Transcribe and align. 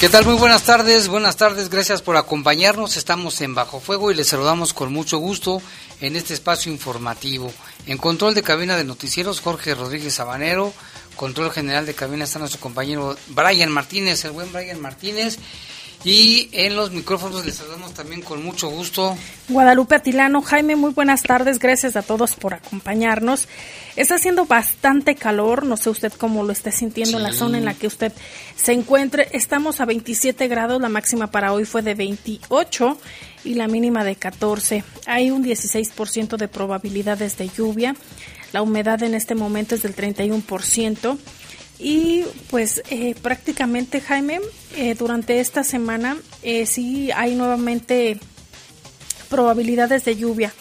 ¿Qué 0.00 0.08
tal? 0.08 0.24
Muy 0.24 0.36
buenas 0.36 0.62
tardes, 0.62 1.08
buenas 1.08 1.36
tardes, 1.36 1.70
gracias 1.70 2.02
por 2.02 2.16
acompañarnos. 2.16 2.96
Estamos 2.96 3.40
en 3.40 3.56
Bajo 3.56 3.80
Fuego 3.80 4.12
y 4.12 4.14
les 4.14 4.28
saludamos 4.28 4.72
con 4.72 4.92
mucho 4.92 5.18
gusto 5.18 5.60
en 6.00 6.14
este 6.14 6.34
espacio 6.34 6.70
informativo. 6.70 7.52
En 7.84 7.98
control 7.98 8.32
de 8.34 8.44
cabina 8.44 8.76
de 8.76 8.84
noticieros, 8.84 9.40
Jorge 9.40 9.74
Rodríguez 9.74 10.14
Sabanero. 10.14 10.72
Control 11.16 11.50
general 11.50 11.84
de 11.84 11.94
cabina 11.94 12.22
está 12.22 12.38
nuestro 12.38 12.60
compañero 12.60 13.16
Brian 13.30 13.72
Martínez, 13.72 14.24
el 14.24 14.30
buen 14.30 14.52
Brian 14.52 14.80
Martínez. 14.80 15.36
Y 16.04 16.48
en 16.52 16.76
los 16.76 16.92
micrófonos 16.92 17.44
les 17.44 17.56
saludamos 17.56 17.92
también 17.92 18.22
con 18.22 18.42
mucho 18.42 18.68
gusto. 18.68 19.16
Guadalupe 19.48 19.96
Atilano, 19.96 20.42
Jaime, 20.42 20.76
muy 20.76 20.92
buenas 20.92 21.22
tardes, 21.22 21.58
gracias 21.58 21.96
a 21.96 22.02
todos 22.02 22.36
por 22.36 22.54
acompañarnos. 22.54 23.48
Está 23.96 24.14
haciendo 24.14 24.46
bastante 24.46 25.16
calor, 25.16 25.66
no 25.66 25.76
sé 25.76 25.90
usted 25.90 26.12
cómo 26.12 26.44
lo 26.44 26.52
esté 26.52 26.70
sintiendo 26.70 27.16
en 27.16 27.24
la 27.24 27.32
zona 27.32 27.58
en 27.58 27.64
la 27.64 27.74
que 27.74 27.88
usted 27.88 28.12
se 28.54 28.72
encuentre. 28.72 29.28
Estamos 29.32 29.80
a 29.80 29.86
27 29.86 30.46
grados, 30.46 30.80
la 30.80 30.88
máxima 30.88 31.32
para 31.32 31.52
hoy 31.52 31.64
fue 31.64 31.82
de 31.82 31.94
28 31.94 32.96
y 33.44 33.54
la 33.54 33.66
mínima 33.66 34.04
de 34.04 34.14
14. 34.14 34.84
Hay 35.06 35.32
un 35.32 35.44
16% 35.44 36.36
de 36.36 36.46
probabilidades 36.46 37.36
de 37.38 37.48
lluvia. 37.48 37.96
La 38.52 38.62
humedad 38.62 39.02
en 39.02 39.14
este 39.14 39.34
momento 39.34 39.74
es 39.74 39.82
del 39.82 39.96
31%. 39.96 41.18
Y 41.78 42.24
pues 42.50 42.82
eh, 42.90 43.14
prácticamente, 43.22 44.00
Jaime, 44.00 44.40
eh, 44.76 44.94
durante 44.94 45.40
esta 45.40 45.62
semana 45.62 46.16
eh, 46.42 46.66
sí 46.66 47.10
hay 47.12 47.34
nuevamente 47.36 48.18
probabilidades 49.28 50.04
de 50.04 50.16
lluvia, 50.16 50.52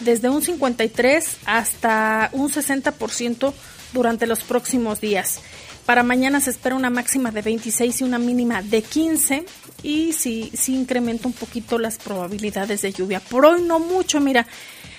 desde 0.00 0.30
un 0.30 0.42
53 0.42 1.36
hasta 1.44 2.30
un 2.32 2.50
60% 2.50 3.52
durante 3.92 4.26
los 4.26 4.40
próximos 4.40 5.00
días. 5.00 5.40
Para 5.84 6.04
mañana 6.04 6.40
se 6.40 6.50
espera 6.50 6.76
una 6.76 6.90
máxima 6.90 7.30
de 7.32 7.42
26 7.42 8.00
y 8.00 8.04
una 8.04 8.18
mínima 8.18 8.62
de 8.62 8.82
15 8.82 9.44
y 9.82 10.12
sí, 10.12 10.50
sí 10.54 10.76
incrementa 10.76 11.26
un 11.26 11.34
poquito 11.34 11.78
las 11.78 11.98
probabilidades 11.98 12.82
de 12.82 12.92
lluvia. 12.92 13.20
Por 13.20 13.44
hoy 13.44 13.62
no 13.62 13.80
mucho, 13.80 14.20
mira, 14.20 14.46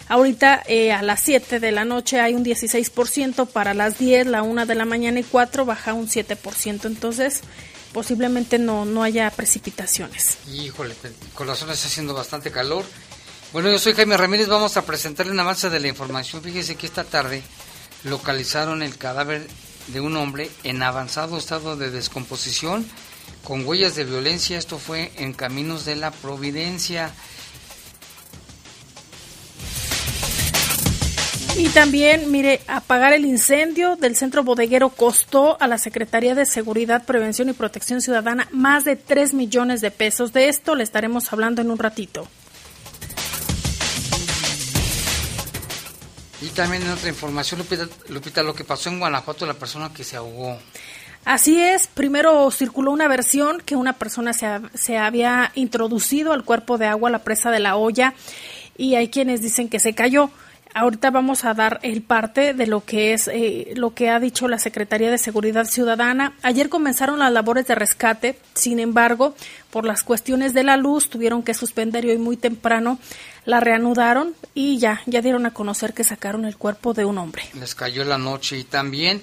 Ahorita 0.09 0.61
eh, 0.67 0.91
a 0.91 1.01
las 1.01 1.21
7 1.21 1.59
de 1.59 1.71
la 1.71 1.85
noche 1.85 2.19
hay 2.19 2.33
un 2.33 2.43
16%, 2.43 3.47
para 3.47 3.73
las 3.73 3.97
10, 3.97 4.27
la 4.27 4.43
1 4.43 4.65
de 4.65 4.75
la 4.75 4.86
mañana 4.86 5.19
y 5.19 5.23
4 5.23 5.65
baja 5.65 5.93
un 5.93 6.08
7%. 6.08 6.86
Entonces, 6.86 7.41
posiblemente 7.93 8.59
no, 8.59 8.86
no 8.86 9.03
haya 9.03 9.30
precipitaciones. 9.31 10.37
Híjole, 10.52 10.95
con 11.33 11.47
razón 11.47 11.69
está 11.69 11.87
haciendo 11.87 12.13
bastante 12.13 12.52
calor. 12.52 12.83
Bueno, 13.53 13.69
yo 13.69 13.77
soy 13.77 13.93
Jaime 13.93 14.17
Ramírez, 14.17 14.47
vamos 14.47 14.77
a 14.77 14.86
presentarle 14.86 15.31
un 15.31 15.39
avance 15.39 15.69
de 15.69 15.80
la 15.80 15.87
información. 15.87 16.42
Fíjese 16.42 16.75
que 16.75 16.87
esta 16.87 17.03
tarde 17.03 17.43
localizaron 18.03 18.81
el 18.81 18.97
cadáver 18.97 19.47
de 19.87 20.02
un 20.02 20.17
hombre 20.17 20.49
en 20.63 20.81
avanzado 20.81 21.37
estado 21.37 21.75
de 21.75 21.92
descomposición 21.92 22.86
con 23.43 23.65
huellas 23.65 23.95
de 23.95 24.05
violencia. 24.05 24.58
Esto 24.58 24.80
fue 24.80 25.11
en 25.17 25.33
Caminos 25.33 25.86
de 25.86 25.95
la 25.95 26.11
Providencia. 26.11 27.13
Y 31.55 31.69
también, 31.69 32.31
mire, 32.31 32.61
apagar 32.67 33.14
el 33.14 33.25
incendio 33.25 33.95
del 33.95 34.15
centro 34.15 34.43
bodeguero 34.43 34.89
costó 34.89 35.61
a 35.61 35.67
la 35.67 35.77
Secretaría 35.77 36.33
de 36.33 36.47
Seguridad, 36.47 37.05
Prevención 37.05 37.47
y 37.47 37.53
Protección 37.53 38.02
Ciudadana 38.02 38.47
más 38.52 38.86
de 38.86 38.95
3 38.95 39.36
millones 39.36 39.80
de 39.80 39.92
pesos. 39.92 40.33
De 40.33 40.49
esto 40.49 40.73
le 40.73 40.83
estaremos 40.83 41.31
hablando 41.31 41.61
en 41.61 41.69
un 41.69 41.77
ratito. 41.77 42.27
Y 46.42 46.47
también 46.49 46.81
en 46.83 46.89
otra 46.89 47.08
información, 47.08 47.59
Lupita, 47.59 47.87
Lupita, 48.09 48.43
lo 48.43 48.55
que 48.55 48.63
pasó 48.63 48.89
en 48.89 48.99
Guanajuato, 48.99 49.45
la 49.45 49.53
persona 49.53 49.93
que 49.93 50.03
se 50.03 50.17
ahogó. 50.17 50.58
Así 51.23 51.61
es, 51.61 51.87
primero 51.87 52.49
circuló 52.52 52.92
una 52.92 53.08
versión 53.08 53.61
que 53.61 53.75
una 53.75 53.93
persona 53.93 54.33
se, 54.33 54.47
se 54.73 54.97
había 54.97 55.52
introducido 55.55 56.33
al 56.33 56.43
cuerpo 56.43 56.77
de 56.77 56.87
agua, 56.87 57.09
a 57.09 57.11
la 57.13 57.23
presa 57.23 57.52
de 57.52 57.59
la 57.59 57.75
olla, 57.77 58.13
y 58.75 58.95
hay 58.95 59.09
quienes 59.09 59.42
dicen 59.42 59.69
que 59.69 59.80
se 59.80 59.93
cayó. 59.93 60.31
Ahorita 60.73 61.11
vamos 61.11 61.45
a 61.45 61.54
dar 61.54 61.80
el 61.84 62.02
parte 62.02 62.54
de 62.54 62.67
lo 62.67 62.84
que 62.84 63.14
es 63.14 63.28
eh, 63.28 63.73
lo 63.76 63.94
que 63.94 64.10
ha 64.10 64.20
dicho 64.20 64.48
la 64.48 64.58
Secretaría 64.58 65.11
de 65.11 65.17
Seguridad 65.17 65.66
Ciudadana. 65.66 66.34
Ayer 66.42 66.70
comenzaron 66.70 67.20
las 67.20 67.32
labores 67.32 67.67
de 67.67 67.76
rescate, 67.76 68.39
sin 68.56 68.80
embargo, 68.80 69.36
por 69.70 69.86
las 69.86 70.04
cuestiones 70.04 70.54
de 70.54 70.64
la 70.64 70.78
luz 70.78 71.10
tuvieron 71.10 71.44
que 71.44 71.54
suspender 71.54 72.06
y 72.06 72.11
hoy 72.11 72.17
muy 72.17 72.38
temprano 72.38 73.00
la 73.45 73.60
reanudaron 73.60 74.34
y 74.54 74.80
ya 74.80 75.02
ya 75.06 75.22
dieron 75.22 75.45
a 75.45 75.54
conocer 75.54 75.94
que 75.94 76.04
sacaron 76.04 76.45
el 76.45 76.58
cuerpo 76.58 76.94
de 76.94 77.05
un 77.05 77.17
hombre. 77.17 77.44
Les 77.54 77.76
cayó 77.76 78.04
la 78.04 78.17
noche 78.17 78.58
y 78.58 78.64
también 78.64 79.22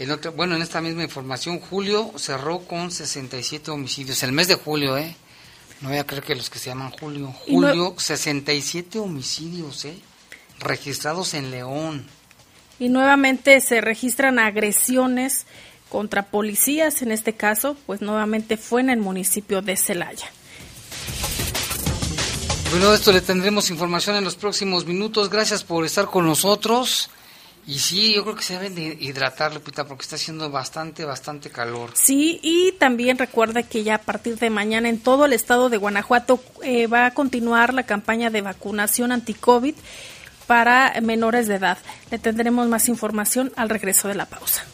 en 0.00 0.10
otro, 0.10 0.32
bueno, 0.32 0.56
en 0.56 0.62
esta 0.62 0.80
misma 0.80 1.02
información, 1.02 1.60
julio 1.60 2.12
cerró 2.16 2.60
con 2.60 2.90
67 2.90 3.70
homicidios. 3.70 4.22
El 4.22 4.32
mes 4.32 4.48
de 4.48 4.54
julio, 4.54 4.96
¿eh? 4.96 5.14
No 5.82 5.90
voy 5.90 5.98
a 5.98 6.06
creer 6.06 6.24
que 6.24 6.34
los 6.34 6.48
que 6.48 6.58
se 6.58 6.70
llaman 6.70 6.90
julio. 6.90 7.34
Julio, 7.46 7.94
67 7.98 8.98
homicidios, 8.98 9.84
¿eh? 9.84 9.98
Registrados 10.60 11.34
en 11.34 11.50
León. 11.50 12.06
Y 12.78 12.88
nuevamente 12.88 13.60
se 13.60 13.80
registran 13.80 14.38
agresiones 14.38 15.46
contra 15.88 16.26
policías, 16.26 17.02
en 17.02 17.12
este 17.12 17.34
caso, 17.34 17.76
pues 17.86 18.00
nuevamente 18.00 18.56
fue 18.56 18.80
en 18.80 18.90
el 18.90 19.00
municipio 19.00 19.60
de 19.60 19.76
Celaya. 19.76 20.30
Bueno, 22.70 22.90
de 22.90 22.96
esto 22.96 23.12
le 23.12 23.20
tendremos 23.20 23.68
información 23.70 24.14
en 24.14 24.22
los 24.22 24.36
próximos 24.36 24.86
minutos. 24.86 25.28
Gracias 25.28 25.64
por 25.64 25.84
estar 25.84 26.06
con 26.06 26.24
nosotros. 26.24 27.10
Y 27.66 27.78
sí, 27.78 28.14
yo 28.14 28.22
creo 28.22 28.36
que 28.36 28.42
se 28.42 28.54
deben 28.54 28.74
de 28.74 28.96
hidratar, 29.00 29.52
Lupita, 29.52 29.86
porque 29.86 30.02
está 30.02 30.16
haciendo 30.16 30.50
bastante, 30.50 31.04
bastante 31.04 31.50
calor. 31.50 31.90
Sí, 31.94 32.40
y 32.42 32.72
también 32.72 33.18
recuerda 33.18 33.62
que 33.62 33.82
ya 33.82 33.96
a 33.96 34.02
partir 34.02 34.38
de 34.38 34.50
mañana 34.50 34.88
en 34.88 35.00
todo 35.00 35.24
el 35.24 35.32
estado 35.32 35.68
de 35.68 35.76
Guanajuato 35.76 36.42
eh, 36.62 36.86
va 36.86 37.06
a 37.06 37.14
continuar 37.14 37.74
la 37.74 37.82
campaña 37.82 38.30
de 38.30 38.40
vacunación 38.40 39.12
anti-COVID 39.12 39.74
para 40.50 40.92
menores 41.00 41.46
de 41.46 41.54
edad. 41.54 41.78
Le 42.10 42.18
tendremos 42.18 42.66
más 42.66 42.88
información 42.88 43.52
al 43.54 43.68
regreso 43.68 44.08
de 44.08 44.16
la 44.16 44.26
pausa. 44.26 44.64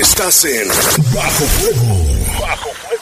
Estás 0.00 0.44
en 0.44 0.68
Bajo 0.68 1.44
Fuego. 1.46 1.96
Bajo 2.40 2.70
Fuego. 2.74 2.99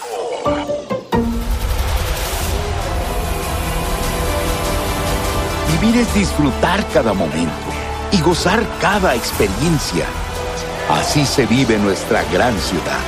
Vivir 5.81 6.01
es 6.01 6.13
disfrutar 6.15 6.85
cada 6.93 7.13
momento 7.13 7.53
y 8.11 8.21
gozar 8.21 8.67
cada 8.81 9.15
experiencia. 9.15 10.07
Así 10.91 11.25
se 11.25 11.47
vive 11.47 11.79
nuestra 11.79 12.25
gran 12.33 12.59
ciudad. 12.59 12.99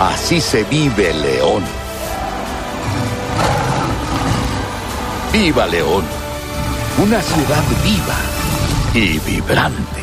Así 0.00 0.40
se 0.40 0.64
vive 0.64 1.12
León. 1.14 1.62
¡Viva 5.32 5.66
León! 5.66 6.04
Una 6.98 7.22
ciudad 7.22 7.62
viva 7.84 8.16
y 8.94 9.18
vibrante. 9.20 10.01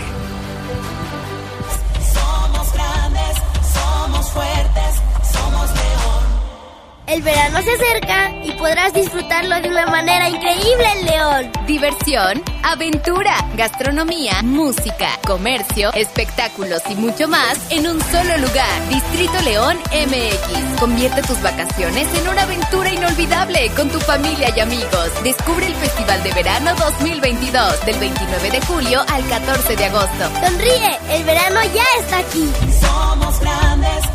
El 7.10 7.24
verano 7.24 7.60
se 7.64 7.72
acerca 7.72 8.32
y 8.44 8.52
podrás 8.52 8.94
disfrutarlo 8.94 9.60
de 9.62 9.70
una 9.70 9.88
manera 9.88 10.30
increíble 10.30 10.86
en 10.96 11.06
León. 11.08 11.52
Diversión, 11.66 12.44
aventura, 12.62 13.34
gastronomía, 13.56 14.44
música, 14.44 15.18
comercio, 15.26 15.92
espectáculos 15.94 16.84
y 16.88 16.94
mucho 16.94 17.28
más 17.28 17.58
en 17.72 17.88
un 17.88 18.00
solo 18.00 18.38
lugar. 18.38 18.90
Distrito 18.90 19.42
León 19.42 19.80
MX. 19.92 20.80
Convierte 20.80 21.24
tus 21.24 21.42
vacaciones 21.42 22.08
en 22.14 22.28
una 22.28 22.44
aventura 22.44 22.92
inolvidable 22.92 23.72
con 23.76 23.90
tu 23.90 24.00
familia 24.02 24.54
y 24.56 24.60
amigos. 24.60 25.10
Descubre 25.24 25.66
el 25.66 25.76
Festival 25.76 26.22
de 26.22 26.32
Verano 26.34 26.76
2022 26.76 27.86
del 27.88 27.98
29 27.98 28.52
de 28.52 28.62
julio 28.62 29.02
al 29.08 29.28
14 29.28 29.76
de 29.76 29.86
agosto. 29.86 30.30
Sonríe, 30.46 31.00
el 31.10 31.24
verano 31.24 31.60
ya 31.74 32.02
está 32.02 32.20
aquí. 32.20 32.48
Somos 32.80 33.40
grandes, 33.40 34.06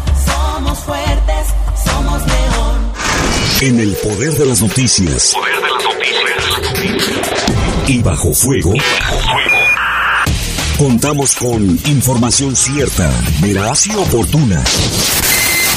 somos 0.45 0.79
fuertes, 0.81 1.47
somos 1.85 2.23
León. 2.27 2.93
En 3.61 3.81
el 3.81 3.95
poder 3.97 4.33
de 4.35 4.47
las 4.47 4.61
noticias. 4.61 5.35
Poder 5.35 5.55
de 5.57 5.71
las 5.71 6.73
noticias. 6.73 7.45
Y 7.87 8.03
bajo 8.03 8.33
fuego. 8.35 8.73
Bajo 8.73 9.19
fuego. 9.19 9.57
Contamos 10.79 11.35
con 11.37 11.63
información 11.87 12.55
cierta, 12.57 13.11
veraz 13.41 13.87
y 13.87 13.95
oportuna. 13.95 14.63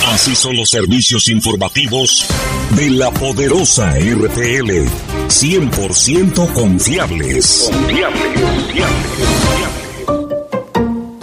Así 0.07 0.35
son 0.35 0.55
los 0.55 0.69
servicios 0.69 1.27
informativos 1.27 2.25
de 2.71 2.89
la 2.89 3.11
poderosa 3.11 3.93
RTL. 3.93 4.87
100% 5.27 6.53
confiables. 6.53 7.69
Confiables, 7.71 8.41
confiables. 8.41 9.76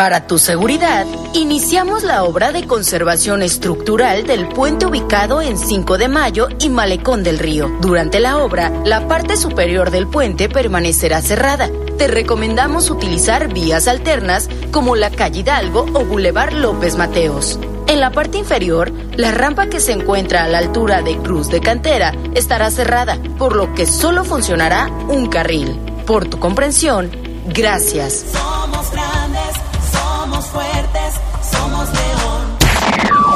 Para 0.04 0.26
tu 0.26 0.38
seguridad, 0.38 1.06
iniciamos 1.32 2.02
la 2.02 2.24
obra 2.24 2.52
de 2.52 2.66
conservación 2.66 3.40
estructural 3.40 4.26
del 4.26 4.46
puente 4.48 4.84
ubicado 4.84 5.40
en 5.40 5.56
5 5.56 5.96
de 5.96 6.08
Mayo 6.08 6.48
y 6.60 6.68
Malecón 6.68 7.22
del 7.22 7.38
Río. 7.38 7.70
Durante 7.80 8.20
la 8.20 8.36
obra, 8.36 8.70
la 8.84 9.08
parte 9.08 9.38
superior 9.38 9.90
del 9.90 10.06
puente 10.06 10.50
permanecerá 10.50 11.22
cerrada. 11.22 11.70
Te 11.96 12.06
recomendamos 12.06 12.90
utilizar 12.90 13.50
vías 13.50 13.88
alternas 13.88 14.50
como 14.70 14.94
la 14.94 15.08
calle 15.08 15.40
Hidalgo 15.40 15.86
o 15.94 16.04
Boulevard 16.04 16.52
López 16.52 16.98
Mateos. 16.98 17.58
En 17.86 17.98
la 17.98 18.10
parte 18.10 18.36
inferior, 18.36 18.92
la 19.16 19.30
rampa 19.30 19.68
que 19.68 19.80
se 19.80 19.92
encuentra 19.92 20.44
a 20.44 20.48
la 20.48 20.58
altura 20.58 21.00
de 21.00 21.16
Cruz 21.16 21.48
de 21.48 21.62
Cantera 21.62 22.12
estará 22.34 22.70
cerrada, 22.70 23.18
por 23.38 23.56
lo 23.56 23.72
que 23.72 23.86
solo 23.86 24.22
funcionará 24.26 24.90
un 25.08 25.28
carril. 25.28 25.80
Por 26.06 26.28
tu 26.28 26.38
comprensión, 26.38 27.10
gracias. 27.46 28.26
Somos 28.30 28.92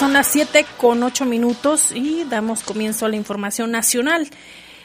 Son 0.00 0.14
las 0.14 0.28
7 0.28 0.64
con 0.78 1.02
8 1.02 1.26
minutos 1.26 1.92
y 1.94 2.24
damos 2.24 2.62
comienzo 2.62 3.04
a 3.04 3.10
la 3.10 3.16
información 3.16 3.70
nacional. 3.70 4.30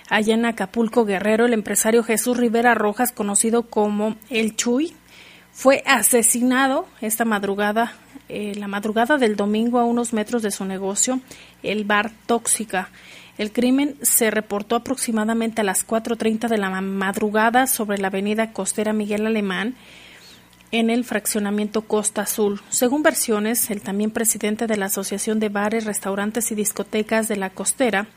Allá 0.10 0.34
en 0.34 0.44
Acapulco 0.44 1.06
Guerrero, 1.06 1.46
el 1.46 1.54
empresario 1.54 2.04
Jesús 2.04 2.36
Rivera 2.36 2.74
Rojas, 2.74 3.14
conocido 3.14 3.64
como 3.64 4.18
El 4.30 4.58
Chuy, 4.58 4.94
fue 5.54 5.84
asesinado 5.86 6.86
esta 7.00 7.24
madrugada, 7.24 7.94
eh, 8.28 8.56
la 8.58 8.68
madrugada 8.68 9.18
del 9.18 9.38
domingo 9.38 9.80
a 9.80 9.86
unos 9.86 10.12
metros 10.12 10.42
de 10.42 10.52
su 10.52 10.66
negocio, 10.66 11.22
el 11.64 11.86
bar 11.86 12.12
Tóxica. 12.26 12.90
El 13.38 13.54
crimen 13.54 13.96
se 14.02 14.32
reportó 14.32 14.76
aproximadamente 14.76 15.62
a 15.62 15.64
las 15.64 15.88
4.30 15.88 16.50
de 16.50 16.58
la 16.58 16.82
madrugada 16.82 17.68
sobre 17.68 18.00
la 18.00 18.08
avenida 18.08 18.52
costera 18.52 18.92
Miguel 18.92 19.26
Alemán, 19.26 19.76
en 20.72 20.90
el 20.90 21.04
fraccionamiento 21.04 21.82
Costa 21.82 22.24
Azul. 22.24 22.62
Según 22.70 23.04
versiones, 23.04 23.70
el 23.72 23.82
también 23.82 24.12
presidente 24.12 24.68
de 24.68 24.78
la 24.78 24.88
Asociación 24.88 25.40
de 25.40 25.50
Bares, 25.50 25.86
Restaurantes 25.86 26.52
y 26.52 26.56
Discotecas 26.56 27.28
de 27.28 27.38
la 27.38 27.50
Costera 27.50 28.08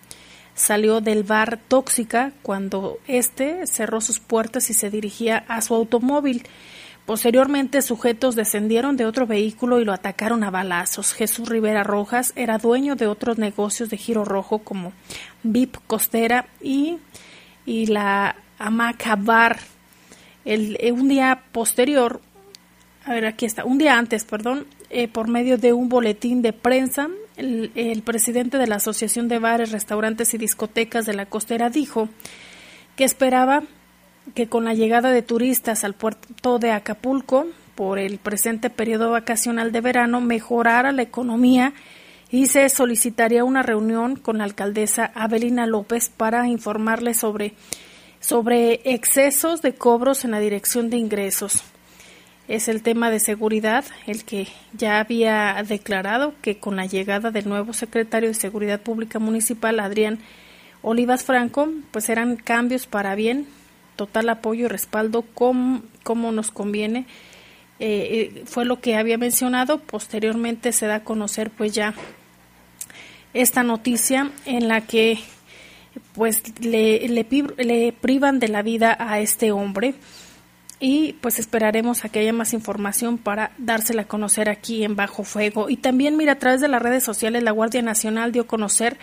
salió 0.55 1.01
del 1.01 1.23
bar 1.23 1.59
Tóxica 1.69 2.33
cuando 2.43 2.99
éste 3.07 3.67
cerró 3.67 4.01
sus 4.01 4.19
puertas 4.19 4.71
y 4.71 4.75
se 4.75 4.91
dirigía 4.91 5.45
a 5.49 5.63
su 5.63 5.75
automóvil. 5.75 6.43
Posteriormente, 7.07 7.81
sujetos 7.81 8.35
descendieron 8.35 8.99
de 8.99 9.07
otro 9.07 9.27
vehículo 9.27 9.81
y 9.81 9.85
lo 9.87 9.95
atacaron 9.95 10.45
a 10.45 10.51
balazos. 10.51 11.15
Jesús 11.15 11.49
Rivera 11.49 11.83
Rojas 11.83 12.35
era 12.37 12.59
dueño 12.59 12.97
de 12.97 13.07
otros 13.07 13.39
negocios 13.39 13.89
de 13.89 13.97
giro 13.97 14.27
rojo 14.27 14.59
como 14.59 14.93
VIP 15.43 15.77
Costera 15.87 16.49
y, 16.61 16.99
y 17.65 17.87
la 17.87 18.37
Hamaca 18.59 19.17
Bar. 19.17 19.59
El, 20.45 20.79
un 20.93 21.09
día 21.09 21.45
posterior, 21.53 22.21
a 23.09 23.15
ver, 23.15 23.25
aquí 23.25 23.47
está, 23.47 23.65
un 23.65 23.79
día 23.79 23.97
antes, 23.97 24.27
perdón, 24.27 24.67
eh, 24.91 25.09
por 25.09 25.29
medio 25.29 25.57
de 25.57 25.73
un 25.73 25.89
boletín 25.89 26.43
de 26.43 26.53
prensa, 26.53 27.09
el, 27.39 27.73
el, 27.75 28.03
presidente 28.03 28.59
de 28.59 28.67
la 28.67 28.77
Asociación 28.77 29.29
de 29.29 29.39
Bares, 29.39 29.73
Restaurantes 29.73 30.35
y 30.35 30.39
Discotecas 30.39 31.07
de 31.07 31.15
la 31.15 31.25
Costera 31.25 31.71
dijo 31.71 32.11
que 32.97 33.05
esperaba 33.05 33.63
que 34.35 34.49
con 34.49 34.67
la 34.67 34.75
llegada 34.75 35.11
de 35.11 35.23
turistas 35.23 35.85
al 35.85 35.95
puerto 35.95 36.59
de 36.59 36.73
Acapulco 36.73 37.47
por 37.75 37.99
el 37.99 38.19
presente 38.19 38.69
periodo 38.69 39.11
vacacional 39.11 39.73
de 39.73 39.81
verano 39.81 40.21
mejorara 40.21 40.93
la 40.93 41.01
economía 41.01 41.73
y 42.31 42.47
se 42.47 42.69
solicitaría 42.69 43.43
una 43.43 43.63
reunión 43.63 44.17
con 44.17 44.37
la 44.37 44.45
alcaldesa 44.45 45.13
Abelina 45.15 45.67
López 45.67 46.11
para 46.15 46.47
informarle 46.47 47.15
sobre, 47.15 47.55
sobre 48.21 48.83
excesos 48.85 49.63
de 49.63 49.75
cobros 49.75 50.27
en 50.27 50.33
la 50.33 50.41
dirección 50.41 50.91
de 50.91 50.99
ingresos 50.99 51.65
es 52.49 52.69
el 52.69 52.83
tema 52.83 53.11
de 53.11 53.21
seguridad, 53.21 53.85
el 54.07 54.25
que 54.25 54.49
ya 54.73 55.01
había 55.01 55.63
declarado 55.69 56.35
que 56.41 56.57
con 56.57 56.77
la 56.77 56.87
llegada 56.87 57.31
del 57.31 57.47
nuevo 57.47 57.75
secretario 57.75 58.31
de 58.31 58.35
Seguridad 58.35 58.81
Pública 58.81 59.19
Municipal, 59.19 59.79
Adrián 59.81 60.19
Olivas 60.81 61.25
Franco, 61.25 61.69
pues 61.91 62.09
eran 62.09 62.37
cambios 62.37 62.87
para 62.87 63.15
bien, 63.15 63.47
total 63.97 64.31
apoyo 64.31 64.65
y 64.65 64.69
respaldo 64.69 65.23
como, 65.35 65.83
como 66.03 66.33
nos 66.33 66.51
conviene. 66.51 67.05
Eh, 67.81 68.45
fue 68.47 68.65
lo 68.65 68.81
que 68.81 68.97
había 68.97 69.19
mencionado, 69.19 69.79
posteriormente 69.81 70.73
se 70.73 70.87
da 70.87 70.97
a 70.97 71.05
conocer 71.05 71.51
pues 71.51 71.75
ya 71.75 71.95
esta 73.35 73.63
noticia 73.63 74.31
en 74.47 74.69
la 74.69 74.81
que 74.81 75.19
pues 76.15 76.43
le, 76.61 77.07
le 77.09 77.93
privan 77.93 78.41
de 78.41 78.49
la 78.49 78.63
vida 78.63 78.97
a 78.99 79.21
este 79.21 79.53
hombre 79.53 79.95
y 80.81 81.15
pues 81.15 81.39
esperaremos 81.39 82.05
a 82.05 82.09
que 82.09 82.21
haya 82.21 82.33
más 82.33 82.53
información 82.53 83.19
para 83.19 83.51
dársela 83.59 84.03
a 84.03 84.09
conocer 84.09 84.49
aquí 84.49 84.85
en 84.85 84.95
Bajo 84.95 85.25
Fuego. 85.25 85.69
Y 85.69 85.77
también, 85.77 86.17
mira, 86.17 86.33
a 86.33 86.39
través 86.39 86.61
de 86.61 86.69
las 86.69 86.83
redes 86.83 87.03
sociales, 87.03 87.43
la 87.43 87.51
Guardia 87.51 87.83
Nacional 87.83 88.33
dio 88.33 88.43
a 88.43 88.47
conocer 88.47 88.99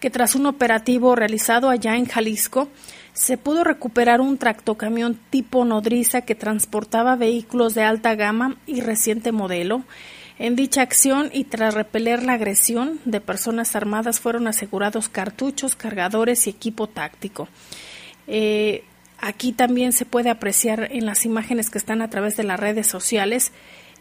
que 0.00 0.10
tras 0.10 0.34
un 0.34 0.44
operativo 0.44 1.16
realizado 1.16 1.70
allá 1.70 1.96
en 1.96 2.04
Jalisco, 2.04 2.68
se 3.14 3.38
pudo 3.38 3.64
recuperar 3.64 4.20
un 4.20 4.36
tractocamión 4.36 5.18
tipo 5.30 5.64
nodriza 5.64 6.22
que 6.22 6.34
transportaba 6.34 7.16
vehículos 7.16 7.74
de 7.74 7.84
alta 7.84 8.14
gama 8.14 8.56
y 8.66 8.80
reciente 8.82 9.32
modelo. 9.32 9.82
En 10.38 10.56
dicha 10.56 10.82
acción 10.82 11.30
y 11.32 11.44
tras 11.44 11.74
repeler 11.74 12.22
la 12.24 12.34
agresión 12.34 13.00
de 13.04 13.20
personas 13.20 13.76
armadas 13.76 14.20
fueron 14.20 14.48
asegurados 14.48 15.08
cartuchos, 15.08 15.76
cargadores 15.76 16.48
y 16.48 16.50
equipo 16.50 16.88
táctico. 16.88 17.48
Eh, 18.26 18.84
Aquí 19.26 19.52
también 19.52 19.94
se 19.94 20.04
puede 20.04 20.28
apreciar 20.28 20.88
en 20.92 21.06
las 21.06 21.24
imágenes 21.24 21.70
que 21.70 21.78
están 21.78 22.02
a 22.02 22.10
través 22.10 22.36
de 22.36 22.44
las 22.44 22.60
redes 22.60 22.86
sociales 22.86 23.52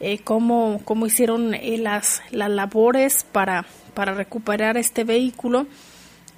eh, 0.01 0.19
cómo, 0.21 0.81
cómo, 0.83 1.05
hicieron 1.05 1.53
eh, 1.53 1.77
las, 1.77 2.21
las 2.29 2.49
labores 2.49 3.25
para, 3.31 3.65
para 3.93 4.13
recuperar 4.13 4.75
este 4.75 5.05
vehículo 5.05 5.65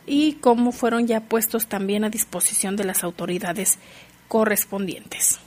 y 0.05 0.33
cómo 0.33 0.71
fueron 0.71 1.07
ya 1.07 1.19
puestos 1.21 1.65
también 1.65 2.03
a 2.03 2.11
disposición 2.11 2.75
de 2.75 2.83
las 2.83 3.03
autoridades 3.03 3.79
correspondientes. 4.27 5.39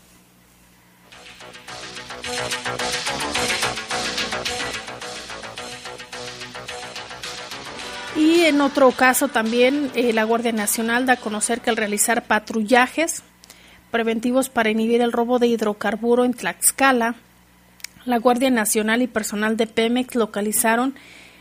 Y 8.16 8.46
en 8.46 8.60
otro 8.60 8.90
caso 8.90 9.28
también 9.28 9.92
eh, 9.94 10.12
la 10.12 10.24
Guardia 10.24 10.50
Nacional 10.50 11.06
da 11.06 11.12
a 11.12 11.16
conocer 11.18 11.60
que 11.60 11.70
al 11.70 11.76
realizar 11.76 12.24
patrullajes 12.24 13.22
preventivos 13.90 14.48
para 14.48 14.70
inhibir 14.70 15.00
el 15.00 15.12
robo 15.12 15.38
de 15.38 15.46
hidrocarburo 15.46 16.24
en 16.24 16.34
Tlaxcala, 16.34 17.16
la 18.04 18.18
Guardia 18.18 18.50
Nacional 18.50 19.02
y 19.02 19.06
personal 19.06 19.56
de 19.56 19.66
Pemex 19.66 20.14
localizaron 20.14 20.94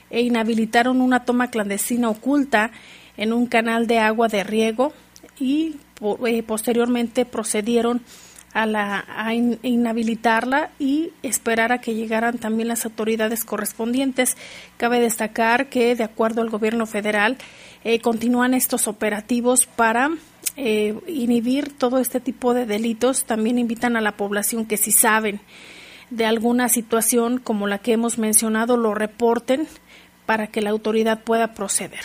e 0.10 0.22
inhabilitaron 0.22 1.01
una 1.01 1.24
toma 1.24 1.50
clandestina 1.50 2.10
oculta 2.10 2.72
en 3.16 3.34
un 3.34 3.48
canal 3.48 3.88
de 3.88 4.00
agua 4.00 4.27
de 4.27 4.44
riego 4.44 4.94
y 5.39 5.77
eh, 6.25 6.44
posteriormente 6.44 7.25
procedieron 7.25 8.01
a, 8.54 8.66
la, 8.66 9.06
a 9.08 9.34
inhabilitarla 9.34 10.72
y 10.80 11.12
esperar 11.22 11.72
a 11.72 11.80
que 11.80 11.94
llegaran 11.94 12.38
también 12.38 12.68
las 12.68 12.86
autoridades 12.86 13.46
correspondientes. 13.46 14.36
Cabe 14.77 15.00
destacar 15.00 15.70
que, 15.70 15.96
de 15.96 16.04
acuerdo 16.04 16.42
al 16.42 16.50
gobierno 16.50 16.86
federal, 16.86 17.38
eh, 17.84 18.00
continúan 18.00 18.54
estos 18.54 18.88
operativos 18.88 19.68
para 19.68 20.10
eh, 20.58 21.00
inhibir 21.08 21.78
todo 21.78 22.00
este 22.00 22.20
tipo 22.20 22.54
de 22.54 22.66
delitos. 22.66 23.24
También 23.26 23.60
invitan 23.60 23.96
a 23.96 24.02
la 24.02 24.18
población 24.18 24.66
que 24.66 24.78
si 24.78 24.92
saben 24.92 25.40
de 26.10 26.26
alguna 26.26 26.68
situación 26.68 27.38
como 27.38 27.68
la 27.68 27.78
que 27.78 27.94
hemos 27.94 28.18
mencionado, 28.18 28.76
lo 28.76 28.94
reporten 28.94 29.68
para 30.26 30.48
que 30.48 30.62
la 30.62 30.72
autoridad 30.72 31.24
pueda 31.24 31.54
proceder. 31.54 32.02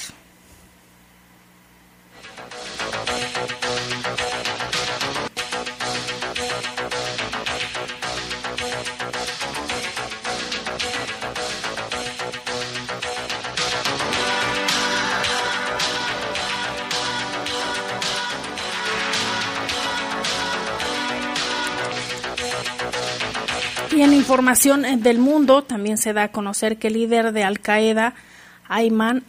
Y 23.94 24.00
en 24.00 24.14
información 24.14 25.02
del 25.02 25.18
mundo 25.18 25.62
también 25.64 25.98
se 25.98 26.14
da 26.14 26.22
a 26.22 26.32
conocer 26.32 26.78
que 26.78 26.86
el 26.88 26.94
líder 26.94 27.32
de 27.32 27.44
Al 27.44 27.60
Qaeda, 27.60 28.14
Ayman 28.66 29.22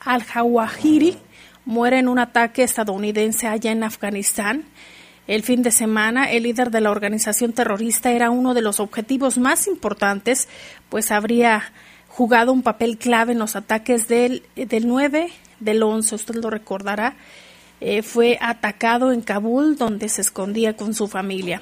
al-Zawahiri, 0.00 1.18
muere 1.66 1.98
en 1.98 2.08
un 2.08 2.18
ataque 2.18 2.62
estadounidense 2.62 3.46
allá 3.46 3.72
en 3.72 3.84
Afganistán. 3.84 4.64
El 5.26 5.42
fin 5.42 5.62
de 5.62 5.70
semana, 5.70 6.30
el 6.30 6.44
líder 6.44 6.70
de 6.70 6.80
la 6.80 6.90
organización 6.90 7.52
terrorista 7.52 8.10
era 8.10 8.30
uno 8.30 8.54
de 8.54 8.62
los 8.62 8.80
objetivos 8.80 9.36
más 9.36 9.66
importantes, 9.66 10.48
pues 10.88 11.10
habría 11.10 11.72
jugado 12.08 12.54
un 12.54 12.62
papel 12.62 12.96
clave 12.96 13.32
en 13.32 13.38
los 13.38 13.54
ataques 13.54 14.08
del, 14.08 14.44
del 14.54 14.88
9, 14.88 15.30
del 15.60 15.82
11, 15.82 16.14
usted 16.14 16.36
lo 16.36 16.48
recordará. 16.48 17.16
Eh, 17.82 18.00
fue 18.00 18.38
atacado 18.40 19.12
en 19.12 19.20
Kabul, 19.20 19.76
donde 19.76 20.08
se 20.08 20.22
escondía 20.22 20.74
con 20.74 20.94
su 20.94 21.06
familia. 21.06 21.60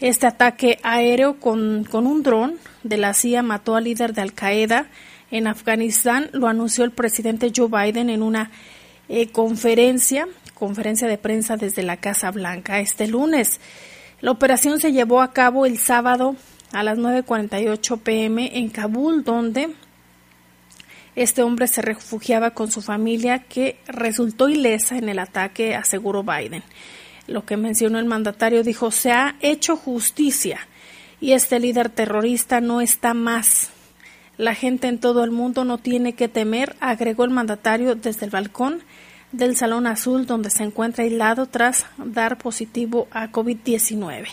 Este 0.00 0.26
ataque 0.26 0.78
aéreo 0.82 1.38
con, 1.38 1.86
un 1.92 2.22
dron 2.22 2.54
de 2.82 2.96
la 2.96 3.12
CIA 3.12 3.42
mató 3.42 3.76
al 3.76 3.84
líder 3.84 4.14
de 4.14 4.22
Al 4.22 4.32
Qaeda 4.32 4.86
en 5.30 5.46
Afganistán, 5.46 6.30
lo 6.32 6.48
anunció 6.48 6.84
el 6.84 6.90
presidente 6.90 7.52
Joe 7.54 7.68
Biden 7.68 8.08
en 8.08 8.22
una 8.22 8.50
eh, 9.10 9.28
conferencia, 9.28 10.26
conferencia 10.54 11.06
de 11.06 11.18
prensa 11.18 11.58
desde 11.58 11.82
la 11.82 11.98
Casa 11.98 12.30
Blanca 12.30 12.80
este 12.80 13.08
lunes. 13.08 13.60
La 14.22 14.30
operación 14.30 14.80
se 14.80 14.92
llevó 14.92 15.20
a 15.20 15.34
cabo 15.34 15.66
el 15.66 15.76
sábado 15.76 16.34
a 16.72 16.82
las 16.82 16.98
9.48 16.98 18.00
pm 18.00 18.58
en 18.58 18.70
Kabul, 18.70 19.22
donde 19.22 19.68
este 21.14 21.42
hombre 21.42 21.68
se 21.68 21.82
refugiaba 21.82 22.52
con 22.52 22.70
su 22.70 22.80
familia 22.80 23.40
que 23.40 23.76
resultó 23.86 24.48
ilesa 24.48 24.96
en 24.96 25.10
el 25.10 25.18
ataque, 25.18 25.74
aseguró 25.74 26.22
Biden 26.22 26.62
lo 27.30 27.46
que 27.46 27.56
mencionó 27.56 27.98
el 27.98 28.06
mandatario, 28.06 28.64
dijo, 28.64 28.90
se 28.90 29.12
ha 29.12 29.36
hecho 29.40 29.76
justicia 29.76 30.58
y 31.20 31.32
este 31.32 31.60
líder 31.60 31.88
terrorista 31.88 32.60
no 32.60 32.80
está 32.80 33.14
más. 33.14 33.70
La 34.36 34.54
gente 34.54 34.88
en 34.88 34.98
todo 34.98 35.22
el 35.22 35.30
mundo 35.30 35.64
no 35.64 35.78
tiene 35.78 36.14
que 36.14 36.28
temer, 36.28 36.74
agregó 36.80 37.24
el 37.24 37.30
mandatario 37.30 37.94
desde 37.94 38.24
el 38.24 38.30
balcón 38.30 38.82
del 39.32 39.56
Salón 39.56 39.86
Azul, 39.86 40.26
donde 40.26 40.50
se 40.50 40.64
encuentra 40.64 41.04
aislado 41.04 41.46
tras 41.46 41.86
dar 41.98 42.36
positivo 42.36 43.06
a 43.12 43.30
COVID-19. 43.30 44.26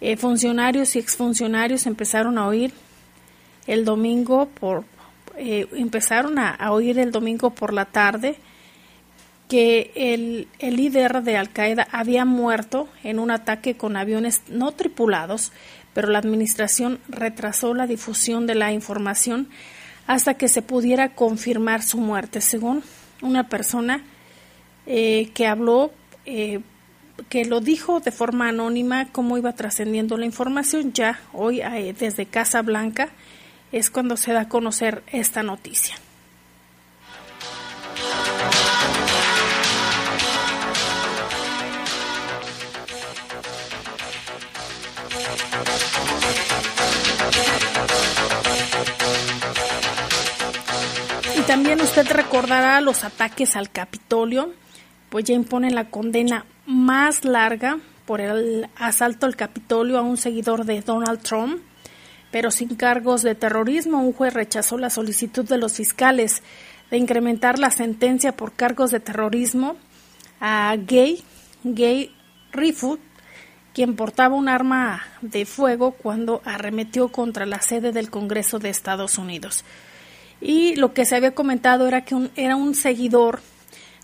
Eh, 0.00 0.16
funcionarios 0.16 0.96
y 0.96 0.98
exfuncionarios 0.98 1.86
empezaron 1.86 2.36
a 2.36 2.48
oír 2.48 2.72
el 3.66 3.84
domingo 3.84 4.48
por 4.48 4.84
eh, 5.36 5.68
empezaron 5.72 6.36
a, 6.38 6.56
oír 6.72 6.98
el 6.98 7.12
domingo 7.12 7.50
por 7.50 7.72
la 7.72 7.84
tarde 7.84 8.38
que 9.48 9.92
el, 9.94 10.48
el 10.58 10.76
líder 10.76 11.22
de 11.22 11.36
Al 11.36 11.50
Qaeda 11.50 11.88
había 11.90 12.24
muerto 12.24 12.88
en 13.02 13.18
un 13.18 13.30
ataque 13.30 13.76
con 13.76 13.96
aviones 13.96 14.42
no 14.48 14.72
tripulados, 14.72 15.52
pero 15.94 16.08
la 16.08 16.18
administración 16.18 17.00
retrasó 17.08 17.74
la 17.74 17.86
difusión 17.86 18.46
de 18.46 18.54
la 18.54 18.72
información 18.72 19.48
hasta 20.06 20.34
que 20.34 20.48
se 20.48 20.62
pudiera 20.62 21.10
confirmar 21.10 21.82
su 21.82 21.98
muerte, 21.98 22.40
según 22.40 22.82
una 23.20 23.48
persona 23.48 24.02
eh, 24.86 25.30
que 25.34 25.46
habló, 25.46 25.92
eh, 26.24 26.60
que 27.28 27.44
lo 27.44 27.60
dijo 27.60 28.00
de 28.00 28.10
forma 28.10 28.48
anónima 28.48 29.08
cómo 29.12 29.36
iba 29.36 29.54
trascendiendo 29.54 30.16
la 30.16 30.24
información. 30.24 30.92
Ya 30.92 31.20
hoy 31.32 31.60
eh, 31.60 31.94
desde 31.98 32.26
Casa 32.26 32.62
Blanca 32.62 33.10
es 33.72 33.90
cuando 33.90 34.16
se 34.16 34.32
da 34.32 34.42
a 34.42 34.48
conocer 34.48 35.02
esta 35.12 35.42
noticia. 35.42 35.96
También 51.58 51.80
usted 51.80 52.06
recordará 52.12 52.80
los 52.80 53.02
ataques 53.02 53.56
al 53.56 53.68
Capitolio, 53.68 54.52
pues 55.08 55.24
ya 55.24 55.34
imponen 55.34 55.74
la 55.74 55.90
condena 55.90 56.46
más 56.66 57.24
larga 57.24 57.80
por 58.06 58.20
el 58.20 58.68
asalto 58.76 59.26
al 59.26 59.34
Capitolio 59.34 59.98
a 59.98 60.02
un 60.02 60.18
seguidor 60.18 60.66
de 60.66 60.82
Donald 60.82 61.20
Trump, 61.20 61.60
pero 62.30 62.52
sin 62.52 62.76
cargos 62.76 63.22
de 63.22 63.34
terrorismo. 63.34 64.00
Un 64.00 64.12
juez 64.12 64.34
rechazó 64.34 64.78
la 64.78 64.88
solicitud 64.88 65.48
de 65.48 65.58
los 65.58 65.72
fiscales 65.72 66.44
de 66.92 66.98
incrementar 66.98 67.58
la 67.58 67.72
sentencia 67.72 68.36
por 68.36 68.52
cargos 68.52 68.92
de 68.92 69.00
terrorismo 69.00 69.74
a 70.38 70.76
Gay, 70.78 71.24
Gay 71.64 72.14
Rifut, 72.52 73.00
quien 73.74 73.96
portaba 73.96 74.36
un 74.36 74.48
arma 74.48 75.02
de 75.22 75.44
fuego 75.44 75.90
cuando 75.90 76.40
arremetió 76.44 77.08
contra 77.08 77.46
la 77.46 77.60
sede 77.60 77.90
del 77.90 78.10
Congreso 78.10 78.60
de 78.60 78.70
Estados 78.70 79.18
Unidos. 79.18 79.64
Y 80.40 80.76
lo 80.76 80.92
que 80.94 81.04
se 81.04 81.16
había 81.16 81.34
comentado 81.34 81.88
era 81.88 82.04
que 82.04 82.30
era 82.36 82.56
un 82.56 82.74
seguidor 82.74 83.40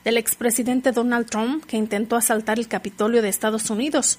del 0.05 0.19
expresidente 0.19 0.93
Donald 0.93 1.27
Trump 1.27 1.65
que 1.65 1.77
intentó 1.77 2.17
asaltar 2.17 2.59
el 2.59 2.69
Capitolio 2.69 3.23
de 3.23 3.29
Estados 3.29 3.71
Unidos. 3.71 4.19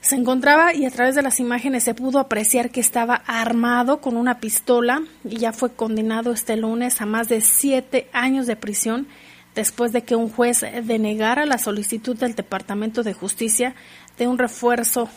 Se 0.00 0.14
encontraba 0.14 0.72
y 0.72 0.86
a 0.86 0.90
través 0.90 1.16
de 1.16 1.22
las 1.22 1.40
imágenes 1.40 1.82
se 1.82 1.94
pudo 1.94 2.20
apreciar 2.20 2.70
que 2.70 2.80
estaba 2.80 3.22
armado 3.26 4.00
con 4.00 4.16
una 4.16 4.38
pistola 4.38 5.02
y 5.24 5.38
ya 5.38 5.52
fue 5.52 5.72
condenado 5.72 6.30
este 6.30 6.56
lunes 6.56 7.00
a 7.00 7.06
más 7.06 7.28
de 7.28 7.40
siete 7.40 8.08
años 8.12 8.46
de 8.46 8.54
prisión 8.54 9.08
después 9.56 9.90
de 9.90 10.02
que 10.02 10.14
un 10.14 10.28
juez 10.30 10.64
denegara 10.84 11.44
la 11.46 11.58
solicitud 11.58 12.16
del 12.16 12.36
Departamento 12.36 13.02
de 13.02 13.14
Justicia 13.14 13.74
de 14.16 14.28
un 14.28 14.38
refuerzo 14.38 15.08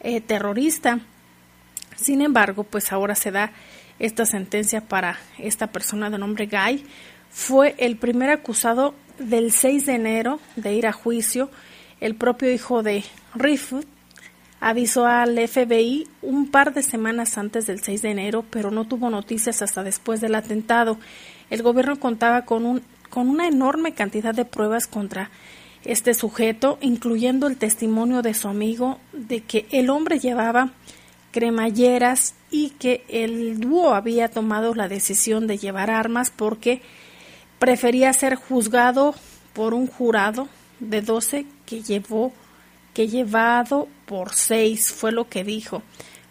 eh, 0.00 0.20
terrorista. 0.20 1.00
Sin 1.96 2.20
embargo, 2.22 2.62
pues 2.62 2.92
ahora 2.92 3.16
se 3.16 3.32
da 3.32 3.50
esta 4.02 4.26
sentencia 4.26 4.82
para 4.82 5.18
esta 5.38 5.68
persona 5.68 6.10
de 6.10 6.18
nombre 6.18 6.46
Guy. 6.46 6.84
Fue 7.30 7.74
el 7.78 7.96
primer 7.96 8.30
acusado 8.30 8.94
del 9.18 9.52
6 9.52 9.86
de 9.86 9.94
enero 9.94 10.40
de 10.56 10.74
ir 10.74 10.86
a 10.86 10.92
juicio. 10.92 11.50
El 12.00 12.16
propio 12.16 12.52
hijo 12.52 12.82
de 12.82 13.04
Rifut 13.34 13.86
avisó 14.60 15.06
al 15.06 15.38
FBI 15.48 16.08
un 16.20 16.50
par 16.50 16.74
de 16.74 16.82
semanas 16.82 17.38
antes 17.38 17.66
del 17.66 17.80
6 17.80 18.02
de 18.02 18.10
enero, 18.10 18.44
pero 18.50 18.72
no 18.72 18.86
tuvo 18.86 19.08
noticias 19.08 19.62
hasta 19.62 19.84
después 19.84 20.20
del 20.20 20.34
atentado. 20.34 20.98
El 21.48 21.62
gobierno 21.62 22.00
contaba 22.00 22.44
con, 22.44 22.66
un, 22.66 22.82
con 23.08 23.28
una 23.28 23.46
enorme 23.46 23.94
cantidad 23.94 24.34
de 24.34 24.44
pruebas 24.44 24.88
contra 24.88 25.30
este 25.84 26.12
sujeto, 26.14 26.76
incluyendo 26.80 27.46
el 27.46 27.56
testimonio 27.56 28.20
de 28.22 28.34
su 28.34 28.48
amigo 28.48 28.98
de 29.12 29.42
que 29.42 29.66
el 29.70 29.90
hombre 29.90 30.18
llevaba 30.18 30.72
cremalleras 31.32 32.34
y 32.50 32.70
que 32.70 33.04
el 33.08 33.58
dúo 33.58 33.94
había 33.94 34.28
tomado 34.28 34.74
la 34.74 34.86
decisión 34.86 35.46
de 35.48 35.58
llevar 35.58 35.90
armas 35.90 36.30
porque 36.30 36.82
prefería 37.58 38.12
ser 38.12 38.36
juzgado 38.36 39.14
por 39.52 39.74
un 39.74 39.86
jurado 39.86 40.48
de 40.78 41.00
12 41.02 41.46
que 41.66 41.82
llevó 41.82 42.32
que 42.94 43.08
llevado 43.08 43.88
por 44.04 44.34
seis 44.34 44.92
fue 44.92 45.12
lo 45.12 45.28
que 45.28 45.44
dijo. 45.44 45.82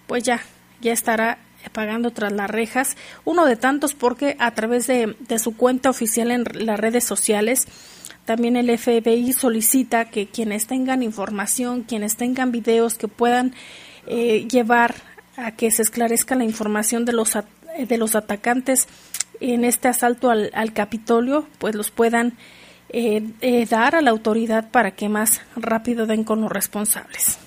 Pues 0.05 0.23
ya, 0.23 0.41
ya 0.79 0.93
estará 0.93 1.39
pagando 1.73 2.11
tras 2.11 2.31
las 2.31 2.49
rejas, 2.49 2.95
uno 3.25 3.45
de 3.45 3.55
tantos 3.55 3.93
porque 3.93 4.35
a 4.39 4.51
través 4.51 4.87
de, 4.87 5.15
de 5.19 5.39
su 5.39 5.55
cuenta 5.57 5.89
oficial 5.89 6.31
en 6.31 6.45
las 6.53 6.79
redes 6.79 7.03
sociales 7.03 7.67
también 8.25 8.55
el 8.55 8.77
FBI 8.77 9.33
solicita 9.33 10.05
que 10.05 10.27
quienes 10.27 10.67
tengan 10.67 11.01
información, 11.01 11.83
quienes 11.83 12.17
tengan 12.17 12.51
videos 12.51 12.95
que 12.95 13.07
puedan 13.07 13.53
eh, 14.07 14.47
llevar 14.47 14.95
a 15.37 15.51
que 15.51 15.71
se 15.71 15.81
esclarezca 15.81 16.35
la 16.35 16.43
información 16.43 17.05
de 17.05 17.13
los, 17.13 17.37
de 17.77 17.97
los 17.97 18.15
atacantes 18.15 18.87
en 19.39 19.65
este 19.65 19.87
asalto 19.87 20.29
al, 20.29 20.51
al 20.53 20.73
Capitolio, 20.73 21.47
pues 21.57 21.75
los 21.75 21.91
puedan 21.91 22.37
eh, 22.93 23.23
eh, 23.39 23.65
dar 23.67 23.95
a 23.95 24.01
la 24.01 24.11
autoridad 24.11 24.69
para 24.69 24.91
que 24.91 25.07
más 25.07 25.41
rápido 25.55 26.05
den 26.05 26.25
con 26.25 26.41
los 26.41 26.51
responsables. 26.51 27.37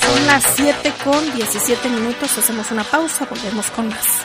Son 0.00 0.26
las 0.26 0.44
7 0.56 0.92
con 1.04 1.32
17 1.32 1.88
minutos, 1.90 2.36
hacemos 2.38 2.72
una 2.72 2.82
pausa, 2.82 3.26
volvemos 3.30 3.70
con 3.70 3.88
más. 3.88 4.24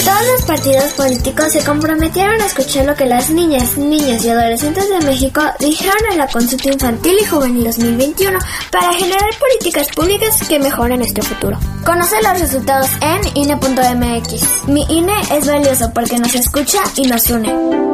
Todos 0.05 0.27
los 0.33 0.43
partidos 0.47 0.93
políticos 0.95 1.53
se 1.53 1.65
comprometieron 1.65 2.41
a 2.41 2.47
escuchar 2.47 2.87
lo 2.87 2.95
que 2.97 3.07
las 3.07 3.31
niñas, 3.31 3.79
niños 3.79 4.25
y 4.25 4.31
adolescentes 4.31 4.89
de 4.89 5.07
México 5.07 5.41
dijeron 5.61 5.97
en 6.11 6.19
la 6.19 6.27
consulta 6.27 6.73
infantil 6.73 7.17
y 7.21 7.25
juvenil 7.25 7.65
2021 7.65 8.39
para 8.73 8.93
generar 8.95 9.31
políticas 9.39 9.89
públicas 9.95 10.49
que 10.49 10.59
mejoren 10.59 10.99
nuestro 10.99 11.23
futuro. 11.23 11.57
Conoce 11.85 12.17
los 12.21 12.41
resultados 12.41 12.89
en 13.01 13.21
INE.mx. 13.37 14.69
Mi 14.69 14.85
INE 14.89 15.15
es 15.31 15.47
valioso 15.47 15.93
porque 15.95 16.19
nos 16.19 16.35
escucha 16.35 16.81
y 16.97 17.07
nos 17.07 17.31
une. 17.31 17.92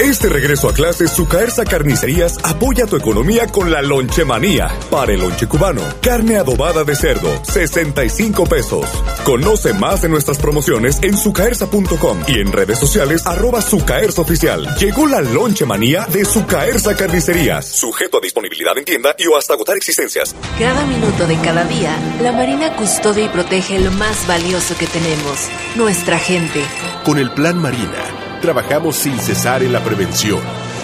Este 0.00 0.28
regreso 0.28 0.68
a 0.68 0.74
clases, 0.74 1.12
Sucaersa 1.12 1.64
Carnicerías 1.64 2.36
apoya 2.42 2.84
tu 2.84 2.96
economía 2.96 3.46
con 3.46 3.70
la 3.70 3.80
lonchemanía. 3.80 4.66
Para 4.90 5.12
el 5.12 5.20
lonche 5.20 5.46
cubano, 5.46 5.82
carne 6.02 6.36
adobada 6.36 6.82
de 6.82 6.96
cerdo, 6.96 7.30
65 7.44 8.44
pesos. 8.44 8.86
Conoce 9.24 9.72
más 9.72 10.02
de 10.02 10.08
nuestras 10.08 10.38
promociones 10.38 10.98
en 11.02 11.16
sucaersa.com 11.16 12.18
y 12.26 12.40
en 12.40 12.50
redes 12.50 12.80
sociales 12.80 13.24
arroba 13.24 13.62
Sucaersa 13.62 14.22
Oficial. 14.22 14.74
Llegó 14.80 15.06
la 15.06 15.20
lonchemanía 15.20 16.06
de 16.06 16.24
Sucaersa 16.24 16.96
Carnicerías. 16.96 17.64
Sujeto 17.64 18.18
a 18.18 18.20
disponibilidad 18.20 18.76
en 18.76 18.84
tienda 18.84 19.14
y 19.16 19.28
o 19.28 19.36
hasta 19.36 19.54
agotar 19.54 19.76
existencias. 19.76 20.34
Cada 20.58 20.84
minuto 20.86 21.24
de 21.28 21.36
cada 21.38 21.64
día, 21.66 21.96
la 22.20 22.32
Marina 22.32 22.74
custodia 22.74 23.26
y 23.26 23.28
protege 23.28 23.78
lo 23.78 23.92
más 23.92 24.26
valioso 24.26 24.76
que 24.76 24.88
tenemos, 24.88 25.48
nuestra 25.76 26.18
gente. 26.18 26.64
Con 27.04 27.18
el 27.18 27.30
Plan 27.30 27.58
Marina, 27.58 28.23
trabajamos 28.44 28.96
sin 28.96 29.18
cesar 29.18 29.62
en 29.62 29.72
la 29.72 29.82
prevención, 29.82 30.38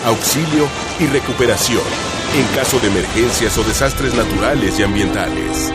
auxilio 0.07 0.67
y 0.99 1.05
recuperación 1.09 1.83
en 2.35 2.47
caso 2.57 2.81
de 2.81 2.89
emergencias 2.89 3.59
o 3.59 3.63
desastres 3.63 4.15
naturales 4.15 4.79
y 4.79 4.83
ambientales. 4.83 5.71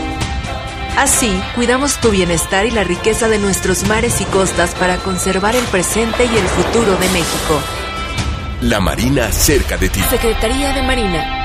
Así, 0.98 1.39
cuidamos 1.54 2.02
tu 2.02 2.10
bienestar 2.10 2.65
y 2.65 2.71
la 2.71 2.84
riqueza 2.84 3.28
de 3.28 3.38
nuestros 3.38 3.88
mares 3.88 4.19
y 4.19 4.26
costas 4.26 4.74
para 4.74 4.98
conservar 4.98 5.56
el 5.56 5.65
presente 5.65 6.26
y 6.26 6.36
el 6.36 6.48
futuro 6.48 6.98
de 6.98 7.10
México. 7.10 7.62
La 8.62 8.80
Marina 8.80 9.32
cerca 9.32 9.78
de 9.78 9.89
ti. 9.89 10.00
Secretaría 10.10 10.74
de 10.74 10.82
Marina. 10.82 11.44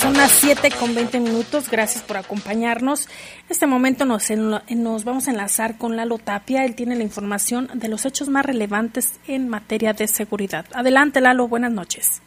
Son 0.00 0.14
las 0.14 0.32
7 0.32 0.70
con 0.78 0.94
20 0.94 1.20
minutos. 1.20 1.70
Gracias 1.70 2.02
por 2.02 2.16
acompañarnos. 2.16 3.06
En 3.06 3.46
este 3.50 3.66
momento 3.66 4.04
nos, 4.04 4.30
nos 4.30 5.04
vamos 5.04 5.28
a 5.28 5.30
enlazar 5.30 5.78
con 5.78 5.96
Lalo 5.96 6.18
Tapia. 6.18 6.64
Él 6.64 6.74
tiene 6.74 6.96
la 6.96 7.04
información 7.04 7.70
de 7.74 7.88
los 7.88 8.04
hechos 8.04 8.28
más 8.28 8.44
relevantes 8.44 9.12
en 9.28 9.48
materia 9.48 9.92
de 9.92 10.08
seguridad. 10.08 10.66
Adelante, 10.74 11.20
Lalo. 11.20 11.46
Buenas 11.48 11.72
noches. 11.72 12.22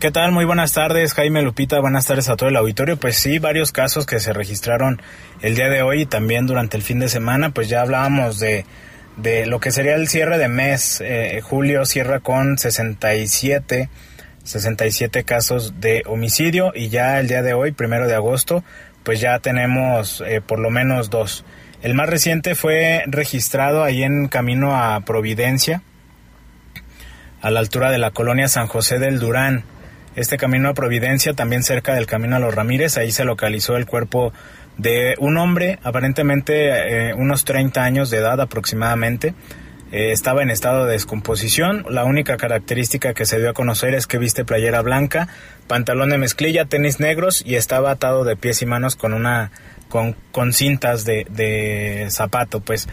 ¿Qué 0.00 0.10
tal? 0.10 0.32
Muy 0.32 0.44
buenas 0.44 0.72
tardes, 0.72 1.14
Jaime 1.14 1.42
Lupita. 1.42 1.78
Buenas 1.80 2.06
tardes 2.06 2.28
a 2.28 2.36
todo 2.36 2.48
el 2.48 2.56
auditorio. 2.56 2.96
Pues 2.96 3.16
sí, 3.16 3.38
varios 3.38 3.70
casos 3.70 4.06
que 4.06 4.18
se 4.18 4.32
registraron 4.32 5.00
el 5.40 5.54
día 5.54 5.68
de 5.68 5.82
hoy 5.82 6.02
y 6.02 6.06
también 6.06 6.46
durante 6.46 6.76
el 6.76 6.82
fin 6.82 6.98
de 6.98 7.08
semana. 7.08 7.50
Pues 7.50 7.68
ya 7.68 7.82
hablábamos 7.82 8.38
de, 8.38 8.64
de 9.16 9.46
lo 9.46 9.60
que 9.60 9.70
sería 9.70 9.94
el 9.94 10.08
cierre 10.08 10.38
de 10.38 10.48
mes. 10.48 11.00
Eh, 11.04 11.40
julio 11.42 11.84
cierra 11.86 12.20
con 12.20 12.58
67, 12.58 13.88
67 14.42 15.24
casos 15.24 15.80
de 15.80 16.02
homicidio 16.06 16.72
y 16.74 16.88
ya 16.88 17.20
el 17.20 17.28
día 17.28 17.42
de 17.42 17.54
hoy, 17.54 17.72
primero 17.72 18.06
de 18.06 18.14
agosto, 18.14 18.64
pues 19.02 19.20
ya 19.20 19.38
tenemos 19.38 20.22
eh, 20.26 20.40
por 20.40 20.58
lo 20.58 20.70
menos 20.70 21.10
dos. 21.10 21.44
El 21.82 21.94
más 21.94 22.08
reciente 22.08 22.54
fue 22.54 23.04
registrado 23.06 23.84
ahí 23.84 24.02
en 24.02 24.28
camino 24.28 24.74
a 24.74 25.00
Providencia, 25.00 25.82
a 27.42 27.50
la 27.50 27.60
altura 27.60 27.90
de 27.90 27.98
la 27.98 28.10
colonia 28.10 28.48
San 28.48 28.66
José 28.66 28.98
del 28.98 29.18
Durán. 29.18 29.64
Este 30.16 30.38
camino 30.38 30.70
a 30.70 30.74
Providencia, 30.74 31.34
también 31.34 31.62
cerca 31.62 31.94
del 31.94 32.06
camino 32.06 32.36
a 32.36 32.38
los 32.38 32.54
Ramírez, 32.54 32.96
ahí 32.96 33.12
se 33.12 33.26
localizó 33.26 33.76
el 33.76 33.84
cuerpo 33.84 34.32
de 34.78 35.14
un 35.18 35.36
hombre, 35.36 35.78
aparentemente 35.82 37.08
eh, 37.08 37.14
unos 37.14 37.44
30 37.44 37.82
años 37.82 38.10
de 38.10 38.18
edad 38.18 38.40
aproximadamente. 38.40 39.34
eh, 39.92 40.10
estaba 40.10 40.42
en 40.42 40.50
estado 40.50 40.86
de 40.86 40.92
descomposición. 40.92 41.86
La 41.88 42.04
única 42.04 42.36
característica 42.36 43.14
que 43.14 43.26
se 43.26 43.38
dio 43.38 43.50
a 43.50 43.52
conocer 43.52 43.94
es 43.94 44.06
que 44.06 44.18
viste 44.18 44.44
playera 44.44 44.82
blanca, 44.82 45.28
pantalón 45.68 46.10
de 46.10 46.18
mezclilla, 46.18 46.64
tenis 46.64 46.98
negros 46.98 47.42
y 47.46 47.54
estaba 47.54 47.92
atado 47.92 48.24
de 48.24 48.36
pies 48.36 48.60
y 48.62 48.66
manos 48.66 48.96
con 48.96 49.14
una 49.14 49.52
con, 49.88 50.16
con 50.32 50.52
cintas 50.52 51.04
de, 51.04 51.26
de 51.30 52.08
zapato, 52.10 52.58
pues 52.58 52.88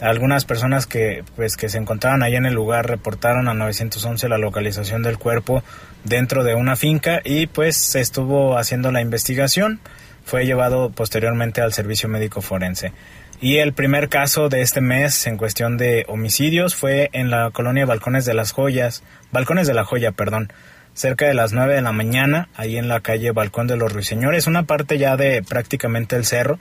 algunas 0.00 0.44
personas 0.44 0.86
que 0.86 1.22
pues 1.36 1.56
que 1.56 1.68
se 1.68 1.78
encontraban 1.78 2.22
ahí 2.22 2.34
en 2.34 2.46
el 2.46 2.54
lugar 2.54 2.88
reportaron 2.88 3.48
a 3.48 3.54
911 3.54 4.28
la 4.28 4.38
localización 4.38 5.02
del 5.02 5.18
cuerpo 5.18 5.62
dentro 6.04 6.42
de 6.42 6.54
una 6.54 6.74
finca 6.74 7.20
y 7.24 7.46
pues 7.46 7.76
se 7.76 8.00
estuvo 8.00 8.56
haciendo 8.56 8.90
la 8.90 9.02
investigación 9.02 9.78
fue 10.24 10.44
llevado 10.44 10.90
posteriormente 10.90 11.60
al 11.60 11.72
servicio 11.72 12.08
médico 12.08 12.40
forense 12.40 12.92
y 13.40 13.56
el 13.56 13.72
primer 13.72 14.08
caso 14.08 14.48
de 14.48 14.60
este 14.60 14.80
mes 14.80 15.26
en 15.26 15.36
cuestión 15.36 15.76
de 15.76 16.04
homicidios 16.08 16.74
fue 16.74 17.10
en 17.12 17.30
la 17.30 17.50
colonia 17.50 17.86
Balcones 17.86 18.24
de 18.24 18.34
las 18.34 18.52
Joyas 18.52 19.02
Balcones 19.32 19.66
de 19.66 19.74
la 19.74 19.84
Joya 19.84 20.12
perdón 20.12 20.52
cerca 20.94 21.26
de 21.26 21.34
las 21.34 21.52
9 21.52 21.74
de 21.74 21.82
la 21.82 21.92
mañana 21.92 22.48
ahí 22.56 22.76
en 22.76 22.88
la 22.88 23.00
calle 23.00 23.32
Balcón 23.32 23.66
de 23.66 23.76
los 23.76 23.92
Ruiseñores 23.92 24.46
una 24.46 24.64
parte 24.64 24.98
ya 24.98 25.16
de 25.16 25.42
prácticamente 25.42 26.16
el 26.16 26.24
cerro 26.24 26.58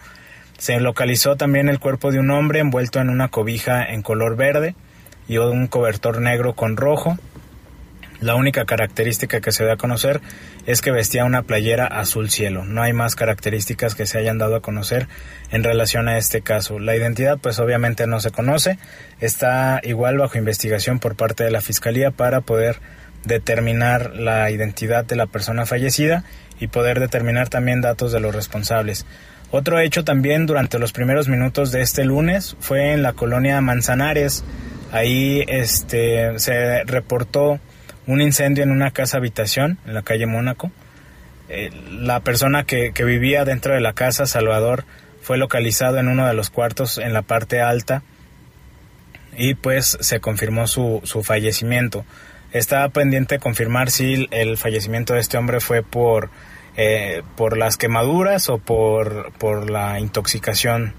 se 0.59 0.77
localizó 0.81 1.37
también 1.37 1.69
el 1.69 1.79
cuerpo 1.79 2.11
de 2.11 2.19
un 2.19 2.31
hombre 2.31 2.59
envuelto 2.59 2.99
en 2.99 3.09
una 3.09 3.29
cobija 3.29 3.83
en 3.85 4.01
color 4.01 4.35
verde 4.35 4.75
y 5.29 5.37
un 5.37 5.67
cobertor 5.67 6.19
negro 6.19 6.53
con 6.53 6.75
rojo. 6.75 7.17
La 8.21 8.35
única 8.35 8.65
característica 8.65 9.39
que 9.39 9.51
se 9.51 9.63
da 9.63 9.73
a 9.73 9.77
conocer 9.77 10.19
es 10.65 10.81
que 10.81 10.91
vestía 10.91 11.23
una 11.23 11.43
playera 11.43 11.85
azul 11.85 12.29
cielo. 12.29 12.65
No 12.65 12.81
hay 12.81 12.91
más 12.91 13.15
características 13.15 13.95
que 13.95 14.05
se 14.05 14.17
hayan 14.17 14.37
dado 14.37 14.55
a 14.55 14.61
conocer 14.61 15.07
en 15.51 15.63
relación 15.63 16.09
a 16.09 16.17
este 16.17 16.41
caso. 16.41 16.79
La 16.79 16.95
identidad 16.95 17.37
pues 17.37 17.59
obviamente 17.59 18.07
no 18.07 18.19
se 18.19 18.31
conoce. 18.31 18.77
Está 19.21 19.79
igual 19.83 20.17
bajo 20.17 20.37
investigación 20.37 20.99
por 20.99 21.15
parte 21.15 21.45
de 21.45 21.51
la 21.51 21.61
Fiscalía 21.61 22.11
para 22.11 22.41
poder 22.41 22.81
determinar 23.23 24.15
la 24.15 24.51
identidad 24.51 25.05
de 25.05 25.15
la 25.15 25.25
persona 25.25 25.65
fallecida 25.65 26.23
y 26.59 26.67
poder 26.67 26.99
determinar 26.99 27.47
también 27.47 27.79
datos 27.79 28.11
de 28.11 28.19
los 28.19 28.35
responsables. 28.35 29.05
Otro 29.51 29.79
hecho 29.79 30.03
también 30.03 30.45
durante 30.45 30.77
los 30.77 30.91
primeros 30.91 31.27
minutos 31.27 31.71
de 31.71 31.81
este 31.81 32.03
lunes 32.03 32.55
fue 32.59 32.91
en 32.91 33.01
la 33.01 33.13
colonia 33.13 33.61
Manzanares. 33.61 34.43
Ahí 34.91 35.43
este, 35.47 36.37
se 36.37 36.83
reportó 36.83 37.59
un 38.09 38.21
incendio 38.21 38.63
en 38.63 38.71
una 38.71 38.89
casa 38.89 39.17
habitación 39.17 39.77
en 39.85 39.93
la 39.93 40.01
calle 40.01 40.25
Mónaco. 40.25 40.71
Eh, 41.47 41.69
la 41.91 42.21
persona 42.21 42.63
que, 42.63 42.91
vivía 43.05 43.45
dentro 43.45 43.75
de 43.75 43.81
la 43.81 43.93
casa, 43.93 44.25
Salvador, 44.25 44.83
fue 45.21 45.37
localizado 45.37 45.99
en 45.99 46.07
uno 46.07 46.25
de 46.27 46.33
los 46.33 46.49
cuartos 46.49 46.97
en 46.97 47.13
la 47.13 47.21
parte 47.21 47.61
alta 47.61 48.01
y 49.37 49.53
pues 49.53 49.95
se 50.01 50.19
confirmó 50.19 50.65
su, 50.65 51.01
su 51.03 51.21
fallecimiento. 51.21 52.03
Estaba 52.51 52.89
pendiente 52.89 53.37
confirmar 53.37 53.91
si 53.91 54.27
el 54.31 54.57
fallecimiento 54.57 55.13
de 55.13 55.19
este 55.19 55.37
hombre 55.37 55.59
fue 55.59 55.83
por 55.83 56.31
eh, 56.77 57.21
por 57.35 57.57
las 57.57 57.77
quemaduras 57.77 58.49
o 58.49 58.57
por, 58.57 59.33
por 59.33 59.69
la 59.69 59.99
intoxicación 59.99 60.93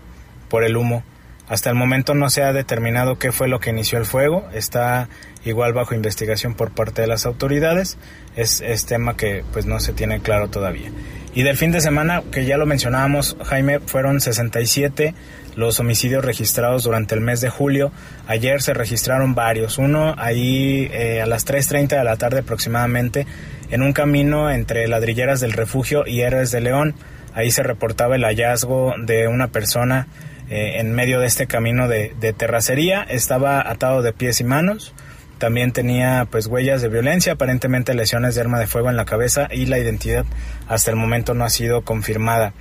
por 0.49 0.63
el 0.63 0.77
humo. 0.77 1.03
Hasta 1.49 1.71
el 1.71 1.75
momento 1.75 2.15
no 2.15 2.31
se 2.31 2.45
ha 2.45 2.53
determinado 2.53 3.19
qué 3.19 3.33
fue 3.33 3.49
lo 3.49 3.59
que 3.59 3.71
inició 3.71 3.99
el 3.99 4.05
fuego. 4.05 4.49
Está 4.53 5.09
igual 5.45 5.73
bajo 5.73 5.95
investigación 5.95 6.55
por 6.55 6.71
parte 6.71 7.03
de 7.03 7.09
las 7.09 7.27
autoridades. 7.27 7.99
Es, 8.37 8.61
es 8.61 8.87
tema 8.87 9.17
que 9.17 9.45
pues 9.53 9.67
no 9.67 9.81
se 9.81 9.93
tiene 9.93 10.21
claro 10.21 10.49
todavía. 10.49 10.91
Y 11.35 11.43
del 11.43 11.57
fin 11.57 11.71
de 11.71 11.81
semana, 11.81 12.23
que 12.33 12.45
ya 12.45 12.57
lo 12.57 12.67
mencionábamos, 12.67 13.37
Jaime, 13.45 13.81
fueron 13.81 14.21
67 14.21 15.15
los 15.57 15.81
homicidios 15.81 16.25
registrados 16.25 16.85
durante 16.85 17.15
el 17.15 17.21
mes 17.21 17.41
de 17.41 17.51
julio. 17.51 17.93
Ayer 18.27 18.63
se 18.63 18.75
registraron 18.75 19.35
varios. 19.35 19.79
Uno 19.79 20.15
ahí 20.19 20.89
eh, 20.93 21.21
a 21.21 21.27
las 21.27 21.47
3.30 21.47 21.99
de 21.99 22.05
la 22.05 22.17
tarde 22.17 22.41
aproximadamente 22.41 23.27
en 23.71 23.83
un 23.83 23.93
camino 23.93 24.51
entre 24.51 24.89
ladrilleras 24.89 25.41
del 25.41 25.53
refugio 25.53 26.07
y 26.07 26.21
Héroes 26.21 26.51
de 26.51 26.61
León. 26.61 26.95
Ahí 27.35 27.51
se 27.51 27.63
reportaba 27.63 28.17
el 28.17 28.25
hallazgo 28.25 28.95
de 28.99 29.29
una 29.29 29.49
persona 29.49 30.09
eh, 30.49 30.81
en 30.81 30.93
medio 30.93 31.21
de 31.21 31.27
este 31.27 31.47
camino 31.47 31.89
de, 31.89 32.35
terracería. 32.37 33.03
Estaba 33.03 33.61
atado 33.61 34.03
de 34.03 34.13
pies 34.13 34.41
y 34.41 34.45
manos. 34.45 34.95
También 35.41 35.73
tenía 35.73 36.29
pues 36.31 36.47
huellas 36.47 36.83
de 36.83 36.89
violencia, 36.89 37.33
aparentemente 37.33 37.95
lesiones 37.95 38.37
de 38.37 38.43
arma 38.43 38.61
de 38.61 38.69
fuego 38.69 38.91
en 38.91 38.97
la 38.97 39.05
cabeza 39.05 39.49
y 39.51 39.67
la 39.67 39.81
identidad 39.81 40.25
hasta 40.69 40.93
el 40.93 40.97
momento 40.97 41.35
no 41.35 41.45
ha 41.45 41.51
sido 41.51 41.83
confirmada. 41.83 42.53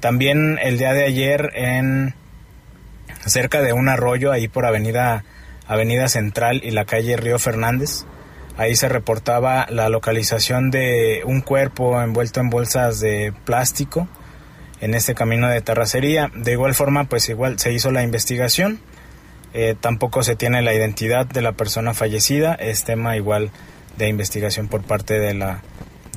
También 0.00 0.58
el 0.62 0.78
día 0.78 0.94
de 0.94 1.04
ayer 1.04 1.50
en 1.54 2.14
cerca 3.26 3.60
de 3.60 3.74
un 3.74 3.90
arroyo 3.90 4.32
ahí 4.32 4.48
por 4.48 4.64
Avenida 4.64 5.24
Avenida 5.66 6.08
Central 6.08 6.62
y 6.64 6.70
la 6.70 6.86
calle 6.86 7.18
Río 7.18 7.38
Fernández 7.38 8.06
Ahí 8.60 8.76
se 8.76 8.90
reportaba 8.90 9.66
la 9.70 9.88
localización 9.88 10.70
de 10.70 11.22
un 11.24 11.40
cuerpo 11.40 11.98
envuelto 12.02 12.40
en 12.40 12.50
bolsas 12.50 13.00
de 13.00 13.32
plástico 13.46 14.06
en 14.82 14.92
este 14.92 15.14
camino 15.14 15.48
de 15.48 15.62
terracería. 15.62 16.30
De 16.34 16.52
igual 16.52 16.74
forma, 16.74 17.04
pues 17.04 17.26
igual 17.30 17.58
se 17.58 17.72
hizo 17.72 17.90
la 17.90 18.02
investigación. 18.02 18.78
Eh, 19.52 19.74
tampoco 19.80 20.22
se 20.22 20.36
tiene 20.36 20.62
la 20.62 20.74
identidad 20.74 21.26
de 21.26 21.42
la 21.42 21.52
persona 21.52 21.94
fallecida. 21.94 22.54
Es 22.54 22.84
tema 22.84 23.16
igual 23.16 23.50
de 23.96 24.08
investigación 24.08 24.68
por 24.68 24.82
parte 24.82 25.18
de 25.18 25.34
la, 25.34 25.62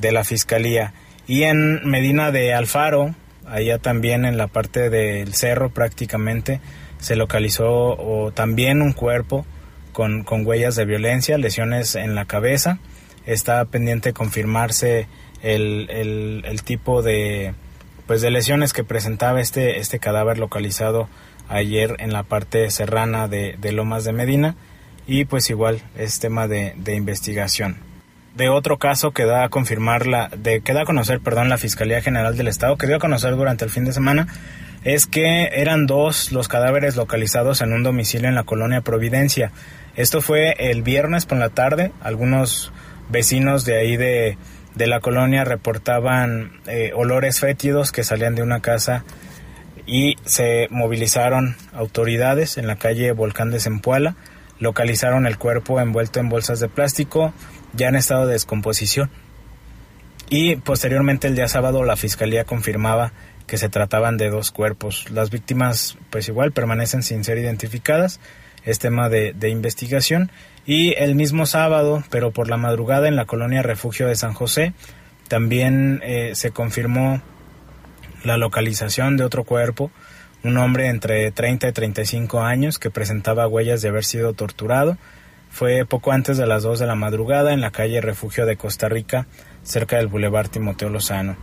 de 0.00 0.12
la 0.12 0.24
fiscalía. 0.24 0.94
Y 1.26 1.44
en 1.44 1.88
Medina 1.88 2.30
de 2.30 2.54
Alfaro, 2.54 3.14
allá 3.46 3.78
también 3.78 4.24
en 4.24 4.36
la 4.36 4.46
parte 4.46 4.90
del 4.90 5.34
cerro 5.34 5.70
prácticamente, 5.70 6.60
se 6.98 7.16
localizó 7.16 8.32
también 8.34 8.82
un 8.82 8.92
cuerpo 8.92 9.44
con, 9.92 10.24
con 10.24 10.46
huellas 10.46 10.76
de 10.76 10.84
violencia, 10.84 11.38
lesiones 11.38 11.94
en 11.94 12.14
la 12.14 12.26
cabeza. 12.26 12.78
Está 13.26 13.64
pendiente 13.64 14.12
confirmarse 14.12 15.06
el, 15.42 15.88
el, 16.44 16.62
tipo 16.62 17.02
de, 17.02 17.54
pues 18.06 18.22
de 18.22 18.30
lesiones 18.30 18.72
que 18.72 18.84
presentaba 18.84 19.40
este, 19.40 19.78
este 19.78 19.98
cadáver 19.98 20.38
localizado 20.38 21.08
ayer 21.48 21.96
en 21.98 22.12
la 22.12 22.22
parte 22.22 22.70
serrana 22.70 23.28
de, 23.28 23.56
de 23.58 23.72
Lomas 23.72 24.04
de 24.04 24.12
Medina 24.12 24.56
y 25.06 25.24
pues 25.24 25.50
igual 25.50 25.82
es 25.96 26.18
tema 26.18 26.48
de, 26.48 26.74
de, 26.76 26.94
investigación. 26.94 27.76
De 28.34 28.48
otro 28.48 28.78
caso 28.78 29.12
que 29.12 29.24
da 29.24 29.44
a 29.44 29.48
confirmar 29.48 30.06
la, 30.06 30.28
de, 30.28 30.60
que 30.60 30.72
da 30.72 30.82
a 30.82 30.86
conocer, 30.86 31.20
perdón, 31.20 31.48
la 31.48 31.58
Fiscalía 31.58 32.00
General 32.00 32.36
del 32.36 32.48
Estado, 32.48 32.76
que 32.76 32.86
dio 32.86 32.96
a 32.96 33.00
conocer 33.00 33.36
durante 33.36 33.64
el 33.64 33.70
fin 33.70 33.84
de 33.84 33.92
semana, 33.92 34.26
es 34.82 35.06
que 35.06 35.50
eran 35.54 35.86
dos 35.86 36.32
los 36.32 36.48
cadáveres 36.48 36.96
localizados 36.96 37.60
en 37.62 37.72
un 37.72 37.82
domicilio 37.82 38.28
en 38.28 38.34
la 38.34 38.44
colonia 38.44 38.80
Providencia. 38.80 39.52
Esto 39.96 40.20
fue 40.20 40.54
el 40.70 40.82
viernes 40.82 41.26
por 41.26 41.38
la 41.38 41.50
tarde. 41.50 41.92
Algunos 42.02 42.72
vecinos 43.08 43.64
de 43.64 43.78
ahí 43.78 43.96
de, 43.96 44.36
la 44.74 45.00
colonia 45.00 45.44
reportaban 45.44 46.60
eh, 46.66 46.92
olores 46.94 47.40
fétidos 47.40 47.92
que 47.92 48.04
salían 48.04 48.34
de 48.34 48.42
una 48.42 48.60
casa 48.60 49.04
y 49.86 50.16
se 50.24 50.68
movilizaron 50.70 51.56
autoridades 51.72 52.58
en 52.58 52.66
la 52.66 52.76
calle 52.76 53.12
Volcán 53.12 53.50
de 53.50 53.60
Zempoala. 53.60 54.16
Localizaron 54.58 55.26
el 55.26 55.38
cuerpo 55.38 55.80
envuelto 55.80 56.20
en 56.20 56.28
bolsas 56.28 56.60
de 56.60 56.68
plástico 56.68 57.32
ya 57.72 57.88
en 57.88 57.96
estado 57.96 58.26
de 58.26 58.34
descomposición. 58.34 59.10
Y 60.30 60.56
posteriormente 60.56 61.26
el 61.26 61.36
día 61.36 61.48
sábado 61.48 61.84
la 61.84 61.96
fiscalía 61.96 62.44
confirmaba 62.44 63.12
que 63.46 63.58
se 63.58 63.68
trataban 63.68 64.16
de 64.16 64.30
dos 64.30 64.50
cuerpos. 64.50 65.10
Las 65.10 65.30
víctimas 65.30 65.98
pues 66.10 66.28
igual 66.28 66.52
permanecen 66.52 67.02
sin 67.02 67.24
ser 67.24 67.38
identificadas 67.38 68.20
es 68.64 68.78
tema 68.78 69.08
de, 69.08 69.48
investigación. 69.48 70.30
Y 70.66 70.94
el 70.94 71.14
mismo 71.14 71.46
sábado, 71.46 72.02
pero 72.10 72.30
por 72.30 72.48
la 72.48 72.56
madrugada 72.56 73.08
en 73.08 73.16
la 73.16 73.26
colonia 73.26 73.62
Refugio 73.62 74.06
de 74.06 74.16
San 74.16 74.32
José, 74.32 74.72
también 75.28 76.00
eh, 76.02 76.32
se 76.34 76.50
confirmó 76.50 77.22
la 78.24 78.36
localización 78.36 79.16
de 79.16 79.24
otro 79.24 79.44
cuerpo, 79.44 79.90
un 80.42 80.56
hombre 80.58 80.88
entre 80.88 81.30
30 81.30 81.68
y 81.68 81.72
35 81.72 82.40
años 82.42 82.78
que 82.78 82.90
presentaba 82.90 83.46
huellas 83.46 83.82
de 83.82 83.88
haber 83.88 84.04
sido 84.04 84.32
torturado. 84.32 84.98
Fue 85.50 85.86
poco 85.86 86.10
antes 86.12 86.36
de 86.36 86.46
las 86.46 86.64
2 86.64 86.80
de 86.80 86.86
la 86.86 86.96
madrugada 86.96 87.52
en 87.52 87.60
la 87.60 87.70
calle 87.70 88.00
Refugio 88.00 88.44
de 88.44 88.56
Costa 88.56 88.88
Rica, 88.88 89.26
cerca 89.62 89.96
del 89.98 90.08
Boulevard 90.08 90.48
Timoteo 90.48 90.88
Lozano. 90.88 91.36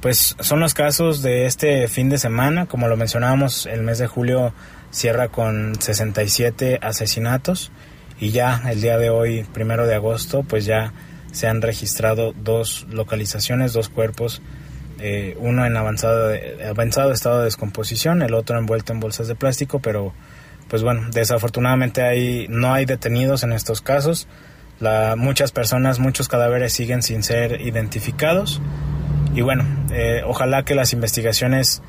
Pues 0.00 0.36
son 0.38 0.60
los 0.60 0.74
casos 0.74 1.22
de 1.22 1.46
este 1.46 1.88
fin 1.88 2.08
de 2.08 2.18
semana, 2.18 2.66
como 2.66 2.86
lo 2.86 2.96
mencionábamos, 2.96 3.66
el 3.66 3.82
mes 3.82 3.98
de 3.98 4.06
julio 4.06 4.54
cierra 4.90 5.28
con 5.28 5.74
67 5.80 6.78
asesinatos 6.80 7.72
y 8.20 8.30
ya 8.30 8.62
el 8.70 8.80
día 8.80 8.98
de 8.98 9.10
hoy, 9.10 9.44
primero 9.52 9.86
de 9.86 9.94
agosto, 9.94 10.42
pues 10.42 10.64
ya 10.64 10.92
se 11.32 11.48
han 11.48 11.60
registrado 11.60 12.32
dos 12.32 12.86
localizaciones, 12.90 13.72
dos 13.72 13.88
cuerpos, 13.88 14.42
eh, 14.98 15.36
uno 15.38 15.66
en 15.66 15.76
avanzado, 15.76 16.34
avanzado 16.68 17.12
estado 17.12 17.38
de 17.38 17.44
descomposición, 17.44 18.22
el 18.22 18.34
otro 18.34 18.58
envuelto 18.58 18.92
en 18.92 19.00
bolsas 19.00 19.28
de 19.28 19.34
plástico, 19.34 19.80
pero 19.80 20.12
pues 20.68 20.82
bueno, 20.82 21.08
desafortunadamente 21.12 22.02
hay, 22.02 22.46
no 22.48 22.74
hay 22.74 22.86
detenidos 22.86 23.42
en 23.42 23.52
estos 23.52 23.80
casos. 23.80 24.26
La, 24.80 25.14
muchas 25.16 25.52
personas, 25.52 25.98
muchos 25.98 26.28
cadáveres 26.28 26.72
siguen 26.72 27.02
sin 27.02 27.22
ser 27.22 27.60
identificados. 27.60 28.60
Y 29.34 29.42
bueno, 29.42 29.64
eh, 29.92 30.22
ojalá 30.26 30.64
que 30.64 30.74
las 30.74 30.92
investigaciones 30.92 31.82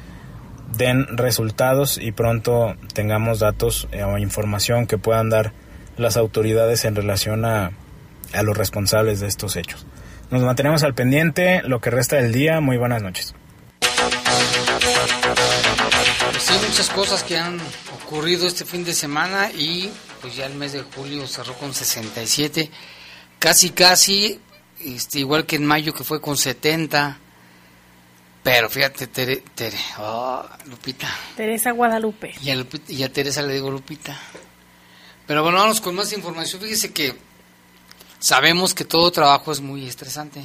den 0.78 1.17
resultados 1.17 1.98
y 1.98 2.12
pronto 2.12 2.76
tengamos 2.93 3.39
datos 3.39 3.88
eh, 3.91 4.04
o 4.04 4.17
información 4.17 4.86
que 4.86 4.98
puedan 4.98 5.30
dar 5.30 5.54
las 5.98 6.17
autoridades 6.17 6.86
en 6.86 6.96
relación 6.96 7.46
a, 7.46 7.72
a 8.34 8.43
los 8.43 8.56
responsables 8.56 9.20
de 9.20 9.28
estos 9.28 9.56
hechos. 9.56 9.88
Nos 10.30 10.42
mantenemos 10.42 10.84
al 10.84 10.94
pendiente 10.94 11.62
lo 11.63 11.80
que 11.80 11.90
resta 11.90 12.18
del 12.18 12.34
día. 12.34 12.60
Muy 12.60 12.78
buenas 12.78 13.02
noches. 13.02 13.34
Pues 16.32 16.52
hay 16.52 16.60
muchas 16.68 16.90
cosas 16.90 17.24
que 17.24 17.38
han 17.38 17.58
ocurrido 18.04 18.46
este 18.46 18.66
fin 18.66 18.84
de 18.84 18.94
semana 18.94 19.50
y 19.52 19.90
pues 20.22 20.36
ya 20.36 20.46
el 20.46 20.56
mes 20.56 20.74
de 20.74 20.84
julio 20.84 21.26
cerró 21.28 21.54
con 21.54 21.74
67, 21.74 22.70
casi 23.40 23.70
casi, 23.70 24.42
este, 24.84 25.20
igual 25.20 25.46
que 25.46 25.56
en 25.56 25.66
mayo 25.66 25.94
que 25.94 26.04
fue 26.04 26.20
con 26.20 26.36
70. 26.36 27.20
Pero 28.44 28.70
fíjate, 28.70 29.08
Tere, 29.08 29.44
Tere, 29.56 29.78
oh, 30.00 30.46
Lupita. 30.66 31.08
Teresa 31.38 31.72
Guadalupe. 31.72 32.34
Y 32.42 32.50
a, 32.50 32.56
Lupita, 32.56 32.92
y 32.92 33.04
a 33.04 33.12
Teresa 33.12 33.42
le 33.42 33.54
digo 33.54 33.72
Lupita. 33.72 34.18
Pero 35.26 35.44
bueno, 35.44 35.58
vamos 35.58 35.80
con 35.80 35.96
más 35.96 36.12
información. 36.12 36.62
Fíjese 36.62 36.92
que 36.92 37.16
sabemos 38.19 38.73
que 38.73 38.86
todo 38.86 39.12
trabajo 39.12 39.51
es 39.51 39.62
muy 39.62 39.88
estresante. 39.88 40.41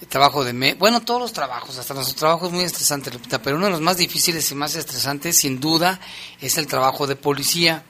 El 0.00 0.08
trabajo 0.08 0.44
de... 0.44 0.52
Me 0.52 0.74
bueno, 0.74 1.02
todos 1.02 1.20
los 1.20 1.32
trabajos, 1.32 1.78
hasta 1.78 1.94
nuestro 1.94 2.16
trabajo 2.16 2.46
es 2.46 2.52
muy 2.52 2.64
estresante, 2.64 3.10
Lupita, 3.10 3.40
pero 3.40 3.56
uno 3.56 3.66
de 3.66 3.72
los 3.72 3.80
más 3.80 3.96
difíciles 3.96 4.50
y 4.50 4.54
más 4.54 4.74
estresantes, 4.74 5.38
sin 5.38 5.60
duda, 5.60 6.00
es 6.40 6.58
el 6.58 6.66
trabajo 6.66 7.06
de 7.06 7.16
policía. 7.16 7.84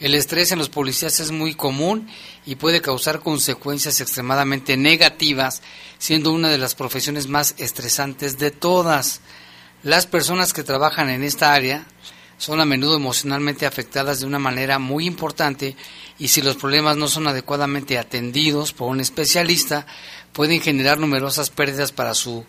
El 0.00 0.14
estrés 0.14 0.50
en 0.50 0.58
los 0.58 0.68
policías 0.68 1.20
es 1.20 1.30
muy 1.30 1.54
común 1.54 2.08
y 2.44 2.56
puede 2.56 2.80
causar 2.80 3.20
consecuencias 3.20 4.00
extremadamente 4.00 4.76
negativas, 4.76 5.62
siendo 5.98 6.32
una 6.32 6.48
de 6.48 6.58
las 6.58 6.74
profesiones 6.74 7.28
más 7.28 7.54
estresantes 7.58 8.38
de 8.38 8.50
todas. 8.50 9.20
Las 9.84 10.06
personas 10.06 10.52
que 10.52 10.64
trabajan 10.64 11.10
en 11.10 11.22
esta 11.22 11.52
área 11.52 11.86
son 12.44 12.60
a 12.60 12.66
menudo 12.66 12.96
emocionalmente 12.96 13.64
afectadas 13.64 14.20
de 14.20 14.26
una 14.26 14.38
manera 14.38 14.78
muy 14.78 15.06
importante 15.06 15.76
y 16.18 16.28
si 16.28 16.42
los 16.42 16.56
problemas 16.56 16.98
no 16.98 17.08
son 17.08 17.26
adecuadamente 17.26 17.96
atendidos 17.96 18.74
por 18.74 18.90
un 18.90 19.00
especialista, 19.00 19.86
pueden 20.34 20.60
generar 20.60 20.98
numerosas 20.98 21.48
pérdidas 21.48 21.90
para 21.90 22.12
su 22.12 22.44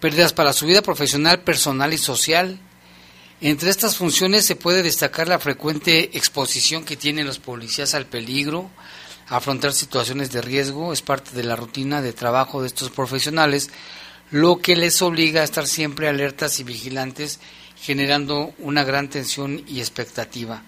pérdidas 0.00 0.32
para 0.32 0.52
su 0.52 0.66
vida 0.66 0.82
profesional, 0.82 1.42
personal 1.42 1.92
y 1.92 1.98
social. 1.98 2.58
Entre 3.40 3.70
estas 3.70 3.96
funciones 3.96 4.44
se 4.44 4.56
puede 4.56 4.82
destacar 4.82 5.28
la 5.28 5.38
frecuente 5.38 6.16
exposición 6.18 6.84
que 6.84 6.96
tienen 6.96 7.26
los 7.26 7.38
policías 7.38 7.94
al 7.94 8.06
peligro, 8.06 8.68
afrontar 9.28 9.72
situaciones 9.72 10.32
de 10.32 10.42
riesgo, 10.42 10.92
es 10.92 11.02
parte 11.02 11.30
de 11.30 11.44
la 11.44 11.54
rutina 11.54 12.02
de 12.02 12.12
trabajo 12.12 12.62
de 12.62 12.66
estos 12.66 12.90
profesionales, 12.90 13.70
lo 14.32 14.58
que 14.58 14.74
les 14.74 15.00
obliga 15.02 15.40
a 15.40 15.44
estar 15.44 15.68
siempre 15.68 16.08
alertas 16.08 16.58
y 16.58 16.64
vigilantes, 16.64 17.38
generando 17.84 18.54
una 18.60 18.82
gran 18.82 19.10
tensión 19.10 19.62
y 19.68 19.80
expectativa. 19.80 20.62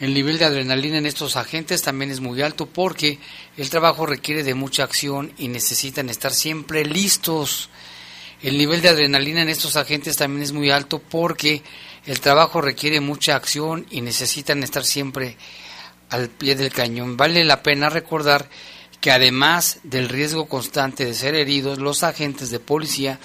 El 0.00 0.14
nivel 0.14 0.36
de 0.38 0.46
adrenalina 0.46 0.98
en 0.98 1.06
estos 1.06 1.36
agentes 1.36 1.82
también 1.82 2.10
es 2.10 2.18
muy 2.18 2.42
alto 2.42 2.66
porque 2.66 3.20
el 3.56 3.70
trabajo 3.70 4.04
requiere 4.04 4.42
de 4.42 4.54
mucha 4.54 4.82
acción 4.82 5.32
y 5.38 5.46
necesitan 5.46 6.08
estar 6.08 6.32
siempre 6.32 6.84
listos. 6.84 7.68
El 8.42 8.58
nivel 8.58 8.82
de 8.82 8.88
adrenalina 8.88 9.42
en 9.42 9.48
estos 9.48 9.76
agentes 9.76 10.16
también 10.16 10.42
es 10.42 10.50
muy 10.50 10.70
alto 10.70 10.98
porque 10.98 11.62
el 12.04 12.18
trabajo 12.18 12.60
requiere 12.60 12.98
mucha 12.98 13.36
acción 13.36 13.86
y 13.88 14.00
necesitan 14.00 14.64
estar 14.64 14.84
siempre 14.84 15.36
al 16.08 16.30
pie 16.30 16.56
del 16.56 16.72
cañón. 16.72 17.16
Vale 17.16 17.44
la 17.44 17.62
pena 17.62 17.90
recordar 17.90 18.48
que 19.00 19.12
además 19.12 19.78
del 19.84 20.08
riesgo 20.08 20.46
constante 20.46 21.04
de 21.04 21.14
ser 21.14 21.36
heridos, 21.36 21.78
los 21.78 22.02
agentes 22.02 22.50
de 22.50 22.58
policía 22.58 23.20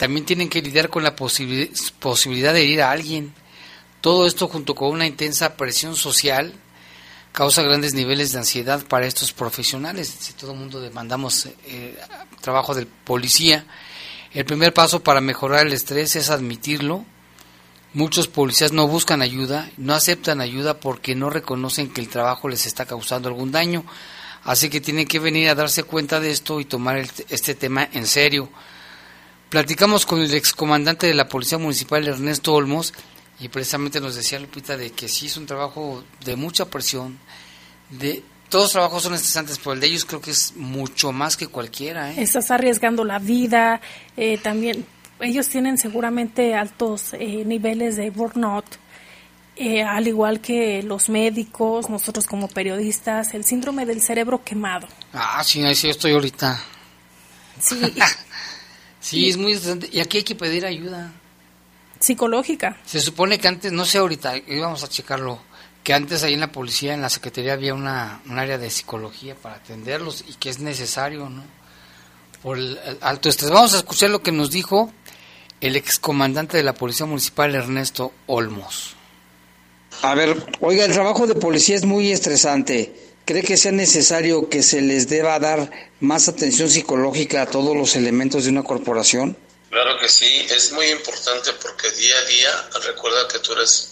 también 0.00 0.24
tienen 0.24 0.48
que 0.48 0.62
lidiar 0.62 0.88
con 0.88 1.02
la 1.02 1.14
posibilidad 1.14 2.54
de 2.54 2.62
herir 2.62 2.80
a 2.80 2.90
alguien. 2.90 3.34
Todo 4.00 4.26
esto 4.26 4.48
junto 4.48 4.74
con 4.74 4.88
una 4.88 5.06
intensa 5.06 5.58
presión 5.58 5.94
social 5.94 6.54
causa 7.32 7.60
grandes 7.60 7.92
niveles 7.92 8.32
de 8.32 8.38
ansiedad 8.38 8.82
para 8.86 9.06
estos 9.06 9.34
profesionales. 9.34 10.08
Si 10.20 10.32
todo 10.32 10.52
el 10.52 10.58
mundo 10.58 10.80
demandamos 10.80 11.50
eh, 11.66 12.00
trabajo 12.40 12.74
del 12.74 12.86
policía, 12.86 13.66
el 14.32 14.46
primer 14.46 14.72
paso 14.72 15.02
para 15.02 15.20
mejorar 15.20 15.66
el 15.66 15.74
estrés 15.74 16.16
es 16.16 16.30
admitirlo. 16.30 17.04
Muchos 17.92 18.26
policías 18.26 18.72
no 18.72 18.88
buscan 18.88 19.20
ayuda, 19.20 19.70
no 19.76 19.92
aceptan 19.92 20.40
ayuda 20.40 20.80
porque 20.80 21.14
no 21.14 21.28
reconocen 21.28 21.92
que 21.92 22.00
el 22.00 22.08
trabajo 22.08 22.48
les 22.48 22.64
está 22.64 22.86
causando 22.86 23.28
algún 23.28 23.52
daño. 23.52 23.84
Así 24.44 24.70
que 24.70 24.80
tienen 24.80 25.06
que 25.06 25.18
venir 25.18 25.50
a 25.50 25.54
darse 25.54 25.82
cuenta 25.82 26.20
de 26.20 26.30
esto 26.30 26.58
y 26.58 26.64
tomar 26.64 27.06
este 27.28 27.54
tema 27.54 27.86
en 27.92 28.06
serio. 28.06 28.48
Platicamos 29.50 30.06
con 30.06 30.20
el 30.20 30.32
excomandante 30.32 31.08
de 31.08 31.14
la 31.14 31.28
Policía 31.28 31.58
Municipal, 31.58 32.06
Ernesto 32.06 32.54
Olmos, 32.54 32.94
y 33.40 33.48
precisamente 33.48 34.00
nos 34.00 34.14
decía 34.14 34.38
Lupita 34.38 34.76
de 34.76 34.92
que 34.92 35.08
sí 35.08 35.26
es 35.26 35.36
un 35.36 35.46
trabajo 35.46 36.04
de 36.24 36.36
mucha 36.36 36.66
presión, 36.66 37.18
de 37.90 38.22
todos 38.48 38.66
los 38.66 38.72
trabajos 38.72 39.02
son 39.02 39.14
estresantes, 39.14 39.58
pero 39.58 39.72
el 39.72 39.80
de 39.80 39.88
ellos 39.88 40.04
creo 40.04 40.20
que 40.20 40.30
es 40.30 40.54
mucho 40.54 41.10
más 41.10 41.36
que 41.36 41.48
cualquiera. 41.48 42.12
¿eh? 42.12 42.22
Estás 42.22 42.52
arriesgando 42.52 43.04
la 43.04 43.18
vida, 43.18 43.80
eh, 44.16 44.38
también 44.38 44.86
ellos 45.18 45.48
tienen 45.48 45.78
seguramente 45.78 46.54
altos 46.54 47.12
eh, 47.14 47.44
niveles 47.44 47.96
de 47.96 48.10
burnout, 48.10 48.64
eh, 49.56 49.82
al 49.82 50.06
igual 50.06 50.40
que 50.40 50.82
los 50.84 51.08
médicos, 51.08 51.90
nosotros 51.90 52.24
como 52.26 52.46
periodistas, 52.46 53.34
el 53.34 53.44
síndrome 53.44 53.84
del 53.84 54.00
cerebro 54.00 54.44
quemado. 54.44 54.86
Ah, 55.12 55.42
sí, 55.44 55.64
ahí 55.64 55.74
sí 55.74 55.90
estoy 55.90 56.12
ahorita. 56.12 56.62
Sí. 57.60 57.80
sí, 59.00 59.28
es 59.28 59.36
muy 59.36 59.52
estresante. 59.52 59.88
Y 59.92 60.00
aquí 60.00 60.18
hay 60.18 60.24
que 60.24 60.34
pedir 60.34 60.64
ayuda. 60.66 61.12
Psicológica. 61.98 62.78
Se 62.84 63.00
supone 63.00 63.38
que 63.38 63.48
antes, 63.48 63.72
no 63.72 63.84
sé 63.84 63.98
ahorita, 63.98 64.36
íbamos 64.36 64.82
a 64.84 64.88
checarlo, 64.88 65.40
que 65.82 65.92
antes 65.92 66.22
ahí 66.22 66.34
en 66.34 66.40
la 66.40 66.52
policía, 66.52 66.94
en 66.94 67.02
la 67.02 67.10
secretaría, 67.10 67.52
había 67.52 67.74
una, 67.74 68.22
un 68.26 68.38
área 68.38 68.56
de 68.56 68.70
psicología 68.70 69.34
para 69.34 69.56
atenderlos 69.56 70.24
y 70.28 70.34
que 70.34 70.48
es 70.48 70.60
necesario, 70.60 71.28
¿no? 71.28 71.42
Por 72.42 72.56
el 72.56 72.78
alto 73.02 73.28
estrés. 73.28 73.50
Vamos 73.50 73.74
a 73.74 73.78
escuchar 73.78 74.08
lo 74.10 74.22
que 74.22 74.32
nos 74.32 74.50
dijo 74.50 74.92
el 75.60 75.76
excomandante 75.76 76.56
de 76.56 76.62
la 76.62 76.74
Policía 76.74 77.06
Municipal, 77.06 77.54
Ernesto 77.54 78.12
Olmos. 78.26 78.96
A 80.02 80.14
ver, 80.14 80.46
oiga, 80.60 80.84
el 80.84 80.92
trabajo 80.92 81.26
de 81.26 81.34
policía 81.34 81.76
es 81.76 81.84
muy 81.84 82.10
estresante. 82.10 83.09
¿Cree 83.24 83.42
que 83.42 83.56
sea 83.56 83.72
necesario 83.72 84.48
que 84.48 84.62
se 84.62 84.80
les 84.80 85.08
deba 85.08 85.38
dar 85.38 85.70
más 86.00 86.28
atención 86.28 86.68
psicológica 86.68 87.42
a 87.42 87.46
todos 87.46 87.76
los 87.76 87.94
elementos 87.94 88.44
de 88.44 88.50
una 88.50 88.64
corporación? 88.64 89.36
Claro 89.70 89.98
que 90.00 90.08
sí, 90.08 90.46
es 90.50 90.72
muy 90.72 90.86
importante 90.86 91.52
porque 91.62 91.90
día 91.92 92.18
a 92.18 92.24
día 92.24 92.68
recuerda 92.86 93.28
que 93.28 93.38
tú 93.38 93.52
eres 93.52 93.90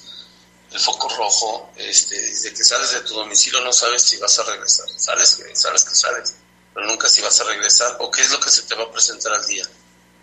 el 0.72 0.80
foco 0.80 1.08
rojo, 1.16 1.70
este, 1.76 2.20
desde 2.20 2.52
que 2.52 2.64
sales 2.64 2.92
de 2.92 3.00
tu 3.02 3.14
domicilio 3.14 3.60
no 3.60 3.72
sabes 3.72 4.02
si 4.02 4.16
vas 4.16 4.38
a 4.38 4.44
regresar, 4.44 4.86
sales, 4.96 5.38
sabes 5.54 5.84
que 5.84 5.94
sales, 5.94 6.34
pero 6.74 6.86
nunca 6.86 7.08
si 7.08 7.22
vas 7.22 7.40
a 7.40 7.44
regresar 7.44 7.96
o 8.00 8.10
qué 8.10 8.22
es 8.22 8.30
lo 8.30 8.40
que 8.40 8.50
se 8.50 8.62
te 8.62 8.74
va 8.74 8.84
a 8.84 8.90
presentar 8.90 9.32
al 9.32 9.46
día. 9.46 9.64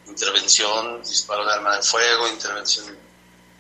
Intervención, 0.08 1.02
disparo 1.04 1.46
de 1.46 1.54
arma 1.54 1.78
de 1.78 1.84
fuego, 1.84 2.28
intervención 2.28 2.98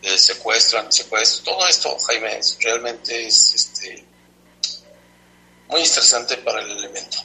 de 0.01 0.17
secuestro, 0.17 0.91
secuestro, 0.91 1.43
todo 1.43 1.67
esto, 1.67 1.97
Jaime, 2.07 2.39
realmente 2.59 3.25
es 3.25 3.55
este, 3.55 4.05
muy 5.67 5.81
estresante 5.81 6.37
para 6.37 6.61
el 6.61 6.71
elemento. 6.71 7.17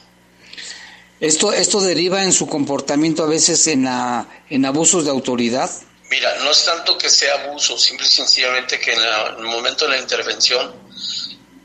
Esto, 1.19 1.53
esto 1.53 1.79
deriva 1.81 2.23
en 2.23 2.33
su 2.33 2.47
comportamiento 2.47 3.23
a 3.23 3.27
veces 3.27 3.67
en, 3.67 3.85
la, 3.85 4.27
en 4.49 4.65
abusos 4.65 5.05
de 5.05 5.11
autoridad. 5.11 5.69
Mira, 6.09 6.35
no 6.39 6.51
es 6.51 6.65
tanto 6.65 6.97
que 6.97 7.09
sea 7.09 7.43
abuso, 7.43 7.77
simple 7.77 8.05
y 8.07 8.09
sencillamente 8.09 8.79
que 8.79 8.93
en, 8.93 9.01
la, 9.01 9.27
en 9.27 9.39
el 9.39 9.45
momento 9.45 9.85
de 9.85 9.91
la 9.91 9.99
intervención 9.99 10.73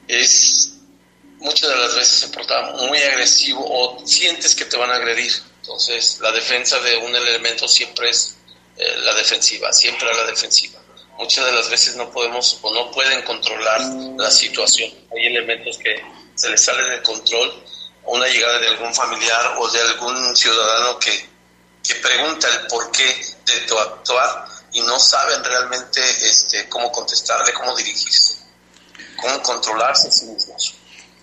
es 0.07 0.73
muchas 1.39 1.69
de 1.69 1.77
las 1.77 1.95
veces 1.95 2.19
se 2.19 2.29
porta 2.29 2.73
muy 2.89 2.99
agresivo 2.99 3.65
o 3.65 4.07
sientes 4.07 4.55
que 4.55 4.67
te 4.67 4.77
van 4.77 4.91
a 4.91 4.97
agredir. 4.97 5.33
Entonces, 5.62 6.19
la 6.21 6.33
defensa 6.33 6.79
de 6.81 6.99
un 6.99 7.15
elemento 7.15 7.67
siempre 7.67 8.11
es 8.11 8.37
eh, 8.77 8.97
la 8.99 9.15
defensiva, 9.15 9.73
siempre 9.73 10.09
a 10.09 10.15
la 10.15 10.27
defensiva. 10.27 10.79
Muchas 11.19 11.47
de 11.47 11.53
las 11.53 11.71
veces 11.71 11.97
no 11.97 12.11
podemos 12.11 12.59
o 12.61 12.75
no 12.75 12.91
pueden 12.91 13.23
controlar 13.23 13.81
la 14.19 14.31
situación. 14.31 14.93
Hay 15.17 15.27
elementos 15.27 15.79
que 15.79 15.97
se 16.37 16.49
les 16.49 16.64
sale 16.64 16.85
de 16.85 17.03
control 17.03 17.64
una 18.05 18.27
llegada 18.29 18.59
de 18.61 18.68
algún 18.68 18.94
familiar 18.94 19.57
o 19.59 19.68
de 19.68 19.81
algún 19.81 20.37
ciudadano 20.37 20.99
que, 20.99 21.29
que 21.83 21.94
pregunta 21.96 22.49
el 22.49 22.66
porqué 22.68 23.37
de 23.44 23.61
tu 23.66 23.77
actuar 23.77 24.46
y 24.72 24.81
no 24.83 24.99
saben 24.99 25.42
realmente 25.42 26.01
este, 26.22 26.68
cómo 26.68 26.92
contestarle, 26.92 27.53
cómo 27.53 27.75
dirigirse, 27.75 28.35
cómo 29.16 29.42
controlarse 29.42 30.09
a 30.09 30.11
sí 30.11 30.27
mismos. 30.27 30.75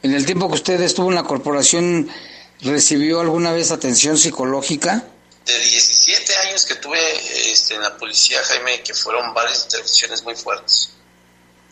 En 0.02 0.14
el 0.14 0.26
tiempo 0.26 0.50
que 0.50 0.56
usted 0.56 0.82
estuvo 0.82 1.10
en 1.10 1.16
la 1.16 1.24
corporación, 1.24 2.10
¿recibió 2.62 3.22
alguna 3.22 3.54
vez 3.54 3.72
atención 3.72 4.18
psicológica? 4.18 5.06
De 5.46 5.60
17 5.60 6.36
años 6.38 6.66
que 6.66 6.76
tuve 6.76 7.52
este, 7.52 7.76
en 7.76 7.82
la 7.82 7.96
policía, 7.98 8.42
Jaime, 8.44 8.82
que 8.82 8.94
fueron 8.94 9.34
varias 9.34 9.66
intervenciones 9.66 10.24
muy 10.24 10.36
fuertes, 10.36 10.93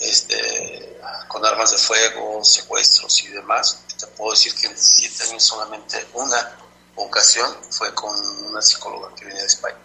este, 0.01 0.97
con 1.27 1.45
armas 1.45 1.71
de 1.71 1.77
fuego, 1.77 2.43
secuestros 2.43 3.23
y 3.23 3.27
demás, 3.29 3.83
te 3.99 4.07
puedo 4.07 4.31
decir 4.31 4.53
que 4.55 4.67
en 4.67 4.73
17 4.73 5.23
años 5.29 5.43
solamente 5.43 6.05
una 6.13 6.57
ocasión 6.95 7.49
fue 7.69 7.93
con 7.93 8.15
una 8.45 8.61
psicóloga 8.61 9.13
que 9.15 9.25
viene 9.25 9.39
de 9.39 9.47
España. 9.47 9.77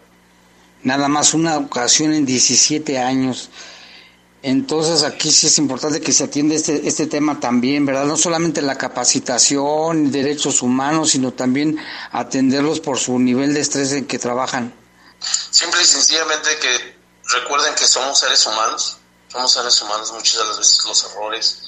Nada 0.82 1.08
más 1.08 1.34
una 1.34 1.56
ocasión 1.58 2.12
en 2.12 2.24
17 2.24 2.98
años. 2.98 3.50
Entonces 4.42 5.02
aquí 5.02 5.32
sí 5.32 5.48
es 5.48 5.58
importante 5.58 6.00
que 6.00 6.12
se 6.12 6.24
atienda 6.24 6.54
este, 6.54 6.86
este 6.86 7.06
tema 7.06 7.40
también, 7.40 7.84
¿verdad? 7.84 8.04
No 8.04 8.16
solamente 8.16 8.62
la 8.62 8.78
capacitación, 8.78 10.12
derechos 10.12 10.62
humanos, 10.62 11.10
sino 11.10 11.32
también 11.32 11.78
atenderlos 12.12 12.80
por 12.80 12.98
su 12.98 13.18
nivel 13.18 13.54
de 13.54 13.60
estrés 13.60 13.92
en 13.92 14.06
que 14.06 14.18
trabajan. 14.18 14.72
Simple 15.50 15.82
y 15.82 15.86
sencillamente 15.86 16.50
que 16.60 16.96
recuerden 17.34 17.74
que 17.74 17.86
somos 17.86 18.20
seres 18.20 18.46
humanos, 18.46 18.95
somos 19.36 19.52
seres 19.52 19.82
humanos, 19.82 20.12
muchas 20.12 20.38
de 20.38 20.44
las 20.46 20.58
veces 20.58 20.84
los 20.84 21.04
errores 21.04 21.58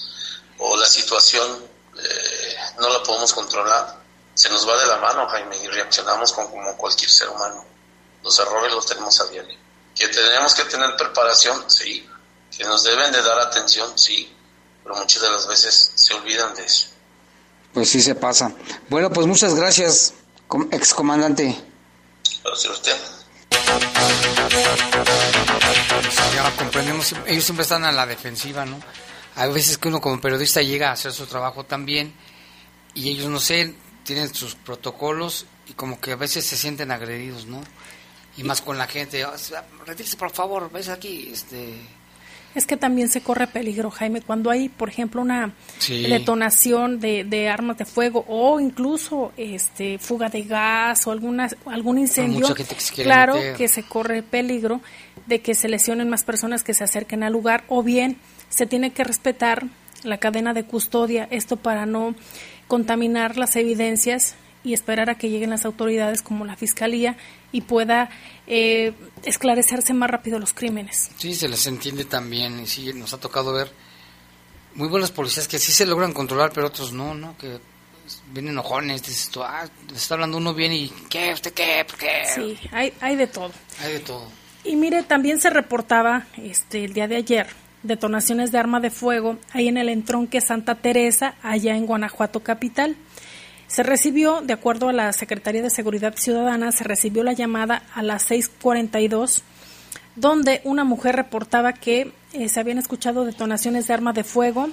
o 0.59 0.77
la 0.77 0.87
situación 0.87 1.69
eh, 1.99 2.57
no 2.81 2.89
la 2.89 3.03
podemos 3.03 3.33
controlar. 3.35 3.99
Se 4.35 4.49
nos 4.49 4.67
va 4.67 4.79
de 4.81 4.87
la 4.87 4.97
mano, 4.97 5.29
Jaime, 5.29 5.57
y 5.59 5.67
reaccionamos 5.67 6.33
como, 6.33 6.51
como 6.51 6.77
cualquier 6.77 7.11
ser 7.11 7.29
humano. 7.29 7.65
Los 8.23 8.39
errores 8.39 8.73
los 8.73 8.87
tenemos 8.87 9.21
a 9.21 9.27
diario. 9.27 9.59
Que 9.95 10.09
tenemos 10.09 10.55
que 10.55 10.65
tener 10.65 10.97
preparación, 10.97 11.65
sí, 11.69 12.09
que 12.57 12.65
nos 12.65 12.85
deben 12.85 13.13
de 13.13 13.23
dar 13.23 13.39
atención, 13.41 13.99
sí, 13.99 14.35
pero 14.83 14.97
muchas 14.97 15.21
de 15.21 15.31
las 15.31 15.47
veces 15.47 15.93
se 15.95 16.15
olvidan 16.15 16.55
de 16.55 16.65
eso. 16.65 16.87
Pues 17.75 17.91
sí 17.91 18.01
se 18.01 18.15
pasa. 18.15 18.53
Bueno, 18.89 19.11
pues 19.11 19.27
muchas 19.27 19.55
gracias, 19.55 20.15
excomandante. 20.71 21.63
Gracias 22.43 22.71
a 22.71 22.75
usted. 22.75 23.18
Comprendemos, 26.57 27.15
ellos 27.27 27.45
siempre 27.45 27.63
están 27.63 27.85
a 27.85 27.93
la 27.93 28.07
defensiva, 28.07 28.65
¿no? 28.65 28.79
Hay 29.37 29.53
veces 29.53 29.79
que 29.79 29.89
uno 29.89 30.01
como 30.01 30.21
periodista 30.21 30.61
llega 30.61 30.91
a 30.91 30.93
hacer 30.93 31.13
su 31.13 31.27
trabajo 31.27 31.65
también 31.65 32.13
y 32.95 33.09
ellos, 33.11 33.27
no 33.27 33.39
sé, 33.39 33.75
tienen 34.05 34.35
sus 34.35 34.55
protocolos 34.55 35.47
y 35.69 35.75
como 35.75 36.01
que 36.01 36.13
a 36.13 36.17
veces 36.17 36.45
se 36.45 36.57
sienten 36.57 36.91
agredidos, 36.91 37.47
¿no? 37.47 37.61
Y 38.37 38.45
más 38.45 38.61
con 38.61 38.79
la 38.79 38.87
gente, 38.87 39.25
oh, 39.25 39.33
retírese 39.87 40.17
por 40.17 40.31
favor, 40.31 40.71
ves 40.71 40.89
aquí, 40.89 41.31
este 41.33 41.75
es 42.55 42.67
que 42.67 42.77
también 42.77 43.09
se 43.09 43.21
corre 43.21 43.47
peligro, 43.47 43.91
Jaime, 43.91 44.21
cuando 44.21 44.51
hay, 44.51 44.69
por 44.69 44.89
ejemplo, 44.89 45.23
una 45.23 45.53
detonación 45.87 46.99
de, 46.99 47.25
de, 47.25 47.49
armas 47.49 47.79
de 47.79 47.85
fuego 47.85 48.25
o 48.27 48.59
incluso 48.59 49.33
este 49.37 49.99
fuga 49.99 50.29
de 50.29 50.43
gas 50.43 51.07
o 51.07 51.11
alguna, 51.11 51.49
algún 51.67 51.99
incendio, 51.99 52.47
claro 52.95 53.37
que 53.57 53.69
se 53.69 53.83
corre 53.83 54.23
peligro 54.23 54.81
de 55.27 55.41
que 55.41 55.55
se 55.55 55.69
lesionen 55.69 56.09
más 56.09 56.25
personas 56.25 56.65
que 56.65 56.75
se 56.75 56.85
acerquen 56.85 57.23
al 57.23 57.33
lugar 57.33 57.65
o 57.69 57.83
bien 57.83 58.17
se 58.49 58.67
tiene 58.67 58.93
que 58.93 59.05
respetar 59.05 59.67
la 60.05 60.19
cadena 60.19 60.55
de 60.55 60.65
custodia, 60.65 61.29
esto 61.31 61.57
para 61.57 61.87
no 61.87 62.15
contaminar 62.67 63.37
las 63.37 63.57
evidencias 63.57 64.35
y 64.65 64.75
esperar 64.75 65.11
a 65.11 65.17
que 65.17 65.31
lleguen 65.31 65.51
las 65.51 65.65
autoridades 65.65 66.23
como 66.23 66.45
la 66.45 66.57
Fiscalía 66.57 67.17
y 67.53 67.63
pueda 67.63 68.11
eh, 68.47 68.93
esclarecerse 69.25 69.95
más 69.95 70.11
rápido 70.11 70.39
los 70.39 70.53
crímenes. 70.53 71.11
Sí, 71.17 71.35
se 71.35 71.49
les 71.49 71.67
entiende 71.67 72.05
también 72.05 72.61
y 72.61 72.67
sí, 72.67 72.93
nos 72.93 73.13
ha 73.13 73.19
tocado 73.19 73.53
ver 73.53 73.71
muy 74.75 74.89
buenos 74.89 75.11
policías 75.11 75.49
que 75.49 75.59
sí 75.59 75.73
se 75.73 75.87
logran 75.87 76.13
controlar, 76.13 76.53
pero 76.53 76.67
otros 76.67 76.93
no, 76.93 77.15
¿no? 77.15 77.37
Que 77.37 77.59
vienen 78.33 78.53
enojones, 78.53 79.03
dices 79.03 79.29
tú, 79.29 79.43
ah, 79.43 79.69
está 79.95 80.15
hablando 80.15 80.37
uno 80.37 80.55
bien 80.55 80.73
y 80.73 80.89
¿qué? 81.09 81.33
¿Usted 81.33 81.53
qué? 81.53 81.85
¿Por 81.87 81.99
qué? 81.99 82.23
Sí, 82.35 82.59
hay, 82.73 82.93
hay 83.01 83.17
de 83.17 83.27
todo. 83.27 83.53
Hay 83.81 83.95
de 83.95 84.01
todo. 84.01 84.29
Y 84.65 84.77
mire, 84.77 85.03
también 85.03 85.41
se 85.41 85.51
reportaba 85.51 86.27
este 86.37 86.85
el 86.85 86.93
día 86.93 87.09
de 87.09 87.17
ayer 87.17 87.49
detonaciones 87.83 88.53
de 88.53 88.59
arma 88.59 88.81
de 88.81 88.91
fuego 88.91 89.39
ahí 89.53 89.69
en 89.69 89.77
el 89.77 89.89
entronque 89.89 90.41
Santa 90.41 90.77
Teresa, 90.77 91.35
allá 91.43 91.77
en 91.77 91.87
Guanajuato 91.87 92.41
capital. 92.41 92.97
Se 93.69 93.83
recibió, 93.83 94.41
de 94.41 94.55
acuerdo 94.55 94.89
a 94.89 94.93
la 94.93 95.13
Secretaría 95.13 95.63
de 95.63 95.71
Seguridad 95.71 96.17
Ciudadana, 96.17 96.73
se 96.73 96.85
recibió 96.85 97.23
la 97.23 97.35
llamada 97.35 97.83
a 97.95 98.03
las 98.03 98.29
6:42 98.31 99.43
donde 100.19 100.61
una 100.65 100.85
mujer 100.85 101.15
reportaba 101.15 101.73
que 101.73 102.13
eh, 102.33 102.49
se 102.49 102.61
habían 102.61 102.79
escuchado 102.79 103.25
detonaciones 103.25 103.87
de 103.87 103.95
arma 103.95 104.13
de 104.13 104.25
fuego, 104.25 104.69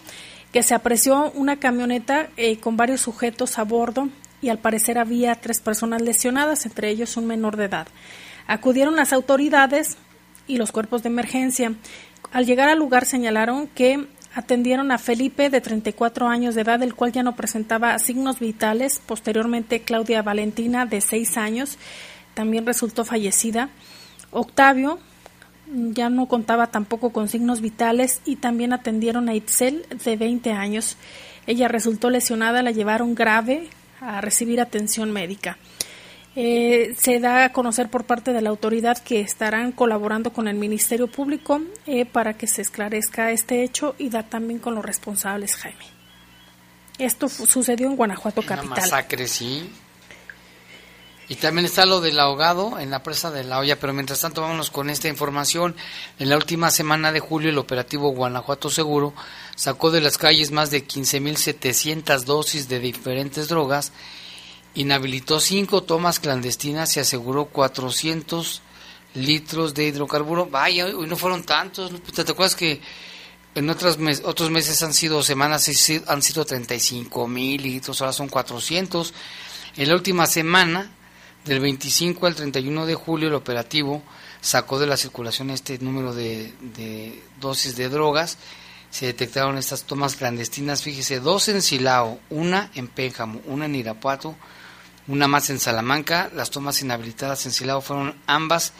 que 0.52 0.64
se 0.64 0.74
apreció 0.74 1.32
una 1.36 1.58
camioneta 1.58 2.30
eh, 2.36 2.58
con 2.58 2.78
varios 2.78 3.02
sujetos 3.02 3.60
a 3.60 3.64
bordo 3.64 4.10
y 4.42 4.50
al 4.50 4.58
parecer 4.58 4.98
había 4.98 5.36
tres 5.36 5.60
personas 5.60 6.02
lesionadas, 6.02 6.66
entre 6.66 6.90
ellos 6.90 7.16
un 7.18 7.28
menor 7.28 7.58
de 7.58 7.66
edad. 7.66 7.88
Acudieron 8.48 8.96
las 8.96 9.14
autoridades 9.14 9.98
y 10.48 10.58
los 10.58 10.72
cuerpos 10.72 11.04
de 11.04 11.10
emergencia. 11.10 11.74
Al 12.32 12.46
llegar 12.46 12.70
al 12.70 12.80
lugar 12.80 13.06
señalaron 13.06 13.68
que 13.68 14.08
atendieron 14.36 14.92
a 14.92 14.98
Felipe, 14.98 15.50
de 15.50 15.62
34 15.62 16.28
años 16.28 16.54
de 16.54 16.62
edad, 16.62 16.84
el 16.84 16.94
cual 16.94 17.14
ya 17.14 17.24
no 17.24 17.36
presentaba 17.36 17.98
signos 18.00 18.40
vitales. 18.40 19.02
Posteriormente, 19.06 19.82
Claudia 19.82 20.22
Valentina, 20.22 20.86
de 20.86 21.00
6 21.02 21.38
años, 21.38 21.78
también 22.34 22.66
resultó 22.66 23.06
fallecida. 23.06 23.70
Octavio 24.32 25.00
ya 25.68 26.10
no 26.10 26.28
contaba 26.28 26.68
tampoco 26.68 27.12
con 27.12 27.30
signos 27.30 27.62
vitales 27.62 28.22
y 28.26 28.36
también 28.36 28.74
atendieron 28.74 29.30
a 29.30 29.36
Itzel, 29.36 29.86
de 30.04 30.18
20 30.18 30.52
años. 30.52 30.98
Ella 31.48 31.70
resultó 31.70 32.10
lesionada, 32.10 32.62
la 32.62 32.72
llevaron 32.72 33.16
grave 33.16 33.70
a 34.02 34.20
recibir 34.20 34.60
atención 34.60 35.12
médica. 35.12 35.58
Eh, 36.38 36.96
se 37.00 37.22
da 37.22 37.46
a 37.46 37.54
conocer 37.54 37.90
por 37.90 38.04
parte 38.04 38.34
de 38.34 38.42
la 38.42 38.50
autoridad 38.50 38.98
que 38.98 39.22
estarán 39.22 39.72
colaborando 39.72 40.34
con 40.34 40.50
el 40.50 40.56
Ministerio 40.56 41.08
Público 41.08 41.62
eh, 41.86 42.06
para 42.06 42.34
que 42.34 42.46
se 42.46 42.62
esclarezca 42.62 43.32
este 43.32 43.64
hecho 43.64 43.96
y 43.98 44.10
da 44.10 44.24
también 44.24 44.60
con 44.60 44.76
los 44.76 44.84
responsables, 44.84 45.56
Jaime. 45.56 45.86
Esto 46.98 47.30
sucedió 47.30 47.88
en 47.88 47.96
Guanajuato 47.96 48.42
Una 48.42 48.50
capital. 48.50 48.70
masacre, 48.82 49.28
sí. 49.28 49.70
Y 51.28 51.36
también 51.36 51.66
está 51.66 51.86
lo 51.86 52.02
del 52.02 52.20
ahogado 52.20 52.80
en 52.80 52.92
la 52.92 53.02
presa 53.02 53.32
de 53.32 53.44
la 53.44 53.60
olla, 53.60 53.80
pero 53.80 53.94
mientras 53.94 54.22
tanto 54.22 54.42
vámonos 54.42 54.70
con 54.70 54.90
esta 54.90 55.08
información. 55.08 55.76
En 56.20 56.30
la 56.30 56.36
última 56.36 56.70
semana 56.70 57.12
de 57.12 57.20
julio 57.20 57.50
el 57.50 57.58
operativo 57.58 58.12
Guanajuato 58.12 58.70
Seguro 58.70 59.14
sacó 59.56 59.90
de 59.90 60.02
las 60.02 60.18
calles 60.18 60.52
más 60.52 60.70
de 60.70 60.86
15.700 60.86 62.24
dosis 62.26 62.68
de 62.70 62.80
diferentes 62.80 63.48
drogas 63.48 63.92
inhabilitó 64.76 65.40
cinco 65.40 65.84
tomas 65.84 66.20
clandestinas 66.20 66.96
y 66.96 67.00
aseguró 67.00 67.46
400 67.46 68.62
litros 69.16 69.74
de 69.74 69.86
hidrocarburo. 69.86 70.46
Vaya, 70.46 70.86
hoy 70.86 71.08
no 71.08 71.16
fueron 71.16 71.44
tantos. 71.44 71.92
¿Te 72.14 72.22
acuerdas 72.22 72.56
que 72.56 72.82
en 73.56 73.70
otros, 73.70 73.98
otros 74.24 74.52
meses 74.52 74.84
han 74.84 74.94
sido 74.94 75.24
semanas, 75.24 75.70
han 76.08 76.22
sido 76.22 76.46
35 76.46 77.28
mil 77.28 77.62
litros, 77.62 78.02
ahora 78.02 78.14
son 78.14 78.28
400? 78.28 79.14
En 79.78 79.88
la 79.90 79.96
última 79.96 80.28
semana, 80.28 80.92
del 81.46 81.60
25 81.60 82.26
al 82.26 82.36
31 82.36 82.86
de 82.86 82.96
julio, 82.96 83.28
el 83.30 83.36
operativo 83.36 84.04
sacó 84.42 84.80
de 84.80 84.88
la 84.88 84.98
circulación 84.98 85.50
este 85.52 85.78
número 85.80 86.14
de, 86.14 86.54
de 86.60 87.24
dosis 87.40 87.76
de 87.76 87.90
drogas. 87.90 88.38
Se 88.90 89.08
detectaron 89.08 89.58
estas 89.58 89.84
tomas 89.84 90.16
clandestinas, 90.16 90.82
fíjese, 90.82 91.20
dos 91.20 91.48
en 91.50 91.62
Silao, 91.62 92.20
una 92.30 92.72
en 92.76 92.88
Pénjamo, 92.88 93.42
una 93.46 93.66
en 93.66 93.76
Irapuato, 93.76 94.36
una 95.08 95.28
más 95.28 95.50
en 95.50 95.60
Salamanca. 95.60 96.30
Las 96.34 96.50
tomas 96.50 96.82
inhabilitadas 96.82 97.46
en 97.46 97.52
Silao 97.52 97.82
fueron 97.82 98.16
ambas 98.28 98.74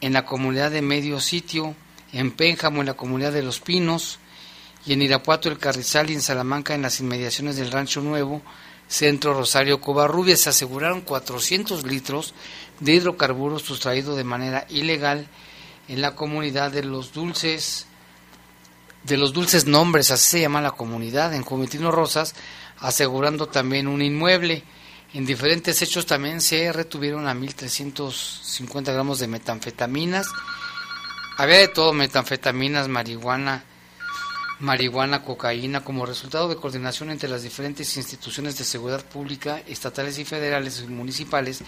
en 0.00 0.12
la 0.12 0.24
comunidad 0.24 0.70
de 0.70 0.82
Medio 0.82 1.20
Sitio, 1.20 1.74
en 2.12 2.30
Pénjamo 2.30 2.80
en 2.80 2.86
la 2.86 2.94
comunidad 2.94 3.32
de 3.32 3.42
Los 3.42 3.60
Pinos 3.60 4.18
y 4.86 4.92
en 4.92 5.02
Irapuato 5.02 5.48
el 5.48 5.58
Carrizal 5.58 6.10
y 6.10 6.14
en 6.14 6.20
Salamanca 6.20 6.74
en 6.74 6.82
las 6.82 7.00
inmediaciones 7.00 7.56
del 7.56 7.72
Rancho 7.72 8.00
Nuevo, 8.00 8.42
Centro 8.88 9.34
Rosario 9.34 9.80
Covarrubias. 9.80 10.40
Se 10.40 10.50
aseguraron 10.50 11.00
400 11.00 11.86
litros 11.86 12.34
de 12.80 12.92
hidrocarburos 12.92 13.62
sustraídos 13.62 14.16
de 14.16 14.24
manera 14.24 14.66
ilegal 14.68 15.28
en 15.88 16.00
la 16.00 16.14
comunidad 16.14 16.70
de 16.70 16.84
Los 16.84 17.12
Dulces, 17.12 17.86
de 19.04 19.16
los 19.18 19.32
Dulces 19.32 19.66
Nombres, 19.66 20.10
así 20.10 20.30
se 20.30 20.40
llama 20.40 20.62
la 20.62 20.70
comunidad, 20.70 21.34
en 21.34 21.42
Comitino 21.42 21.90
Rosas, 21.90 22.34
asegurando 22.78 23.46
también 23.46 23.86
un 23.86 24.00
inmueble. 24.00 24.64
En 25.14 25.24
diferentes 25.24 25.80
hechos 25.80 26.06
también 26.06 26.40
se 26.40 26.72
retuvieron 26.72 27.28
a 27.28 27.34
1.350 27.34 28.92
gramos 28.92 29.20
de 29.20 29.28
metanfetaminas. 29.28 30.26
Había 31.36 31.58
de 31.58 31.68
todo, 31.68 31.92
metanfetaminas, 31.92 32.88
marihuana, 32.88 33.62
marihuana, 34.58 35.22
cocaína, 35.22 35.84
como 35.84 36.04
resultado 36.04 36.48
de 36.48 36.56
coordinación 36.56 37.10
entre 37.10 37.28
las 37.28 37.44
diferentes 37.44 37.96
instituciones 37.96 38.58
de 38.58 38.64
seguridad 38.64 39.04
pública, 39.04 39.62
estatales 39.68 40.18
y 40.18 40.24
federales 40.24 40.82
y 40.84 40.88
municipales. 40.88 41.62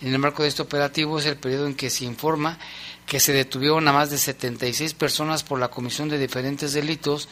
En 0.00 0.12
el 0.12 0.20
marco 0.20 0.44
de 0.44 0.50
este 0.50 0.62
operativo 0.62 1.18
es 1.18 1.26
el 1.26 1.36
periodo 1.36 1.66
en 1.66 1.74
que 1.74 1.90
se 1.90 2.04
informa 2.04 2.60
que 3.06 3.18
se 3.18 3.32
detuvieron 3.32 3.88
a 3.88 3.92
más 3.92 4.10
de 4.10 4.18
76 4.18 4.94
personas 4.94 5.42
por 5.42 5.58
la 5.58 5.68
comisión 5.68 6.08
de 6.08 6.18
diferentes 6.18 6.72
delitos. 6.72 7.28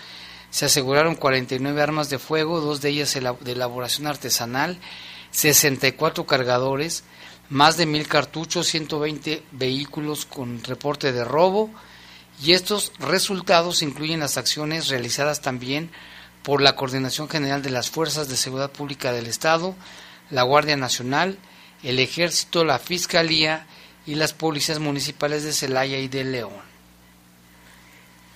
Se 0.50 0.64
aseguraron 0.64 1.14
49 1.14 1.80
armas 1.80 2.10
de 2.10 2.18
fuego, 2.18 2.60
dos 2.60 2.80
de 2.80 2.88
ellas 2.88 3.14
de 3.14 3.52
elaboración 3.52 4.08
artesanal, 4.08 4.80
64 5.32 6.24
cargadores, 6.24 7.04
más 7.50 7.76
de 7.76 7.86
mil 7.86 8.06
cartuchos, 8.06 8.68
120 8.68 9.42
vehículos 9.52 10.24
con 10.24 10.62
reporte 10.62 11.12
de 11.12 11.24
robo 11.24 11.70
y 12.42 12.52
estos 12.52 12.92
resultados 12.98 13.82
incluyen 13.82 14.20
las 14.20 14.36
acciones 14.36 14.88
realizadas 14.88 15.42
también 15.42 15.90
por 16.42 16.60
la 16.60 16.74
Coordinación 16.76 17.28
General 17.28 17.62
de 17.62 17.70
las 17.70 17.90
Fuerzas 17.90 18.28
de 18.28 18.36
Seguridad 18.36 18.72
Pública 18.72 19.12
del 19.12 19.26
Estado, 19.26 19.74
la 20.30 20.42
Guardia 20.42 20.76
Nacional, 20.76 21.38
el 21.82 21.98
Ejército, 21.98 22.64
la 22.64 22.78
Fiscalía 22.78 23.66
y 24.06 24.16
las 24.16 24.32
policías 24.32 24.78
municipales 24.78 25.44
de 25.44 25.52
Celaya 25.52 25.98
y 25.98 26.08
de 26.08 26.24
León. 26.24 26.72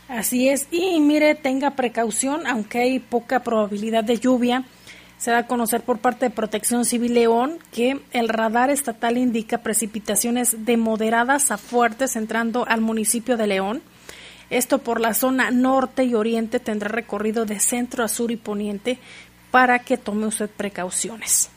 Así 0.09 0.49
es, 0.49 0.69
y 0.71 1.01
mire, 1.01 1.35
tenga 1.35 1.73
precaución, 1.73 2.47
aunque 2.47 2.79
hay 2.79 2.99
poca 3.01 3.43
probabilidad 3.43 4.05
de 4.05 4.21
lluvia. 4.21 4.65
Se 5.19 5.31
da 5.31 5.39
a 5.39 5.47
conocer 5.47 5.83
por 5.83 5.99
parte 5.99 6.27
de 6.27 6.31
Protección 6.31 6.85
Civil 6.85 7.15
León 7.15 7.59
que 7.73 8.01
el 8.13 8.29
radar 8.29 8.71
estatal 8.71 9.17
indica 9.17 9.59
precipitaciones 9.59 10.67
de 10.67 10.77
moderadas 10.77 11.51
a 11.51 11.59
fuertes 11.59 12.17
entrando 12.17 12.67
al 12.69 12.81
municipio 12.81 13.37
de 13.37 13.47
León. 13.47 13.83
Esto 14.51 14.79
por 14.79 15.01
la 15.01 15.15
zona 15.15 15.51
norte 15.51 16.05
y 16.05 16.15
oriente 16.15 16.61
tendrá 16.61 16.89
recorrido 16.89 17.47
de 17.47 17.59
centro 17.61 18.05
a 18.05 18.09
sur 18.09 18.31
y 18.31 18.37
poniente 18.37 18.99
para 19.51 19.79
que 19.79 19.97
tome 19.97 20.27
usted 20.27 20.51
precauciones. 20.51 21.51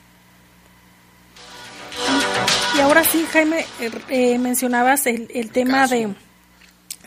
Y 2.77 2.79
ahora 2.79 3.03
sí, 3.03 3.25
Jaime, 3.31 3.65
eh, 3.81 3.91
eh, 4.07 4.37
mencionabas 4.37 5.05
el, 5.05 5.29
el 5.33 5.51
tema 5.51 5.85
de, 5.87 6.13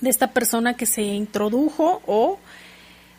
de, 0.00 0.10
esta 0.10 0.32
persona 0.32 0.74
que 0.74 0.86
se 0.86 1.02
introdujo 1.02 2.02
o 2.06 2.38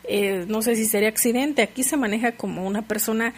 eh, 0.04 0.44
no 0.48 0.62
sé 0.62 0.76
si 0.76 0.86
sería 0.86 1.08
accidente. 1.08 1.62
Aquí 1.62 1.82
se 1.82 1.96
maneja 1.96 2.32
como 2.32 2.66
una 2.66 2.82
persona 2.82 3.34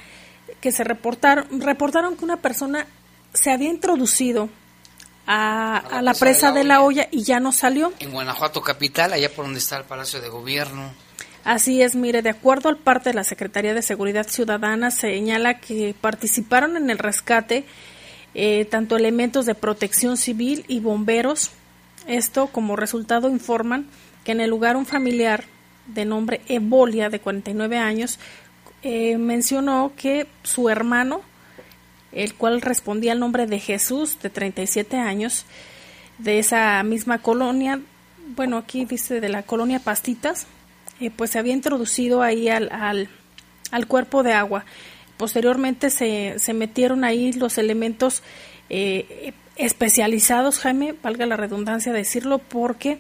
que 0.61 0.73
se 0.73 0.85
reportaron, 0.85 1.61
reportaron 1.61 2.17
que 2.17 2.25
una 2.25 2.39
persona 2.39 2.87
se 3.33 3.51
había 3.51 3.69
introducido 3.69 4.49
a, 5.27 5.79
a 5.79 6.03
la, 6.03 6.15
presa 6.15 6.53
de 6.53 6.65
la, 6.65 6.83
olla 6.83 7.09
y 7.11 7.23
ya 7.25 7.41
no 7.41 7.53
salió. 7.53 7.93
En 7.99 8.13
Guanajuato 8.13 8.63
capital, 8.63 9.13
allá 9.13 9.29
por 9.33 9.45
donde 9.45 9.59
está 9.59 9.77
el 9.79 9.85
Palacio 9.85 10.21
de 10.21 10.29
Gobierno. 10.29 10.93
Así 11.45 11.81
es, 11.81 11.95
mire, 11.95 12.23
de 12.23 12.31
acuerdo 12.31 12.69
al 12.69 12.77
parte 12.77 13.11
de 13.11 13.15
la 13.15 13.23
Secretaría 13.23 13.73
de 13.73 13.83
Seguridad 13.83 14.27
Ciudadana, 14.27 14.91
señala 14.91 15.61
que 15.61 15.95
participaron 16.01 16.77
en 16.77 16.91
el 16.91 16.99
rescate 16.99 17.65
eh, 18.35 18.65
tanto 18.65 18.97
elementos 18.97 19.47
de 19.47 19.55
protección 19.55 20.17
civil 20.17 20.65
y 20.69 20.81
bomberos. 20.81 21.51
Esto 22.07 22.49
como 22.49 22.77
resultado 22.77 23.31
informan 23.31 23.87
que 24.25 24.33
en 24.33 24.41
el 24.41 24.51
lugar 24.51 24.77
un 24.77 24.87
familiar 24.87 25.45
de 25.87 26.05
nombre 26.05 26.41
Ebolia, 26.49 27.11
de 27.11 27.21
49 27.21 27.79
años, 27.79 28.19
eh, 28.83 29.19
mencionó 29.19 29.93
que 29.97 30.27
su 30.43 30.69
hermano, 30.69 31.23
el 32.13 32.35
cual 32.35 32.61
respondía 32.63 33.13
al 33.13 33.21
nombre 33.21 33.47
de 33.47 33.59
Jesús, 33.59 34.19
de 34.23 34.31
37 34.31 34.97
años, 34.97 35.45
de 36.19 36.39
esa 36.39 36.83
misma 36.83 37.19
colonia, 37.19 37.81
bueno, 38.35 38.57
aquí 38.57 38.85
dice 38.85 39.21
de 39.21 39.29
la 39.29 39.43
colonia 39.43 39.81
Pastitas, 39.81 40.47
eh, 41.01 41.11
pues 41.11 41.31
se 41.31 41.39
había 41.39 41.53
introducido 41.53 42.23
ahí 42.23 42.49
al, 42.49 42.71
al, 43.71 43.87
cuerpo 43.87 44.23
de 44.23 44.33
agua. 44.33 44.65
Posteriormente 45.17 45.91
se, 45.91 46.39
se, 46.39 46.55
metieron 46.55 47.05
ahí 47.05 47.33
los 47.33 47.59
elementos 47.59 48.23
eh, 48.71 49.33
especializados, 49.57 50.59
Jaime, 50.59 50.95
valga 51.03 51.27
la 51.27 51.37
redundancia 51.37 51.93
decirlo, 51.93 52.39
porque 52.39 52.99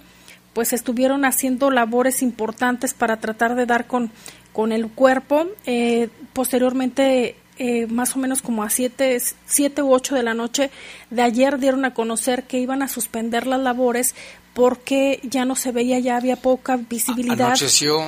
pues 0.57 0.73
estuvieron 0.73 1.27
haciendo 1.27 1.71
labores 1.71 2.23
importantes 2.23 2.95
para 2.95 3.19
tratar 3.19 3.57
de 3.57 3.67
dar 3.67 3.87
con, 3.87 4.11
con 4.55 4.73
el 4.73 4.89
cuerpo. 4.89 5.49
Eh, 5.67 6.09
posteriormente, 6.33 7.37
eh, 7.59 7.87
más 7.89 8.17
o 8.17 8.19
menos 8.19 8.41
como 8.41 8.63
a 8.63 8.71
7 8.71 9.21
siete, 9.45 9.83
u 9.83 9.93
8 9.93 10.15
de 10.15 10.23
la 10.23 10.33
noche 10.33 10.71
de 11.11 11.21
ayer 11.21 11.59
dieron 11.59 11.85
a 11.85 11.93
conocer 11.93 12.45
que 12.45 12.59
iban 12.59 12.81
a 12.81 12.89
suspender 12.89 13.47
las 13.47 13.61
labores 13.61 14.15
porque 14.55 15.21
ya 15.25 15.45
no 15.45 15.57
se 15.57 15.73
veía, 15.73 15.99
ya 15.99 16.17
había 16.17 16.37
poca 16.37 16.79
visibilidad. 16.79 17.49
Anocheció. 17.49 18.01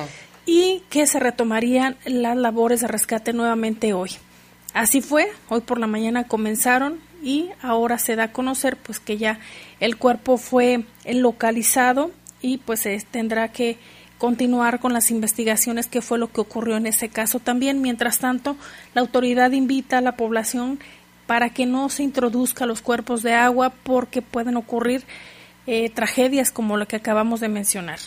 Y 0.47 0.81
que 0.89 1.05
se 1.05 1.19
retomarían 1.19 1.97
las 2.05 2.35
labores 2.35 2.81
de 2.81 2.87
rescate 2.87 3.31
nuevamente 3.31 3.93
hoy. 3.93 4.09
Así 4.73 5.01
fue, 5.01 5.31
hoy 5.49 5.61
por 5.61 5.79
la 5.79 5.85
mañana 5.85 6.23
comenzaron 6.23 6.99
y 7.21 7.49
ahora 7.61 7.99
se 7.99 8.15
da 8.15 8.23
a 8.23 8.31
conocer 8.31 8.75
pues 8.75 8.99
que 8.99 9.19
ya 9.19 9.39
el 9.79 9.97
cuerpo 9.97 10.39
fue 10.39 10.85
localizado 11.05 12.09
y 12.41 12.57
pues 12.57 12.87
tendrá 13.11 13.51
que 13.51 13.77
continuar 14.17 14.79
con 14.79 14.93
las 14.93 15.11
investigaciones 15.11 15.87
que 15.87 16.01
fue 16.01 16.19
lo 16.19 16.31
que 16.31 16.41
ocurrió 16.41 16.77
en 16.77 16.85
ese 16.85 17.09
caso 17.09 17.39
también. 17.39 17.81
Mientras 17.81 18.19
tanto, 18.19 18.57
la 18.93 19.01
autoridad 19.01 19.51
invita 19.51 19.97
a 19.97 20.01
la 20.01 20.17
población 20.17 20.79
para 21.25 21.51
que 21.51 21.65
no 21.65 21.89
se 21.89 22.03
introduzca 22.03 22.65
los 22.65 22.81
cuerpos 22.81 23.23
de 23.23 23.33
agua 23.33 23.71
porque 23.83 24.21
pueden 24.21 24.57
ocurrir 24.57 25.05
eh, 25.67 25.89
tragedias 25.89 26.51
como 26.51 26.75
la 26.75 26.85
que 26.85 26.97
acabamos 26.97 27.39
de 27.39 27.47
mencionar. 27.47 27.99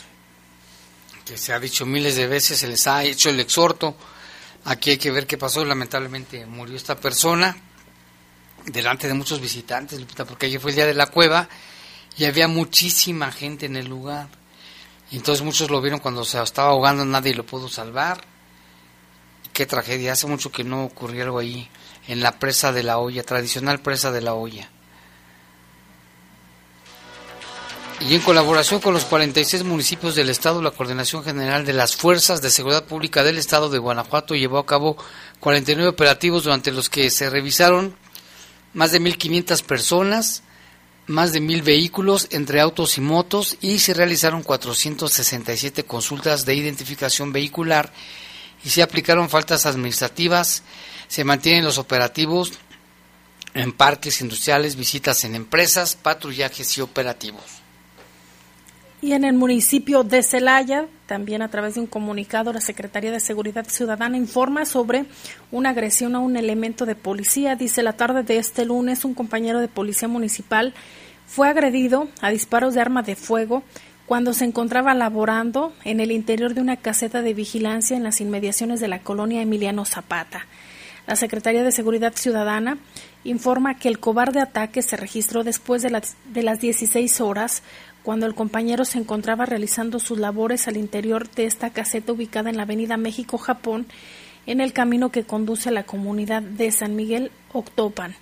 Que 1.25 1.37
se 1.37 1.53
ha 1.53 1.59
dicho 1.59 1.85
miles 1.85 2.15
de 2.15 2.27
veces, 2.27 2.59
se 2.59 2.67
les 2.67 2.85
ha 2.85 3.03
hecho 3.03 3.29
el 3.29 3.39
exhorto. 3.39 3.95
Aquí 4.65 4.91
hay 4.91 4.97
que 4.97 5.11
ver 5.11 5.25
qué 5.25 5.37
pasó. 5.37 5.63
Lamentablemente 5.65 6.45
murió 6.45 6.75
esta 6.75 6.95
persona 6.95 7.55
delante 8.65 9.07
de 9.07 9.13
muchos 9.13 9.41
visitantes, 9.41 9.99
porque 10.27 10.45
ayer 10.45 10.59
fue 10.59 10.71
el 10.71 10.75
día 10.75 10.85
de 10.85 10.93
la 10.93 11.07
cueva 11.07 11.47
y 12.17 12.25
había 12.25 12.47
muchísima 12.47 13.31
gente 13.31 13.65
en 13.65 13.75
el 13.75 13.87
lugar. 13.87 14.27
Entonces 15.11 15.43
muchos 15.43 15.69
lo 15.69 15.81
vieron 15.81 15.99
cuando 15.99 16.25
se 16.25 16.41
estaba 16.41 16.69
ahogando, 16.69 17.05
nadie 17.05 17.35
lo 17.35 17.45
pudo 17.45 17.69
salvar. 17.69 18.23
Qué 19.51 19.65
tragedia, 19.65 20.13
hace 20.13 20.27
mucho 20.27 20.51
que 20.51 20.63
no 20.63 20.83
ocurrió 20.83 21.23
algo 21.23 21.39
ahí, 21.39 21.69
en 22.07 22.21
la 22.21 22.39
presa 22.39 22.71
de 22.71 22.83
la 22.83 22.97
olla, 22.97 23.23
tradicional 23.23 23.79
presa 23.79 24.11
de 24.11 24.21
la 24.21 24.33
olla. 24.33 24.69
Y 27.99 28.15
en 28.15 28.21
colaboración 28.21 28.81
con 28.81 28.93
los 28.93 29.05
46 29.05 29.63
municipios 29.63 30.15
del 30.15 30.29
Estado, 30.29 30.61
la 30.61 30.71
Coordinación 30.71 31.23
General 31.23 31.65
de 31.65 31.71
las 31.71 31.95
Fuerzas 31.95 32.41
de 32.41 32.49
Seguridad 32.49 32.83
Pública 32.83 33.23
del 33.23 33.37
Estado 33.37 33.69
de 33.69 33.77
Guanajuato 33.77 34.35
llevó 34.35 34.57
a 34.57 34.65
cabo 34.65 34.97
49 35.39 35.89
operativos 35.89 36.43
durante 36.43 36.71
los 36.71 36.89
que 36.89 37.09
se 37.09 37.29
revisaron 37.29 37.95
más 38.73 38.91
de 38.91 38.99
1.500 38.99 39.63
personas, 39.63 40.43
más 41.07 41.33
de 41.33 41.41
mil 41.41 41.61
vehículos 41.61 42.27
entre 42.31 42.61
autos 42.61 42.97
y 42.97 43.01
motos 43.01 43.57
y 43.61 43.79
se 43.79 43.93
realizaron 43.93 44.43
467 44.43 45.83
consultas 45.83 46.45
de 46.45 46.55
identificación 46.55 47.33
vehicular 47.33 47.91
y 48.63 48.69
se 48.69 48.81
aplicaron 48.81 49.29
faltas 49.29 49.65
administrativas, 49.65 50.63
se 51.07 51.23
mantienen 51.23 51.65
los 51.65 51.77
operativos 51.77 52.53
en 53.53 53.71
parques 53.71 54.21
industriales, 54.21 54.75
visitas 54.75 55.23
en 55.25 55.35
empresas, 55.35 55.95
patrullajes 55.95 56.77
y 56.77 56.81
operativos. 56.81 57.43
Y 59.01 59.11
en 59.11 59.25
el 59.25 59.33
municipio 59.33 60.03
de 60.03 60.23
Celaya, 60.23 60.87
también 61.05 61.41
a 61.41 61.49
través 61.49 61.75
de 61.75 61.81
un 61.81 61.87
comunicado, 61.87 62.53
la 62.53 62.61
Secretaría 62.61 63.11
de 63.11 63.19
Seguridad 63.19 63.65
Ciudadana 63.67 64.17
informa 64.17 64.65
sobre 64.65 65.05
una 65.51 65.69
agresión 65.69 66.15
a 66.15 66.19
un 66.19 66.37
elemento 66.37 66.85
de 66.85 66.95
policía. 66.95 67.55
Dice 67.55 67.83
la 67.83 67.93
tarde 67.93 68.23
de 68.23 68.37
este 68.37 68.65
lunes, 68.65 69.03
un 69.03 69.13
compañero 69.13 69.59
de 69.59 69.67
policía 69.67 70.07
municipal 70.07 70.73
fue 71.27 71.49
agredido 71.49 72.07
a 72.21 72.29
disparos 72.29 72.73
de 72.73 72.81
arma 72.81 73.01
de 73.01 73.15
fuego 73.15 73.63
cuando 74.05 74.33
se 74.33 74.45
encontraba 74.45 74.93
laborando 74.93 75.73
en 75.83 75.99
el 75.99 76.11
interior 76.11 76.53
de 76.53 76.61
una 76.61 76.77
caseta 76.77 77.21
de 77.21 77.33
vigilancia 77.33 77.97
en 77.97 78.03
las 78.03 78.21
inmediaciones 78.21 78.79
de 78.79 78.87
la 78.87 78.99
colonia 78.99 79.41
Emiliano 79.41 79.85
Zapata. 79.85 80.45
La 81.07 81.15
Secretaría 81.17 81.63
de 81.63 81.71
Seguridad 81.71 82.13
Ciudadana 82.15 82.77
informa 83.25 83.77
que 83.77 83.89
el 83.89 83.99
cobarde 83.99 84.39
ataque 84.39 84.81
se 84.81 84.95
registró 84.95 85.43
después 85.43 85.81
de 85.81 85.89
las, 85.89 86.15
de 86.33 86.43
las 86.43 86.61
16 86.61 87.19
horas 87.21 87.61
cuando 88.03 88.25
el 88.25 88.35
compañero 88.35 88.85
se 88.85 88.99
encontraba 88.99 89.45
realizando 89.45 89.99
sus 89.99 90.19
labores 90.19 90.67
al 90.67 90.77
interior 90.77 91.29
de 91.29 91.45
esta 91.45 91.71
caseta 91.71 92.11
ubicada 92.11 92.49
en 92.49 92.57
la 92.57 92.63
avenida 92.63 92.97
México-Japón, 92.97 93.85
en 94.45 94.59
el 94.59 94.73
camino 94.73 95.09
que 95.09 95.23
conduce 95.23 95.69
a 95.69 95.71
la 95.71 95.83
comunidad 95.83 96.41
de 96.41 96.71
San 96.71 96.95
Miguel 96.95 97.31
Octopan, 97.53 98.15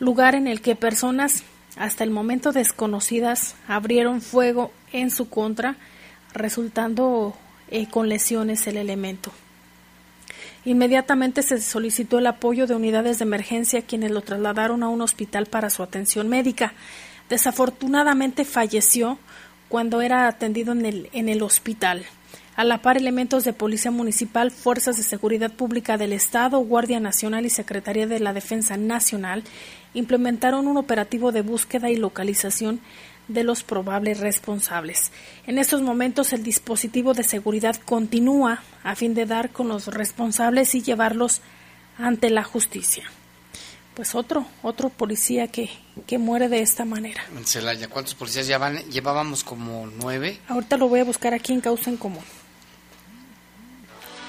lugar 0.00 0.34
en 0.34 0.46
el 0.46 0.62
que 0.62 0.76
personas 0.76 1.44
hasta 1.76 2.04
el 2.04 2.10
momento 2.10 2.52
desconocidas 2.52 3.54
abrieron 3.68 4.20
fuego 4.20 4.72
en 4.92 5.10
su 5.10 5.28
contra, 5.28 5.76
resultando 6.32 7.36
eh, 7.70 7.86
con 7.88 8.08
lesiones 8.08 8.66
el 8.66 8.78
elemento. 8.78 9.32
Inmediatamente 10.64 11.42
se 11.42 11.60
solicitó 11.60 12.18
el 12.18 12.26
apoyo 12.26 12.66
de 12.66 12.74
unidades 12.74 13.18
de 13.18 13.24
emergencia 13.24 13.82
quienes 13.82 14.10
lo 14.10 14.20
trasladaron 14.20 14.82
a 14.82 14.88
un 14.88 15.00
hospital 15.00 15.46
para 15.46 15.70
su 15.70 15.82
atención 15.82 16.28
médica. 16.28 16.74
Desafortunadamente 17.28 18.44
falleció 18.44 19.18
cuando 19.68 20.02
era 20.02 20.28
atendido 20.28 20.72
en 20.72 20.84
el, 20.84 21.08
en 21.12 21.28
el 21.28 21.42
hospital. 21.42 22.04
A 22.54 22.64
la 22.64 22.82
par, 22.82 22.98
elementos 22.98 23.44
de 23.44 23.54
Policía 23.54 23.90
Municipal, 23.90 24.50
Fuerzas 24.50 24.98
de 24.98 25.02
Seguridad 25.02 25.50
Pública 25.50 25.96
del 25.96 26.12
Estado, 26.12 26.58
Guardia 26.58 27.00
Nacional 27.00 27.46
y 27.46 27.50
Secretaría 27.50 28.06
de 28.06 28.20
la 28.20 28.34
Defensa 28.34 28.76
Nacional 28.76 29.42
implementaron 29.94 30.68
un 30.68 30.76
operativo 30.76 31.32
de 31.32 31.40
búsqueda 31.40 31.88
y 31.88 31.96
localización 31.96 32.80
de 33.28 33.44
los 33.44 33.62
probables 33.62 34.20
responsables. 34.20 35.12
En 35.46 35.56
estos 35.56 35.80
momentos 35.80 36.34
el 36.34 36.42
dispositivo 36.42 37.14
de 37.14 37.22
seguridad 37.22 37.76
continúa 37.76 38.62
a 38.82 38.94
fin 38.96 39.14
de 39.14 39.24
dar 39.24 39.50
con 39.50 39.68
los 39.68 39.86
responsables 39.86 40.74
y 40.74 40.82
llevarlos 40.82 41.40
ante 41.96 42.28
la 42.28 42.44
justicia 42.44 43.04
pues 43.94 44.14
otro, 44.14 44.46
otro 44.62 44.88
policía 44.88 45.48
que, 45.48 45.70
que 46.06 46.18
muere 46.18 46.48
de 46.48 46.60
esta 46.60 46.84
manera. 46.84 47.22
En 47.36 47.44
Celaya, 47.44 47.88
¿cuántos 47.88 48.14
policías 48.14 48.46
llevábamos? 48.46 49.44
Como 49.44 49.86
nueve. 49.86 50.38
Ahorita 50.48 50.76
lo 50.76 50.88
voy 50.88 51.00
a 51.00 51.04
buscar 51.04 51.34
aquí 51.34 51.52
en 51.52 51.60
Causa 51.60 51.90
en 51.90 51.96
Común. 51.96 52.24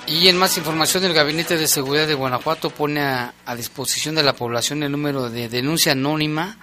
Y 0.05 0.27
en 0.27 0.37
más 0.37 0.57
información, 0.57 1.05
el 1.05 1.13
Gabinete 1.13 1.57
de 1.57 1.67
Seguridad 1.67 2.07
de 2.07 2.13
Guanajuato 2.13 2.69
pone 2.69 3.01
a, 3.01 3.33
a 3.45 3.55
disposición 3.55 4.15
de 4.15 4.23
la 4.23 4.35
población 4.35 4.83
el 4.83 4.91
número 4.91 5.29
de 5.29 5.47
denuncia 5.47 5.93
anónima, 5.93 6.57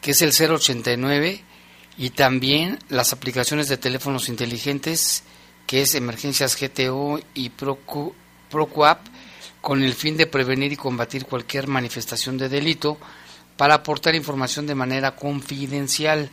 que 0.00 0.12
es 0.12 0.22
el 0.22 0.32
089 0.32 1.42
y 1.98 2.10
también 2.10 2.78
las 2.88 3.12
aplicaciones 3.12 3.68
de 3.68 3.78
teléfonos 3.78 4.28
inteligentes 4.28 5.24
que 5.66 5.82
es 5.82 5.94
Emergencias 5.94 6.56
GTO 6.60 7.20
y 7.34 7.50
Procu, 7.50 8.14
ProCuap 8.50 9.00
con 9.62 9.82
el 9.82 9.94
fin 9.94 10.16
de 10.16 10.26
prevenir 10.26 10.72
y 10.72 10.76
combatir 10.76 11.24
cualquier 11.24 11.68
manifestación 11.68 12.36
de 12.36 12.50
delito 12.50 12.98
para 13.56 13.74
aportar 13.74 14.14
información 14.14 14.66
de 14.66 14.74
manera 14.74 15.14
confidencial. 15.16 16.30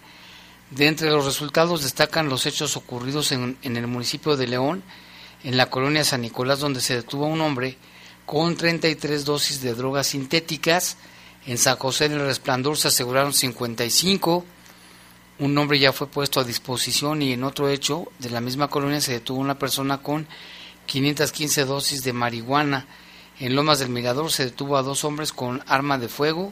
De 0.71 0.87
entre 0.87 1.11
los 1.11 1.25
resultados 1.25 1.83
destacan 1.83 2.27
los 2.27 2.47
hechos 2.47 2.75
ocurridos 2.75 3.31
en, 3.31 3.55
en 3.61 3.77
el 3.77 3.87
municipio 3.87 4.35
de 4.35 4.47
León, 4.47 4.83
en 5.43 5.57
la 5.57 5.69
colonia 5.69 6.03
San 6.03 6.21
Nicolás, 6.21 6.59
donde 6.59 6.81
se 6.81 6.95
detuvo 6.95 7.25
a 7.25 7.29
un 7.29 7.41
hombre 7.41 7.77
con 8.25 8.55
33 8.55 9.25
dosis 9.25 9.61
de 9.61 9.75
drogas 9.75 10.07
sintéticas. 10.07 10.97
En 11.45 11.59
San 11.59 11.77
José 11.77 12.09
del 12.09 12.21
Resplandor 12.21 12.77
se 12.77 12.89
aseguraron 12.89 13.33
55. 13.33 14.43
Un 15.37 15.57
hombre 15.57 15.77
ya 15.77 15.93
fue 15.93 16.07
puesto 16.07 16.39
a 16.39 16.43
disposición 16.43 17.21
y 17.21 17.33
en 17.33 17.43
otro 17.43 17.69
hecho 17.69 18.11
de 18.17 18.31
la 18.31 18.41
misma 18.41 18.69
colonia 18.69 19.01
se 19.01 19.13
detuvo 19.13 19.39
una 19.39 19.59
persona 19.59 19.99
con 19.99 20.27
515 20.87 21.65
dosis 21.65 22.03
de 22.03 22.13
marihuana. 22.13 22.87
En 23.39 23.55
Lomas 23.55 23.79
del 23.79 23.87
Mirador 23.87 24.31
se 24.31 24.45
detuvo 24.45 24.75
a 24.75 24.83
dos 24.83 25.05
hombres 25.05 25.31
con 25.31 25.63
arma 25.65 25.97
de 25.97 26.09
fuego, 26.09 26.51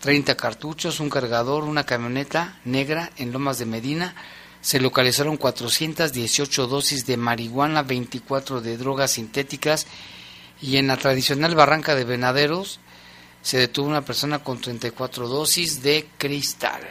30 0.00 0.36
cartuchos, 0.36 1.00
un 1.00 1.10
cargador, 1.10 1.64
una 1.64 1.84
camioneta 1.84 2.60
negra 2.64 3.10
en 3.16 3.32
Lomas 3.32 3.58
de 3.58 3.66
Medina. 3.66 4.14
Se 4.60 4.78
localizaron 4.78 5.36
418 5.36 6.68
dosis 6.68 7.06
de 7.06 7.16
marihuana, 7.16 7.82
24 7.82 8.60
de 8.60 8.76
drogas 8.76 9.12
sintéticas 9.12 9.88
y 10.62 10.76
en 10.76 10.86
la 10.86 10.96
tradicional 10.96 11.56
Barranca 11.56 11.96
de 11.96 12.04
Venaderos 12.04 12.78
se 13.42 13.58
detuvo 13.58 13.88
una 13.88 14.04
persona 14.04 14.38
con 14.38 14.60
34 14.60 15.26
dosis 15.26 15.82
de 15.82 16.08
cristal. 16.18 16.82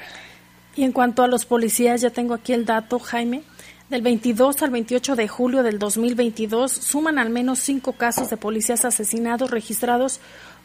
Y 0.75 0.83
en 0.83 0.91
cuanto 0.91 1.23
a 1.23 1.27
los 1.27 1.45
policías, 1.45 2.01
ya 2.01 2.09
tengo 2.09 2.33
aquí 2.33 2.51
el 2.51 2.65
dato, 2.65 2.99
Jaime. 2.99 3.43
Del 3.89 4.01
22 4.01 4.61
al 4.63 4.69
28 4.71 5.15
de 5.15 5.29
julio 5.29 5.63
del 5.63 5.79
2022 5.79 6.73
suman 6.73 7.17
al 7.17 7.29
menos 7.29 7.59
cinco 7.59 7.93
casos 7.93 8.29
de 8.29 8.35
policías 8.35 8.83
asesinados 8.83 9.49
registrados 9.49 10.19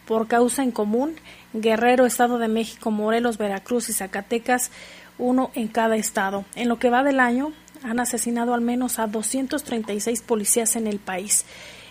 por 0.09 0.27
causa 0.27 0.65
en 0.65 0.73
común, 0.73 1.15
Guerrero, 1.53 2.05
Estado 2.05 2.39
de 2.39 2.49
México, 2.49 2.91
Morelos, 2.91 3.39
Veracruz 3.39 3.89
y 3.89 3.93
Zacatecas, 3.93 4.73
uno 5.19 5.53
en 5.55 5.69
cada 5.69 5.95
estado. 5.95 6.45
En 6.57 6.69
lo 6.69 6.81
que 6.81 6.91
va 6.91 7.05
del 7.05 7.21
año, 7.21 7.53
han 7.85 8.01
asesinado 8.01 8.55
al 8.55 8.61
menos 8.61 8.99
a 8.99 9.07
236 9.07 10.21
policías 10.23 10.75
en 10.75 10.89
el 10.89 10.99
país. 10.99 11.45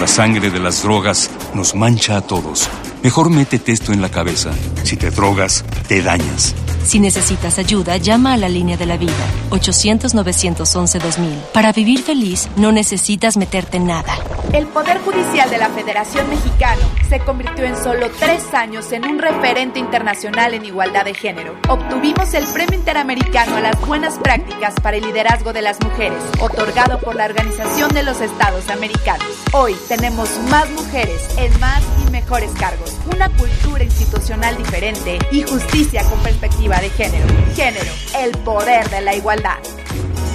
La 0.00 0.06
sangre 0.06 0.50
de 0.50 0.58
las 0.58 0.82
drogas 0.82 1.30
nos 1.52 1.74
mancha 1.74 2.16
a 2.16 2.22
todos. 2.22 2.66
Mejor 3.02 3.28
métete 3.28 3.72
esto 3.72 3.92
en 3.92 4.00
la 4.00 4.10
cabeza. 4.10 4.52
Si 4.84 4.96
te 4.96 5.10
drogas, 5.10 5.66
te 5.86 6.00
dañas. 6.00 6.54
Si 6.88 7.00
necesitas 7.00 7.58
ayuda, 7.58 7.98
llama 7.98 8.32
a 8.32 8.38
la 8.38 8.48
línea 8.48 8.78
de 8.78 8.86
la 8.86 8.96
vida, 8.96 9.12
800-911-2000. 9.50 11.52
Para 11.52 11.70
vivir 11.70 12.00
feliz, 12.00 12.48
no 12.56 12.72
necesitas 12.72 13.36
meterte 13.36 13.76
en 13.76 13.88
nada. 13.88 14.14
El 14.54 14.66
Poder 14.68 14.98
Judicial 15.00 15.50
de 15.50 15.58
la 15.58 15.68
Federación 15.68 16.30
Mexicano 16.30 16.80
se 17.10 17.20
convirtió 17.20 17.66
en 17.66 17.76
solo 17.76 18.10
tres 18.18 18.54
años 18.54 18.90
en 18.92 19.04
un 19.04 19.18
referente 19.18 19.78
internacional 19.78 20.54
en 20.54 20.64
igualdad 20.64 21.04
de 21.04 21.12
género. 21.12 21.54
Obtuvimos 21.68 22.32
el 22.32 22.46
Premio 22.46 22.78
Interamericano 22.78 23.56
a 23.56 23.60
las 23.60 23.78
Buenas 23.86 24.18
Prácticas 24.18 24.72
para 24.82 24.96
el 24.96 25.04
Liderazgo 25.04 25.52
de 25.52 25.60
las 25.60 25.78
Mujeres, 25.82 26.22
otorgado 26.40 26.98
por 27.00 27.16
la 27.16 27.26
Organización 27.26 27.92
de 27.92 28.02
los 28.02 28.22
Estados 28.22 28.70
Americanos. 28.70 29.26
Hoy 29.52 29.76
tenemos 29.88 30.30
más 30.48 30.70
mujeres 30.70 31.20
en 31.36 31.60
más 31.60 31.82
y 32.06 32.10
mejores 32.10 32.52
cargos, 32.52 32.96
una 33.14 33.28
cultura 33.36 33.84
institucional 33.84 34.56
diferente 34.56 35.18
y 35.30 35.42
justicia 35.42 36.02
con 36.04 36.18
perspectiva 36.20 36.77
de 36.80 36.90
género. 36.90 37.26
Género, 37.54 37.90
el 38.20 38.30
poder 38.38 38.88
de 38.90 39.00
la 39.00 39.14
igualdad. 39.14 39.58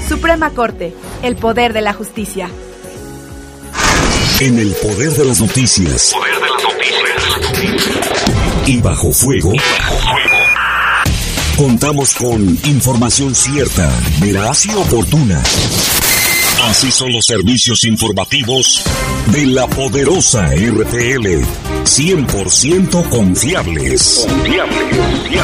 Suprema 0.08 0.52
Corte, 0.52 0.94
el 1.22 1.36
poder 1.36 1.74
de 1.74 1.82
la 1.82 1.94
justicia. 1.94 2.50
En 4.39 4.60
el 4.60 4.74
poder 4.74 5.12
de 5.12 5.26
las 5.26 5.39
noticias. 5.39 6.14
Poder 6.14 6.36
de 6.36 6.50
las 6.50 7.41
noticias. 7.41 8.68
Y 8.68 8.82
bajo 8.82 9.12
fuego. 9.14 9.54
Contamos 11.58 12.14
con 12.16 12.41
información 12.66 13.36
cierta, 13.36 13.89
veraz 14.20 14.66
y 14.66 14.74
oportuna. 14.74 15.41
Así 16.70 16.91
son 16.91 17.11
los 17.11 17.26
servicios 17.26 17.84
informativos 17.84 18.84
de 19.28 19.45
la 19.47 19.68
poderosa 19.68 20.47
RTL. 20.47 21.43
100% 21.84 23.09
confiables. 23.09 24.26
Confiables, 24.28 24.97
confiables. 24.97 25.43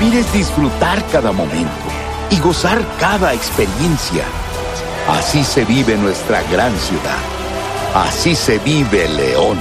Vivir 0.00 0.18
es 0.18 0.32
disfrutar 0.32 1.04
cada 1.12 1.30
momento 1.30 1.70
y 2.30 2.38
gozar 2.40 2.84
cada 2.98 3.32
experiencia. 3.34 4.24
Así 5.08 5.44
se 5.44 5.64
vive 5.64 5.96
nuestra 5.96 6.42
gran 6.50 6.76
ciudad. 6.80 7.18
Así 7.94 8.34
se 8.34 8.58
vive 8.58 9.08
León. 9.10 9.58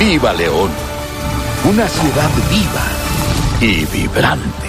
¡Viva 0.00 0.32
León! 0.32 0.87
Una 1.64 1.88
ciudad 1.88 2.30
viva 2.50 2.84
y 3.60 3.84
vibrante. 3.86 4.67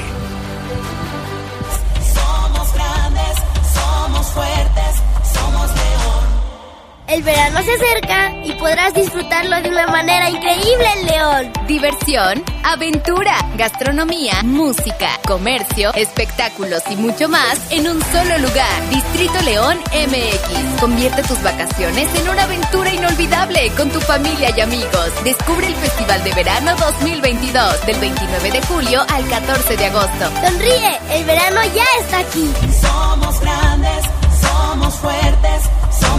El 7.09 7.23
verano 7.23 7.59
se 7.63 7.73
acerca 7.73 8.35
y 8.43 8.51
podrás 8.51 8.93
disfrutarlo 8.93 9.59
de 9.63 9.69
una 9.69 9.87
manera 9.87 10.29
increíble 10.29 10.85
en 10.95 11.07
León. 11.07 11.51
Diversión, 11.65 12.43
aventura, 12.63 13.33
gastronomía, 13.57 14.43
música, 14.43 15.09
comercio, 15.25 15.91
espectáculos 15.95 16.83
y 16.91 16.95
mucho 16.97 17.27
más 17.27 17.59
en 17.71 17.87
un 17.87 17.99
solo 18.11 18.37
lugar. 18.37 18.89
Distrito 18.91 19.41
León 19.41 19.79
MX. 19.91 20.79
Convierte 20.79 21.23
tus 21.23 21.41
vacaciones 21.41 22.13
en 22.13 22.29
una 22.29 22.43
aventura 22.43 22.93
inolvidable 22.93 23.71
con 23.75 23.89
tu 23.89 23.99
familia 24.01 24.53
y 24.55 24.61
amigos. 24.61 25.11
Descubre 25.23 25.65
el 25.65 25.75
Festival 25.77 26.23
de 26.23 26.33
Verano 26.33 26.75
2022 26.75 27.87
del 27.87 27.99
29 28.01 28.51
de 28.51 28.61
julio 28.67 29.01
al 29.09 29.27
14 29.27 29.77
de 29.77 29.85
agosto. 29.87 30.31
Sonríe, 30.47 30.99
el 31.13 31.25
verano 31.25 31.61
ya 31.73 31.85
está 32.01 32.19
aquí. 32.19 32.47
Somos 32.79 33.41
grandes, 33.41 34.05
somos 34.39 34.93
fuertes, 34.93 35.69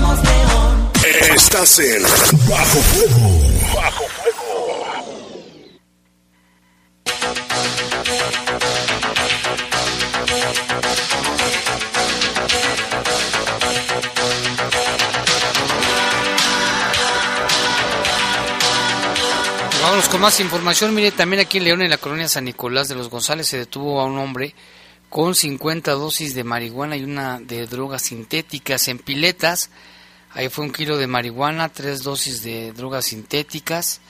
somos 0.01 0.23
león. 0.25 0.91
Estás 1.35 1.79
en 1.79 2.03
Bajo 2.49 2.81
Fuego. 2.81 3.31
Bajo 3.75 4.05
Vámonos 19.83 20.09
con 20.09 20.21
más 20.21 20.39
información. 20.41 20.95
Mire, 20.95 21.11
también 21.11 21.41
aquí 21.41 21.59
en 21.59 21.65
León, 21.65 21.83
en 21.83 21.91
la 21.91 21.97
colonia 21.97 22.29
San 22.29 22.45
Nicolás 22.45 22.89
de 22.89 22.95
los 22.95 23.09
González, 23.09 23.49
se 23.49 23.59
detuvo 23.59 24.01
a 24.01 24.05
un 24.05 24.19
hombre 24.19 24.55
con 25.11 25.35
50 25.35 25.91
dosis 25.93 26.35
de 26.35 26.45
marihuana 26.45 26.97
y 26.97 27.03
una 27.03 27.41
de 27.41 27.67
drogas 27.67 28.03
sintéticas 28.03 28.87
en 28.87 28.99
piletas. 28.99 29.71
Ahí 30.31 30.49
fue 30.49 30.65
un 30.65 30.73
kilo 30.73 30.97
de 30.97 31.09
marihuana, 31.09 31.69
tres 31.69 32.05
dosis 32.05 32.43
de 32.45 32.73
drogas 32.73 33.07
sintéticas 33.07 34.01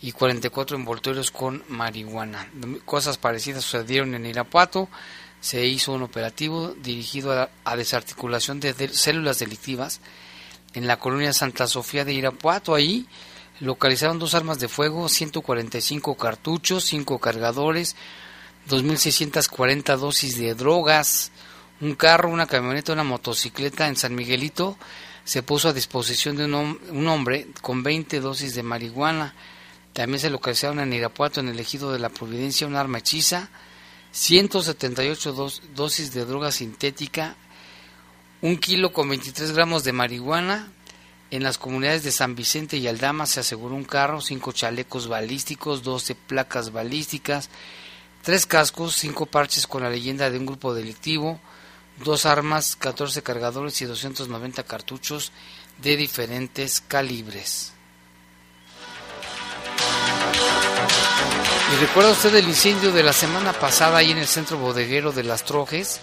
y 0.00 0.12
44 0.12 0.76
envoltorios 0.76 1.32
con 1.32 1.64
marihuana. 1.68 2.48
Cosas 2.84 3.18
parecidas 3.18 3.64
sucedieron 3.64 4.14
en 4.14 4.26
Irapuato. 4.26 4.88
Se 5.40 5.66
hizo 5.66 5.92
un 5.92 6.02
operativo 6.02 6.68
dirigido 6.80 7.48
a, 7.64 7.76
desarticulación 7.76 8.60
de, 8.60 8.74
de, 8.74 8.88
células 8.88 9.40
delictivas 9.40 10.00
en 10.72 10.86
la 10.86 10.98
colonia 11.00 11.32
Santa 11.32 11.66
Sofía 11.66 12.04
de 12.04 12.14
Irapuato. 12.14 12.76
Ahí 12.76 13.08
localizaron 13.58 14.20
dos 14.20 14.34
armas 14.34 14.60
de 14.60 14.68
fuego, 14.68 15.08
145 15.08 16.16
cartuchos, 16.16 16.84
5 16.84 17.18
cargadores, 17.18 17.96
2.640 18.68 19.96
dosis 19.96 20.38
de 20.38 20.54
drogas, 20.54 21.30
un 21.80 21.94
carro, 21.94 22.30
una 22.30 22.46
camioneta, 22.46 22.92
una 22.92 23.04
motocicleta 23.04 23.88
en 23.88 23.96
San 23.96 24.14
Miguelito. 24.14 24.78
Se 25.24 25.42
puso 25.42 25.68
a 25.68 25.72
disposición 25.72 26.36
de 26.36 26.44
un, 26.44 27.08
hombre 27.08 27.48
con 27.60 27.82
20 27.82 28.20
dosis 28.20 28.54
de 28.54 28.62
marihuana. 28.62 29.34
También 29.92 30.18
se 30.18 30.30
localizaron 30.30 30.80
en 30.80 30.92
Irapuato, 30.92 31.40
en 31.40 31.48
el 31.48 31.60
ejido 31.60 31.92
de 31.92 31.98
la 31.98 32.08
Providencia, 32.08 32.66
un 32.66 32.76
arma 32.76 32.98
hechiza, 32.98 33.48
178 34.12 35.32
dosis 35.74 36.12
de 36.12 36.24
droga 36.24 36.50
sintética, 36.50 37.36
un 38.40 38.56
kilo 38.56 38.92
con 38.92 39.08
23 39.08 39.52
gramos 39.52 39.84
de 39.84 39.92
marihuana. 39.92 40.70
En 41.30 41.42
las 41.42 41.58
comunidades 41.58 42.04
de 42.04 42.12
San 42.12 42.36
Vicente 42.36 42.76
y 42.76 42.86
Aldama 42.86 43.26
se 43.26 43.40
aseguró 43.40 43.74
un 43.74 43.84
carro, 43.84 44.20
cinco 44.20 44.52
chalecos 44.52 45.08
balísticos, 45.08 45.82
12 45.82 46.14
placas 46.14 46.70
balísticas, 46.70 47.48
tres 48.24 48.46
cascos, 48.46 48.96
cinco 48.96 49.26
parches 49.26 49.66
con 49.66 49.82
la 49.82 49.90
leyenda 49.90 50.30
de 50.30 50.38
un 50.38 50.46
grupo 50.46 50.74
delictivo, 50.74 51.38
dos 52.02 52.24
armas, 52.24 52.74
14 52.74 53.22
cargadores 53.22 53.80
y 53.82 53.84
290 53.84 54.62
cartuchos 54.64 55.30
de 55.82 55.96
diferentes 55.96 56.80
calibres. 56.80 57.72
¿Y 61.72 61.76
recuerda 61.76 62.12
usted 62.12 62.34
el 62.34 62.48
incendio 62.48 62.92
de 62.92 63.02
la 63.02 63.12
semana 63.12 63.52
pasada 63.52 63.98
ahí 63.98 64.12
en 64.12 64.18
el 64.18 64.26
centro 64.26 64.58
bodeguero 64.58 65.12
de 65.12 65.24
Las 65.24 65.44
Trojes? 65.44 66.00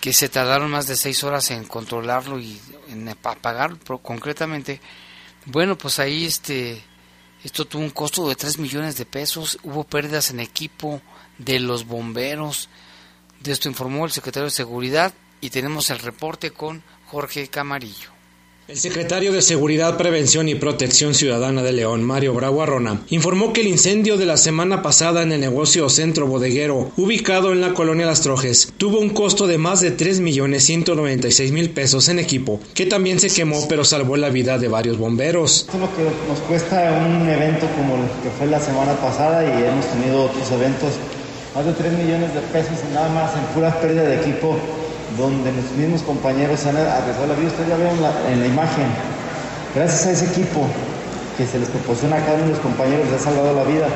Que 0.00 0.12
se 0.12 0.28
tardaron 0.28 0.70
más 0.70 0.86
de 0.88 0.96
seis 0.96 1.22
horas 1.22 1.50
en 1.52 1.64
controlarlo 1.64 2.40
y 2.40 2.60
en 2.88 3.08
apagarlo 3.08 3.78
concretamente. 4.02 4.80
Bueno, 5.44 5.78
pues 5.78 6.00
ahí 6.00 6.24
este, 6.24 6.82
esto 7.44 7.66
tuvo 7.66 7.82
un 7.82 7.90
costo 7.90 8.28
de 8.28 8.34
3 8.34 8.58
millones 8.58 8.96
de 8.96 9.06
pesos, 9.06 9.58
hubo 9.62 9.84
pérdidas 9.84 10.30
en 10.30 10.40
equipo, 10.40 11.00
de 11.38 11.60
los 11.60 11.86
bomberos. 11.86 12.68
De 13.40 13.52
esto 13.52 13.68
informó 13.68 14.04
el 14.04 14.12
secretario 14.12 14.46
de 14.46 14.50
Seguridad 14.50 15.12
y 15.40 15.50
tenemos 15.50 15.90
el 15.90 15.98
reporte 15.98 16.50
con 16.50 16.82
Jorge 17.06 17.48
Camarillo. 17.48 18.16
El 18.68 18.78
secretario 18.78 19.32
de 19.32 19.42
Seguridad, 19.42 19.96
Prevención 19.96 20.48
y 20.48 20.56
Protección 20.56 21.14
Ciudadana 21.14 21.62
de 21.62 21.70
León, 21.70 22.02
Mario 22.02 22.34
Bravo 22.34 22.64
Arrona, 22.64 23.00
informó 23.10 23.52
que 23.52 23.60
el 23.60 23.68
incendio 23.68 24.16
de 24.16 24.26
la 24.26 24.36
semana 24.36 24.82
pasada 24.82 25.22
en 25.22 25.30
el 25.30 25.38
negocio 25.38 25.88
Centro 25.88 26.26
Bodeguero, 26.26 26.90
ubicado 26.96 27.52
en 27.52 27.60
la 27.60 27.74
colonia 27.74 28.06
Las 28.06 28.22
Trojes, 28.22 28.72
tuvo 28.76 28.98
un 28.98 29.10
costo 29.10 29.46
de 29.46 29.56
más 29.56 29.82
de 29.82 29.96
3.196.000 29.96 31.74
pesos 31.74 32.08
en 32.08 32.18
equipo, 32.18 32.58
que 32.74 32.86
también 32.86 33.20
se 33.20 33.30
quemó 33.30 33.68
pero 33.68 33.84
salvó 33.84 34.16
la 34.16 34.30
vida 34.30 34.58
de 34.58 34.66
varios 34.66 34.98
bomberos. 34.98 35.60
Esto 35.60 35.74
es 35.74 35.80
lo 35.82 35.96
que 35.96 36.02
nos 36.28 36.40
cuesta 36.48 37.06
un 37.08 37.28
evento 37.28 37.68
como 37.76 38.02
el 38.02 38.10
que 38.24 38.30
fue 38.36 38.48
la 38.48 38.58
semana 38.58 38.94
pasada 38.94 39.44
y 39.44 39.62
hemos 39.62 39.86
tenido 39.92 40.24
otros 40.24 40.50
eventos 40.50 40.90
más 41.56 41.64
de 41.64 41.72
3 41.72 41.90
millones 41.96 42.34
de 42.34 42.40
pesos 42.52 42.76
nada 42.92 43.08
más 43.08 43.32
en 43.32 43.40
pura 43.56 43.72
pérdida 43.80 44.04
de 44.04 44.20
equipo, 44.20 44.58
donde 45.16 45.50
los 45.56 45.72
mismos 45.72 46.02
compañeros 46.02 46.60
se 46.60 46.68
han 46.68 46.76
arriesgado 46.76 47.32
la 47.32 47.34
vida. 47.34 47.48
Ustedes 47.48 47.68
ya 47.72 47.76
vieron 47.80 47.96
en 48.28 48.40
la 48.44 48.46
imagen. 48.46 48.84
Gracias 49.74 50.04
a 50.04 50.10
ese 50.12 50.26
equipo 50.26 50.68
que 51.38 51.46
se 51.46 51.58
les 51.58 51.70
proporciona 51.70 52.16
a 52.16 52.20
cada 52.20 52.36
uno 52.44 52.52
de 52.52 52.52
los 52.52 52.60
compañeros, 52.60 53.08
les 53.08 53.16
ha 53.16 53.24
salvado 53.24 53.56
la 53.56 53.64
vida. 53.64 53.88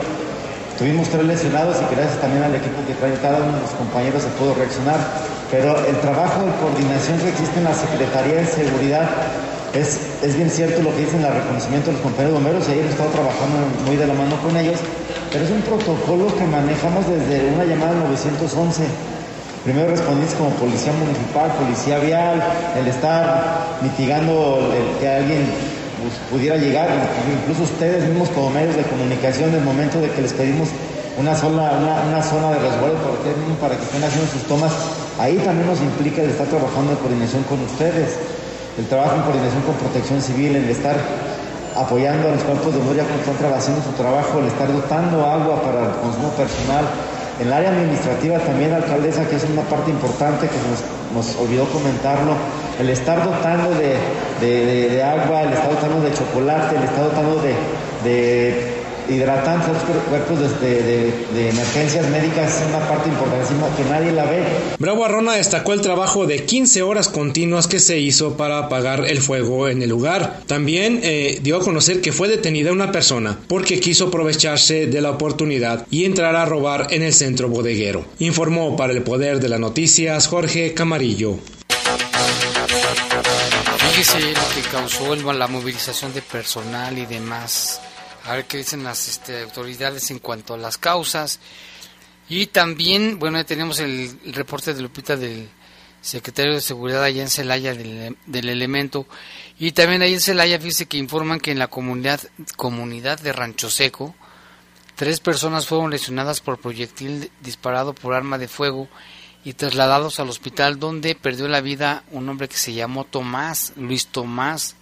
Tuvimos 0.78 1.12
tres 1.12 1.24
lesionados 1.24 1.76
y 1.84 1.94
gracias 1.94 2.16
también 2.24 2.44
al 2.44 2.54
equipo 2.56 2.80
que 2.88 2.94
trae 2.96 3.12
cada 3.20 3.44
uno 3.44 3.52
de 3.52 3.60
los 3.60 3.76
compañeros 3.76 4.24
se 4.24 4.32
pudo 4.40 4.54
reaccionar. 4.56 4.96
Pero 5.52 5.76
el 5.84 6.00
trabajo 6.00 6.40
de 6.40 6.56
coordinación 6.64 7.20
que 7.20 7.28
existe 7.28 7.60
en 7.60 7.64
la 7.64 7.76
Secretaría 7.76 8.40
de 8.40 8.46
Seguridad 8.48 9.04
es, 9.76 10.00
es 10.24 10.32
bien 10.34 10.48
cierto 10.48 10.80
lo 10.80 10.96
que 10.96 11.04
dicen 11.04 11.20
el 11.20 11.34
reconocimiento 11.34 11.92
de 11.92 12.00
los 12.00 12.02
compañeros 12.08 12.40
bomberos 12.40 12.64
y 12.68 12.72
ayer 12.72 12.86
he 12.86 12.88
estado 12.88 13.10
trabajando 13.12 13.68
muy 13.84 13.96
de 14.00 14.06
la 14.06 14.14
mano 14.14 14.40
con 14.40 14.56
ellos 14.56 14.80
pero 15.32 15.44
es 15.44 15.50
un 15.50 15.62
protocolo 15.62 16.26
que 16.36 16.44
manejamos 16.44 17.06
desde 17.06 17.54
una 17.54 17.64
llamada 17.64 17.94
911. 17.94 18.82
Primero 19.64 19.90
respondís 19.90 20.34
como 20.34 20.50
policía 20.50 20.92
municipal, 20.92 21.52
policía 21.52 21.98
vial, 21.98 22.42
el 22.78 22.86
estar 22.88 23.78
mitigando 23.82 24.72
que 24.98 25.08
alguien 25.08 25.46
pudiera 26.30 26.56
llegar, 26.56 26.88
incluso 27.42 27.62
ustedes 27.64 28.08
mismos 28.08 28.30
como 28.30 28.50
medios 28.50 28.74
de 28.74 28.82
comunicación, 28.84 29.50
en 29.50 29.56
el 29.56 29.64
momento 29.64 30.00
de 30.00 30.10
que 30.10 30.22
les 30.22 30.32
pedimos 30.32 30.68
una, 31.18 31.36
sola, 31.36 31.76
una, 32.08 32.22
zona 32.22 32.50
de 32.52 32.58
resguardo 32.58 32.96
para 33.60 33.76
que 33.76 33.84
estén 33.84 34.02
haciendo 34.02 34.32
sus 34.32 34.42
tomas, 34.44 34.72
ahí 35.18 35.36
también 35.44 35.66
nos 35.66 35.80
implica 35.80 36.22
el 36.22 36.30
estar 36.30 36.46
trabajando 36.46 36.92
en 36.92 36.98
coordinación 36.98 37.42
con 37.44 37.60
ustedes, 37.60 38.16
el 38.78 38.86
trabajo 38.86 39.16
en 39.16 39.22
coordinación 39.22 39.62
con 39.62 39.74
protección 39.74 40.22
civil, 40.22 40.56
el 40.56 40.70
estar 40.70 40.96
apoyando 41.76 42.28
a 42.28 42.32
los 42.32 42.42
cuerpos 42.42 42.74
de 42.74 42.80
Moria 42.80 43.04
cuando 43.04 43.32
están 43.32 43.52
haciendo 43.52 43.82
su 43.82 43.92
trabajo, 43.92 44.38
el 44.40 44.46
estar 44.46 44.72
dotando 44.72 45.24
agua 45.26 45.62
para 45.62 45.86
el 45.86 45.92
consumo 46.00 46.30
personal. 46.30 46.84
En 47.38 47.46
el 47.46 47.52
área 47.52 47.70
administrativa 47.70 48.38
también, 48.38 48.72
alcaldesa, 48.72 49.26
que 49.26 49.36
es 49.36 49.44
una 49.44 49.62
parte 49.62 49.90
importante 49.90 50.46
que 50.46 50.56
nos, 50.68 51.26
nos 51.26 51.36
olvidó 51.40 51.64
comentarlo, 51.66 52.34
el 52.78 52.90
estar 52.90 53.24
dotando 53.24 53.70
de, 53.70 53.96
de, 54.40 55.02
agua, 55.02 55.42
el 55.42 55.52
estar 55.52 55.70
dotando 55.70 56.00
de 56.02 56.12
chocolate, 56.12 56.76
el 56.76 56.82
estar 56.82 57.04
dotando 57.04 57.40
de 58.04 58.79
hidratantes, 59.10 59.76
cuerpos 60.08 60.60
de, 60.60 61.12
de, 61.34 61.48
emergencias 61.48 62.08
médicas 62.08 62.60
es 62.60 62.68
una 62.68 62.78
parte 62.88 63.08
importantísima 63.08 63.76
que 63.76 63.84
nadie 63.84 64.12
la 64.12 64.24
ve. 64.24 64.42
Bravo 64.78 65.04
Arrona 65.04 65.34
destacó 65.34 65.72
el 65.72 65.80
trabajo 65.80 66.26
de 66.26 66.44
15 66.44 66.82
horas 66.82 67.08
continuas 67.08 67.66
que 67.66 67.80
se 67.80 67.98
hizo 67.98 68.36
para 68.36 68.58
apagar 68.58 69.04
el 69.06 69.20
fuego 69.20 69.68
en 69.68 69.82
el 69.82 69.90
lugar. 69.90 70.40
También 70.46 71.00
eh, 71.02 71.38
dio 71.42 71.56
a 71.56 71.60
conocer 71.60 72.00
que 72.00 72.12
fue 72.12 72.28
detenida 72.28 72.72
una 72.72 72.92
persona 72.92 73.38
porque 73.48 73.80
quiso 73.80 74.06
aprovecharse 74.08 74.86
de 74.86 75.00
la 75.00 75.10
oportunidad 75.10 75.86
y 75.90 76.04
entrar 76.04 76.36
a 76.36 76.44
robar 76.44 76.88
en 76.90 77.02
el 77.02 77.12
centro 77.12 77.48
bodeguero. 77.48 78.04
Informó 78.18 78.76
para 78.76 78.92
el 78.92 79.02
Poder 79.02 79.40
de 79.40 79.48
las 79.48 79.60
Noticias 79.60 80.26
Jorge 80.26 80.74
Camarillo. 80.74 81.38
Fíjese 83.92 84.20
lo 84.20 84.54
que 84.54 84.68
causó 84.70 85.14
la 85.32 85.46
movilización 85.46 86.14
de 86.14 86.22
personal 86.22 86.96
y 86.96 87.06
demás 87.06 87.80
a 88.24 88.34
ver 88.34 88.44
qué 88.46 88.58
dicen 88.58 88.84
las 88.84 89.08
este, 89.08 89.42
autoridades 89.42 90.10
en 90.10 90.18
cuanto 90.18 90.54
a 90.54 90.58
las 90.58 90.78
causas. 90.78 91.40
Y 92.28 92.46
también, 92.46 93.18
bueno, 93.18 93.44
tenemos 93.44 93.80
el, 93.80 94.18
reporte 94.32 94.72
de 94.72 94.82
Lupita 94.82 95.16
del 95.16 95.48
secretario 96.00 96.54
de 96.54 96.60
Seguridad 96.60 97.02
allá 97.02 97.22
en 97.22 97.28
Celaya 97.28 97.74
del, 97.74 98.16
elemento. 98.26 99.06
Y 99.58 99.72
también 99.72 100.02
ahí 100.02 100.14
en 100.14 100.20
Celaya, 100.20 100.58
fíjese 100.58 100.86
que 100.86 100.96
informan 100.96 101.40
que 101.40 101.50
en 101.50 101.58
la 101.58 101.66
comunidad, 101.66 102.20
comunidad 102.56 103.18
de 103.18 103.32
Rancho 103.32 103.68
Seco, 103.68 104.14
tres 104.94 105.20
personas 105.20 105.66
fueron 105.66 105.90
lesionadas 105.90 106.40
por 106.40 106.60
proyectil 106.60 107.30
disparado 107.40 107.94
por 107.94 108.14
arma 108.14 108.38
de 108.38 108.48
fuego 108.48 108.88
y 109.44 109.54
trasladados 109.54 110.20
al 110.20 110.28
hospital 110.28 110.78
donde 110.78 111.14
perdió 111.14 111.48
la 111.48 111.60
vida 111.60 112.04
un 112.10 112.28
hombre 112.28 112.48
que 112.48 112.56
se 112.56 112.74
llamó 112.74 113.04
Tomás, 113.04 113.72
Luis 113.76 114.06
Tomás, 114.06 114.76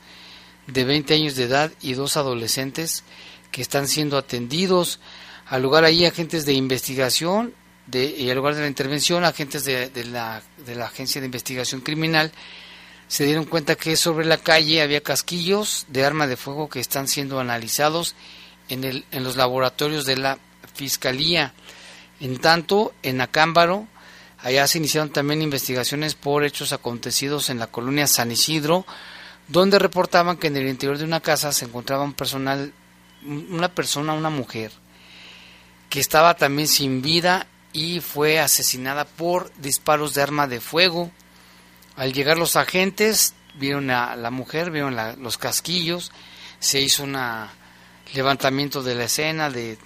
de 0.69 0.85
20 0.85 1.15
años 1.15 1.35
de 1.35 1.45
edad 1.45 1.73
y 1.81 1.95
dos 1.95 2.17
adolescentes 2.17 3.03
que 3.51 3.63
están 3.63 3.89
siendo 3.89 4.17
atendidos. 4.17 5.01
Al 5.47 5.63
lugar 5.63 5.85
ahí 5.85 6.05
agentes 6.05 6.47
de 6.47 6.53
investigación 6.53 7.55
de, 7.87 8.05
y 8.05 8.31
al 8.31 8.37
lugar 8.37 8.55
de 8.55 8.61
la 8.61 8.69
intervención 8.69 9.25
agentes 9.25 9.65
de, 9.65 9.89
de, 9.89 10.05
la, 10.05 10.43
de 10.65 10.75
la 10.75 10.87
Agencia 10.87 11.21
de 11.21 11.27
Investigación 11.27 11.81
Criminal 11.81 12.33
se 13.09 13.25
dieron 13.25 13.47
cuenta 13.47 13.75
que 13.75 13.97
sobre 13.97 14.27
la 14.27 14.37
calle 14.37 14.83
había 14.83 15.03
casquillos 15.03 15.87
de 15.89 16.05
arma 16.05 16.27
de 16.27 16.37
fuego 16.37 16.69
que 16.69 16.81
están 16.81 17.09
siendo 17.09 17.41
analizados 17.41 18.15
en, 18.69 18.85
el, 18.85 19.07
en 19.11 19.25
los 19.25 19.37
laboratorios 19.37 20.05
de 20.05 20.19
la 20.19 20.39
Fiscalía. 20.75 21.55
En 22.21 22.39
tanto, 22.39 22.93
en 23.03 23.23
Acámbaro, 23.23 23.89
allá 24.41 24.67
se 24.67 24.77
iniciaron 24.77 25.11
también 25.11 25.41
investigaciones 25.41 26.15
por 26.15 26.45
hechos 26.45 26.75
acontecidos 26.75 27.49
en 27.49 27.59
la 27.59 27.69
colonia 27.69 28.07
San 28.07 28.31
Isidro, 28.31 28.85
donde 29.49 29.79
reportaban 29.79 30.37
que 30.37 30.49
en 30.49 30.57
el 30.57 30.69
interior 30.69 30.99
de 30.99 31.05
una 31.05 31.21
casa 31.21 31.53
se 31.53 31.65
encontraba 31.65 32.05
un 32.05 32.13
personal, 32.13 32.73
una 33.25 33.75
persona, 33.75 34.13
una 34.13 34.31
mujer, 34.31 34.71
que 35.89 36.01
estaba 36.01 36.35
también 36.35 36.69
sin 36.69 37.01
vida 37.01 37.47
y 37.73 38.01
fue 38.01 38.39
asesinada 38.39 39.07
por 39.07 39.51
disparos 39.57 40.15
de 40.15 40.23
arma 40.23 40.47
de 40.47 40.61
fuego. 40.61 41.11
Al 41.97 42.13
llegar 42.13 42.37
los 42.37 42.57
agentes, 42.57 43.35
vieron 43.55 43.91
a 43.91 44.15
la 44.17 44.31
mujer, 44.31 44.71
vieron 44.71 44.97
los 45.23 45.39
casquillos, 45.39 46.13
se 46.61 46.81
hizo 46.81 47.05
un 47.05 47.17
levantamiento 48.15 48.83
de 48.83 48.95
la 48.95 49.05
escena 49.05 49.51
de, 49.51 49.79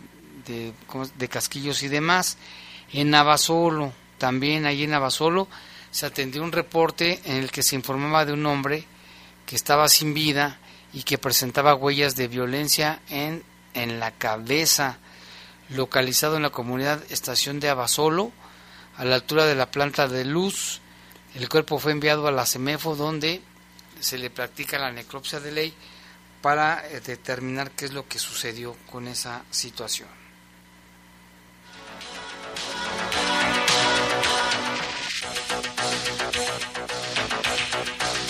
de, 0.47 0.73
de 1.17 1.29
casquillos 1.29 1.83
y 1.85 1.89
demás. 1.89 2.37
En 2.93 3.11
Navasolo, 3.11 3.93
también 4.19 4.67
allí 4.67 4.85
en 4.85 4.91
Navasolo, 4.91 5.47
se 5.93 6.07
atendió 6.07 6.43
un 6.43 6.53
reporte 6.53 7.21
en 7.25 7.37
el 7.37 7.51
que 7.51 7.63
se 7.63 7.77
informaba 7.77 8.25
de 8.25 8.33
un 8.33 8.45
hombre 8.47 8.87
que 9.53 9.57
estaba 9.57 9.87
sin 9.91 10.15
vida 10.15 10.59
y 10.95 11.03
que 11.03 11.19
presentaba 11.19 11.75
huellas 11.75 12.17
de 12.17 12.27
violencia 12.27 13.03
en, 13.11 13.45
en 13.75 14.01
la 14.01 14.11
cabeza, 14.11 14.97
localizado 15.69 16.37
en 16.37 16.43
la 16.43 16.49
comunidad 16.49 17.05
Estación 17.11 17.61
de 17.61 17.69
Abasolo, 17.69 18.33
a 18.97 19.05
la 19.05 19.17
altura 19.17 19.45
de 19.45 19.55
la 19.55 19.71
planta 19.71 20.09
de 20.09 20.25
luz. 20.25 20.81
El 21.35 21.51
cuerpo 21.51 21.79
fue 21.79 21.93
enviado 21.93 22.27
a 22.27 22.33
la 22.33 22.47
CEMEFO, 22.47 22.97
donde 22.97 23.43
se 24.01 24.17
le 24.17 24.31
practica 24.31 24.79
la 24.79 24.91
necropsia 24.91 25.39
de 25.39 25.53
ley 25.53 25.75
para 26.41 26.89
eh, 26.89 27.03
determinar 27.03 27.73
qué 27.73 27.85
es 27.85 27.93
lo 27.93 28.09
que 28.09 28.19
sucedió 28.19 28.75
con 28.91 29.07
esa 29.07 29.43
situación. 29.51 30.22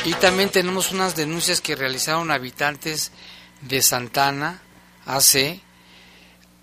Y 0.04 0.14
también 0.14 0.50
tenemos 0.50 0.90
unas 0.90 1.14
denuncias 1.14 1.60
que 1.60 1.76
realizaron 1.76 2.32
habitantes 2.32 3.12
de 3.60 3.80
Santana, 3.82 4.60
AC. 5.06 5.60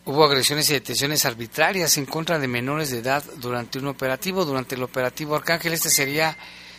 Hubo 0.03 0.25
agresiones 0.25 0.69
y 0.69 0.73
detenciones 0.73 1.23
arbitrarias 1.23 1.97
en 1.97 2.05
contra 2.05 2.37
de 2.37 2.49
menores 2.49 2.89
de 2.89 2.97
edad 2.97 3.23
durante 3.37 3.79
un 3.79 3.87
operativo, 3.87 4.43
durante 4.43 4.75
el 4.75 4.83
operativo 4.83 5.37
Arcángel. 5.37 5.71
Este 5.71 5.89
sería, 5.89 6.37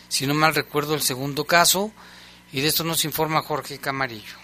si 0.08 0.26
no 0.26 0.34
mal 0.34 0.54
recuerdo, 0.54 0.94
el 0.94 1.00
segundo 1.00 1.46
caso. 1.46 1.92
Y 2.52 2.60
de 2.60 2.68
esto 2.68 2.84
nos 2.84 3.06
informa 3.06 3.40
Jorge 3.40 3.78
Camarillo. 3.78 4.39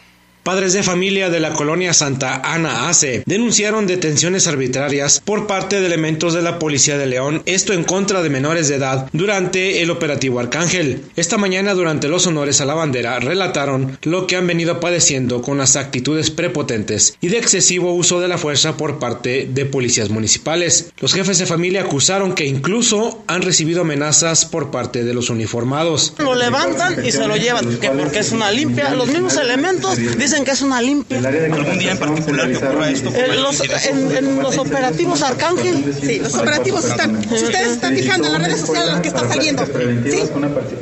Padres 0.47 0.75
de 0.75 0.85
familia 0.85 1.29
de 1.29 1.41
la 1.41 1.55
colonia 1.55 1.93
Santa 1.93 2.41
Ana 2.45 2.89
Ace 2.89 3.25
denunciaron 3.27 3.89
detenciones 3.89 4.47
arbitrarias 4.47 5.21
por 5.25 5.49
parte 5.49 5.81
de 5.81 5.87
elementos 5.87 6.35
de 6.35 6.43
la 6.43 6.61
Policía 6.61 6.97
de 6.97 7.07
León, 7.07 7.43
esto 7.47 7.73
en 7.73 7.83
contra 7.83 8.23
de 8.23 8.31
menores 8.31 8.69
de 8.69 8.77
edad 8.77 9.09
durante 9.13 9.83
el 9.83 9.91
operativo 9.91 10.39
Arcángel. 10.39 11.03
Esta 11.17 11.37
mañana 11.37 11.75
durante 11.75 12.07
los 12.07 12.29
honores 12.29 12.61
a 12.61 12.65
la 12.65 12.75
bandera 12.75 13.19
relataron 13.19 13.99
lo 14.03 14.29
que 14.29 14.37
han 14.37 14.47
venido 14.47 14.79
padeciendo 14.79 15.43
con 15.43 15.59
las 15.59 15.75
actitudes 15.75 16.31
prepotentes 16.31 17.17
y 17.21 17.27
de 17.27 17.39
excesivo 17.39 17.93
uso 17.95 18.21
de 18.21 18.29
la 18.29 18.39
fuerza 18.39 18.77
por 18.77 19.01
parte 19.01 19.49
de 19.53 19.67
policías 19.67 20.11
municipales. 20.11 20.93
Los 21.01 21.13
jefes 21.13 21.39
de 21.39 21.47
familia 21.47 21.81
acusaron 21.81 22.37
que 22.37 22.47
incluso 22.47 23.25
han 23.27 23.43
recibido 23.43 23.81
amenazas 23.81 24.45
por 24.45 24.71
parte 24.71 25.03
de 25.03 25.13
los 25.13 25.29
uniformados. 25.29 26.15
Lo 26.19 26.37
levantan 26.37 27.05
y 27.05 27.11
se 27.11 27.27
lo 27.27 27.35
llevan, 27.35 27.79
que 27.79 27.91
porque 27.91 28.21
es 28.21 28.31
una 28.31 28.53
limpia. 28.53 28.95
Los 28.95 29.09
mismos 29.09 29.37
elementos 29.39 29.97
dicen 29.97 30.36
que 30.45 30.51
es 30.53 30.63
una 30.63 30.81
limpia. 30.81 31.19
¿Algún 31.19 31.79
día 31.79 31.93
en 31.93 31.99
particular 31.99 32.49
que 32.49 32.57
ocurra 32.57 32.91
esto? 32.91 33.13
En 33.15 33.43
los, 33.43 33.61
en, 33.61 34.43
los 34.43 34.59
operativos 34.59 35.23
Arcángel. 35.23 35.95
Sí, 36.01 36.19
los 36.19 36.35
operativos 36.35 36.85
están. 36.85 37.23
Si 37.23 37.45
ustedes 37.45 37.73
están 37.73 37.95
fijando 37.95 38.27
en 38.29 38.33
las 38.35 38.43
redes 38.43 38.61
sociales 38.61 38.95
lo 38.95 39.03
que 39.03 39.09
está 39.09 39.29
saliendo, 39.29 39.67
¿sí? 39.67 40.23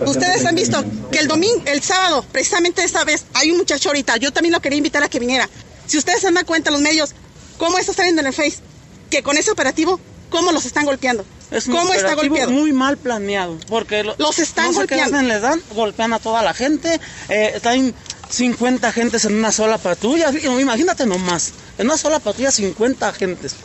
Ustedes 0.07 0.45
han 0.45 0.55
visto 0.55 0.85
que 1.11 1.19
el 1.19 1.29
domingo, 1.29 1.63
el 1.67 1.83
sábado, 1.83 2.25
precisamente 2.33 2.85
esta 2.85 3.05
vez, 3.05 3.25
hay 3.35 3.51
un 3.51 3.59
muchacho 3.59 3.89
ahorita. 3.91 4.17
Yo 4.17 4.33
también 4.33 4.53
lo 4.53 4.61
quería 4.61 4.79
invitar 4.79 5.03
a 5.03 5.09
que 5.09 5.19
viniera. 5.19 5.49
Si 5.87 5.99
ustedes 5.99 6.21
se 6.21 6.31
dan 6.31 6.45
cuenta, 6.45 6.71
los 6.71 6.81
medios, 6.81 7.15
cómo 7.59 7.79
está 7.79 7.93
saliendo 7.93 8.21
en 8.21 8.29
el 8.29 8.33
Face, 8.33 8.59
que 9.11 9.23
con 9.23 9.37
ese 9.37 9.51
operativo, 9.51 10.01
cómo 10.31 10.53
los 10.53 10.65
están 10.65 10.85
golpeando. 10.85 11.25
Es 11.51 11.67
¿Cómo 11.67 11.93
está 11.93 12.15
golpeado? 12.15 12.51
Muy 12.51 12.73
mal 12.73 12.97
planeado, 12.97 13.59
porque 13.69 14.03
los 14.03 14.39
están 14.39 14.73
no 14.73 14.79
golpeando. 14.79 15.23
le 15.23 15.39
dan, 15.39 15.63
golpean 15.75 16.13
a 16.13 16.19
toda 16.19 16.43
la 16.43 16.55
gente, 16.55 17.01
eh, 17.29 17.53
están 17.55 17.95
50 18.29 18.89
agentes 18.89 19.25
en 19.25 19.37
una 19.37 19.53
sola 19.53 19.79
patrulla. 19.79 20.31
Imagínate 20.31 21.07
nomás, 21.07 21.53
en 21.79 21.87
una 21.87 21.97
sola 21.97 22.19
patrulla 22.19 22.51
50 22.51 23.09
agentes. 23.09 23.57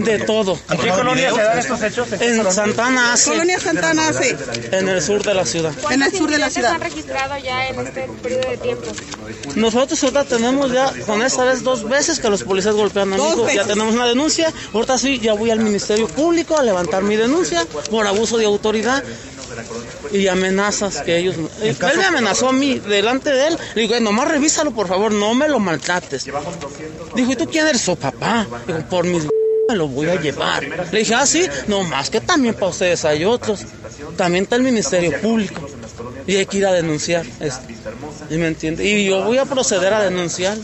De 0.00 0.18
todo. 0.20 0.58
¿En 0.70 0.78
qué 0.78 0.88
colonia 0.90 1.32
se 1.34 1.42
dan 1.42 1.58
estos 1.58 1.82
hechos? 1.82 2.08
En 2.12 2.52
Santana 2.52 3.12
Ace. 3.12 3.30
Colonia 3.30 3.60
Santana 3.60 4.08
Ace. 4.08 4.36
En 4.72 4.88
el 4.88 5.02
sur 5.02 5.22
de 5.22 5.34
la 5.34 5.44
ciudad. 5.44 5.72
En 5.90 6.02
el 6.02 6.12
sur 6.12 6.30
de 6.30 6.38
la 6.38 6.50
ciudad. 6.50 6.72
han 6.72 6.80
registrado 6.80 7.36
ya 7.38 7.68
en 7.68 7.80
este 7.80 8.08
periodo 8.22 8.50
de 8.50 8.56
tiempo? 8.56 8.86
Nosotros 9.54 10.02
ahorita 10.02 10.24
tenemos 10.24 10.72
ya, 10.72 10.92
con 11.06 11.22
esta 11.22 11.44
vez, 11.44 11.62
dos 11.62 11.88
veces 11.88 12.20
que 12.20 12.30
los 12.30 12.42
policías 12.42 12.74
golpean 12.74 13.12
a 13.12 13.16
mi 13.16 13.28
hijo. 13.28 13.48
Ya 13.50 13.64
tenemos 13.64 13.94
una 13.94 14.06
denuncia. 14.06 14.52
Ahorita 14.72 14.98
sí, 14.98 15.18
ya 15.20 15.34
voy 15.34 15.50
al 15.50 15.60
Ministerio 15.60 16.08
Público 16.08 16.56
a 16.58 16.62
levantar 16.62 17.02
mi 17.02 17.16
denuncia 17.16 17.64
por 17.90 18.06
abuso 18.06 18.38
de 18.38 18.46
autoridad 18.46 19.02
y 20.12 20.28
amenazas 20.28 21.02
que 21.02 21.18
ellos... 21.18 21.36
Él 21.62 21.76
me 21.96 22.04
amenazó 22.04 22.48
a 22.48 22.52
mí 22.52 22.78
delante 22.78 23.30
de 23.30 23.48
él. 23.48 23.58
Le 23.74 23.82
digo, 23.82 23.98
nomás 24.00 24.28
revísalo, 24.28 24.72
por 24.72 24.88
favor, 24.88 25.12
no 25.12 25.34
me 25.34 25.48
lo 25.48 25.58
maltrates. 25.58 26.24
Dijo, 27.14 27.32
¿y 27.32 27.36
tú 27.36 27.46
quién 27.46 27.66
eres? 27.66 27.82
Su 27.82 27.96
papá. 27.96 28.46
Digo, 28.66 28.80
por 28.88 29.04
mis... 29.04 29.26
me 29.68 29.74
lo 29.74 29.88
voy 29.88 30.08
a 30.08 30.20
llevar. 30.20 30.62
Le 30.92 30.98
dije, 31.00 31.14
ah, 31.14 31.26
sí, 31.26 31.46
no 31.66 31.82
más 31.84 32.10
que 32.10 32.20
también 32.20 32.54
para 32.54 32.68
ustedes 32.68 33.04
hay 33.04 33.24
otros. 33.24 33.60
También 34.16 34.44
está 34.44 34.56
el 34.56 34.62
Ministerio 34.62 35.20
Público. 35.20 35.60
Y 36.26 36.36
hay 36.36 36.46
que 36.46 36.58
ir 36.58 36.66
a 36.66 36.72
denunciar 36.72 37.24
esto. 37.40 37.66
¿Y 38.30 38.36
me 38.36 38.48
entiende? 38.48 38.84
Y 38.84 39.06
yo 39.06 39.24
voy 39.24 39.38
a 39.38 39.44
proceder 39.44 39.94
a 39.94 40.02
denunciar. 40.02 40.56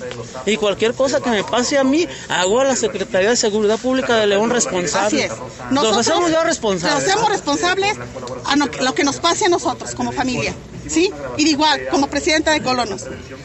Y 0.47 0.57
cualquier 0.57 0.95
cosa 0.95 1.21
que 1.21 1.31
me 1.31 1.45
pase 1.45 1.79
a 1.79 1.85
mí, 1.85 2.07
hago 2.29 2.61
a 2.61 2.65
la 2.65 2.77
Secretaría 2.77 3.31
de 3.31 3.37
Seguridad 3.37 3.79
Pública 3.79 4.17
de 4.17 4.27
León 4.27 4.51
responsable. 4.51 5.07
Así 5.07 5.21
es. 5.21 5.33
Nosotros 5.71 5.97
nos 5.97 6.09
hacemos 6.09 6.31
ya 6.31 6.45
responsables. 6.45 6.95
Nos 6.95 7.09
hacemos 7.09 7.29
responsables 7.31 7.97
a 8.45 8.57
lo 8.57 8.95
que 8.95 9.05
nos 9.05 9.19
pase 9.19 9.47
a 9.47 9.49
nosotros 9.49 9.95
como 9.95 10.13
familia. 10.13 10.55
¿Sí? 10.93 11.11
Y 11.39 11.51
igual, 11.51 11.81
como 11.91 12.09
presidenta 12.09 12.53
de 12.53 12.61
colonos. 12.63 13.05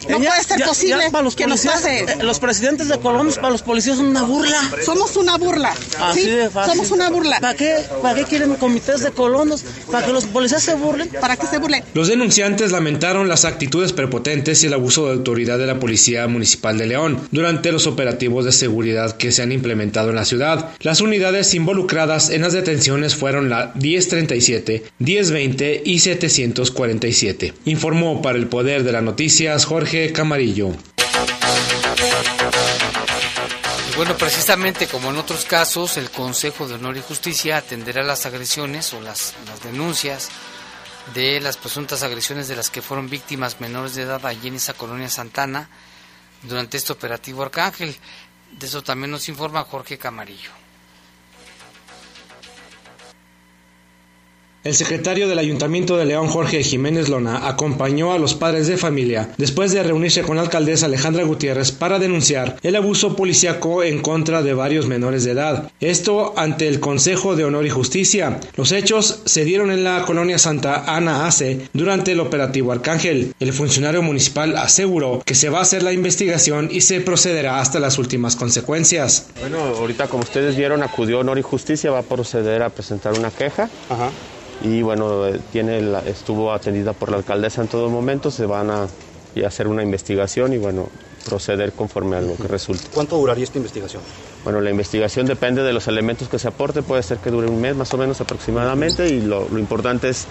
No 0.09 0.17
puede 0.17 0.43
ser 0.43 0.63
posible 0.63 1.09
para 1.11 1.23
los 1.23 1.35
que 1.35 1.47
nos 1.47 1.61
pase. 1.61 1.99
Eh, 1.99 2.23
los 2.23 2.39
presidentes 2.39 2.87
de 2.87 2.99
colonos 2.99 3.35
para 3.35 3.49
los 3.49 3.61
policías 3.61 3.97
son 3.97 4.07
una 4.07 4.23
burla. 4.23 4.59
Somos 4.85 5.15
una 5.15 5.37
burla. 5.37 5.73
Así 6.01 6.25
de 6.29 6.49
fácil. 6.49 6.73
Somos 6.73 6.91
una 6.91 7.09
burla. 7.09 7.39
¿Para 7.39 7.55
qué, 7.55 7.75
¿Para 8.01 8.15
qué 8.15 8.25
quieren 8.25 8.55
comités 8.55 9.01
de 9.01 9.11
colonos? 9.11 9.63
¿Para 9.91 10.05
que 10.05 10.13
los 10.13 10.25
policías 10.25 10.63
se 10.63 10.75
burlen? 10.75 11.09
¿Para 11.19 11.37
que 11.37 11.47
se 11.47 11.57
burlen? 11.57 11.83
Los 11.93 12.07
denunciantes 12.07 12.71
lamentaron 12.71 13.27
las 13.27 13.45
actitudes 13.45 13.93
prepotentes 13.93 14.63
y 14.63 14.67
el 14.67 14.73
abuso 14.73 15.05
de 15.05 15.13
autoridad 15.13 15.57
de 15.57 15.67
la 15.67 15.79
Policía 15.79 16.27
Municipal 16.27 16.77
de 16.77 16.87
León 16.87 17.27
durante 17.31 17.71
los 17.71 17.87
operativos 17.87 18.45
de 18.45 18.51
seguridad 18.51 19.17
que 19.17 19.31
se 19.31 19.41
han 19.41 19.51
implementado 19.51 20.09
en 20.09 20.15
la 20.15 20.25
ciudad. 20.25 20.71
Las 20.79 21.01
unidades 21.01 21.53
involucradas 21.53 22.29
en 22.29 22.41
las 22.41 22.53
detenciones 22.53 23.15
fueron 23.15 23.49
la 23.49 23.71
1037, 23.75 24.83
1020 24.99 25.81
y 25.85 25.99
747 25.99 27.36
informó 27.65 28.21
para 28.21 28.37
el 28.37 28.47
Poder 28.47 28.83
de 28.83 28.91
las 28.91 29.03
Noticias 29.03 29.65
Jorge 29.65 30.11
Camarillo. 30.11 30.71
bueno, 33.97 34.15
precisamente 34.15 34.85
como 34.87 35.09
en 35.09 35.17
otros 35.17 35.45
casos, 35.45 35.97
el 35.97 36.11
Consejo 36.11 36.67
de 36.67 36.75
Honor 36.75 36.97
y 36.97 37.01
Justicia 37.01 37.57
atenderá 37.57 38.03
las 38.03 38.27
agresiones 38.27 38.93
o 38.93 39.01
las, 39.01 39.33
las 39.47 39.63
denuncias 39.63 40.29
de 41.15 41.39
las 41.41 41.57
presuntas 41.57 42.03
agresiones 42.03 42.47
de 42.47 42.55
las 42.55 42.69
que 42.69 42.83
fueron 42.83 43.09
víctimas 43.09 43.59
menores 43.59 43.95
de 43.95 44.03
edad 44.03 44.23
allí 44.25 44.49
en 44.49 44.55
esa 44.55 44.75
colonia 44.75 45.09
Santana 45.09 45.69
durante 46.43 46.77
este 46.77 46.93
operativo 46.93 47.41
Arcángel. 47.41 47.95
De 48.51 48.67
eso 48.67 48.83
también 48.83 49.11
nos 49.11 49.27
informa 49.29 49.63
Jorge 49.63 49.97
Camarillo. 49.97 50.66
El 54.63 54.73
secretario 54.73 55.29
del 55.29 55.39
Ayuntamiento 55.39 55.97
de 55.97 56.05
León, 56.05 56.27
Jorge 56.27 56.63
Jiménez 56.63 57.07
Lona, 57.09 57.47
acompañó 57.47 58.11
a 58.11 58.19
los 58.19 58.33
padres 58.33 58.67
de 58.67 58.75
familia 58.75 59.29
después 59.37 59.71
de 59.71 59.83
reunirse 59.83 60.23
con 60.23 60.35
la 60.35 60.41
alcaldesa 60.41 60.87
Alejandra 60.87 61.23
Gutiérrez 61.23 61.71
para 61.71 61.99
denunciar 61.99 62.57
el 62.63 62.75
abuso 62.75 63.15
policiaco 63.15 63.83
en 63.83 64.01
contra 64.01 64.41
de 64.41 64.53
varios 64.53 64.87
menores 64.87 65.23
de 65.23 65.31
edad. 65.31 65.71
Esto 65.79 66.33
ante 66.35 66.67
el 66.67 66.79
Consejo 66.79 67.35
de 67.35 67.45
Honor 67.45 67.65
y 67.65 67.69
Justicia. 67.69 68.39
Los 68.55 68.71
hechos 68.71 69.21
se 69.25 69.45
dieron 69.45 69.71
en 69.71 69.83
la 69.83 70.03
colonia 70.03 70.37
Santa 70.37 70.83
Ana 70.87 71.27
Ace 71.27 71.69
durante 71.71 72.11
el 72.11 72.19
operativo 72.19 72.71
Arcángel. 72.71 73.33
El 73.39 73.53
funcionario 73.53 74.01
municipal 74.01 74.57
aseguró 74.57 75.21
que 75.23 75.35
se 75.35 75.49
va 75.49 75.59
a 75.59 75.61
hacer 75.61 75.83
la 75.83 75.93
investigación 75.93 76.69
y 76.71 76.81
se 76.81 76.99
procederá 76.99 77.61
hasta 77.61 77.79
las 77.79 77.97
últimas 77.99 78.35
consecuencias. 78.35 79.27
Bueno, 79.39 79.59
ahorita 79.59 80.07
como 80.07 80.23
ustedes 80.23 80.57
vieron, 80.57 80.83
acudió 80.83 81.19
Honor 81.19 81.37
y 81.37 81.43
Justicia, 81.43 81.91
va 81.91 81.99
a 81.99 82.03
proceder 82.03 82.63
a 82.63 82.69
presentar 82.69 83.13
una 83.13 83.31
queja. 83.31 83.69
Ajá 83.89 84.09
y 84.61 84.81
bueno, 84.81 85.23
tiene 85.51 85.81
estuvo 86.05 86.51
atendida 86.51 86.93
por 86.93 87.11
la 87.11 87.17
alcaldesa 87.17 87.61
en 87.61 87.67
todo 87.67 87.89
momento, 87.89 88.31
se 88.31 88.45
van 88.45 88.69
a, 88.69 88.87
hacer 89.45 89.67
una 89.67 89.83
investigación 89.83 90.53
y 90.53 90.57
bueno, 90.57 90.89
proceder 91.23 91.73
conforme 91.73 92.17
a 92.17 92.21
lo 92.21 92.35
que 92.35 92.47
resulte. 92.47 92.85
¿Cuánto 92.91 93.17
duraría 93.17 93.43
esta 93.43 93.59
investigación? 93.59 94.01
Bueno, 94.43 94.61
la 94.61 94.71
investigación 94.71 95.27
depende 95.27 95.61
de 95.61 95.73
los 95.73 95.87
elementos 95.87 96.27
que 96.27 96.39
se 96.39 96.47
aporte, 96.47 96.81
puede 96.81 97.03
ser 97.03 97.19
que 97.19 97.29
dure 97.29 97.47
un 97.47 97.61
mes 97.61 97.75
más 97.75 97.93
o 97.93 97.97
menos 97.97 98.19
aproximadamente 98.19 99.09
y 99.09 99.21
lo, 99.21 99.47
importante 99.59 100.09
es 100.09 100.25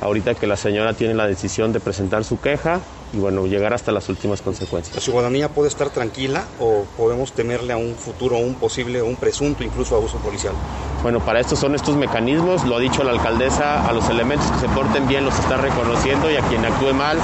ahorita 0.00 0.34
que 0.34 0.46
la 0.46 0.56
señora 0.56 0.94
tiene 0.94 1.14
la 1.14 1.26
decisión 1.26 1.72
de 1.72 1.80
presentar 1.80 2.24
su 2.24 2.40
queja 2.40 2.80
y 3.12 3.18
bueno, 3.18 3.46
llegar 3.46 3.72
hasta 3.74 3.90
las 3.92 4.08
últimas 4.08 4.40
consecuencias. 4.40 4.94
¿La 4.94 5.02
ciudadanía 5.02 5.48
puede 5.48 5.68
estar 5.68 5.90
tranquila 5.90 6.44
o 6.60 6.84
podemos 6.96 7.32
temerle 7.32 7.72
a 7.72 7.76
un 7.76 7.94
futuro, 7.94 8.38
un 8.38 8.54
posible, 8.54 9.02
un 9.02 9.16
presunto 9.16 9.64
incluso 9.64 9.96
abuso 9.96 10.18
policial? 10.18 10.54
Bueno, 11.02 11.20
para 11.20 11.40
esto 11.40 11.56
son 11.56 11.74
estos 11.74 11.96
mecanismos, 11.96 12.64
lo 12.64 12.76
ha 12.76 12.80
dicho 12.80 13.02
la 13.02 13.10
alcaldesa, 13.10 13.86
a 13.86 13.92
los 13.92 14.08
elementos 14.08 14.50
que 14.52 14.60
se 14.60 14.68
porten 14.68 15.08
bien 15.08 15.24
los 15.24 15.38
está 15.38 15.56
reconociendo 15.56 16.30
y 16.30 16.36
a 16.36 16.42
quien 16.42 16.64
actúe 16.64 16.94
mal, 16.94 17.18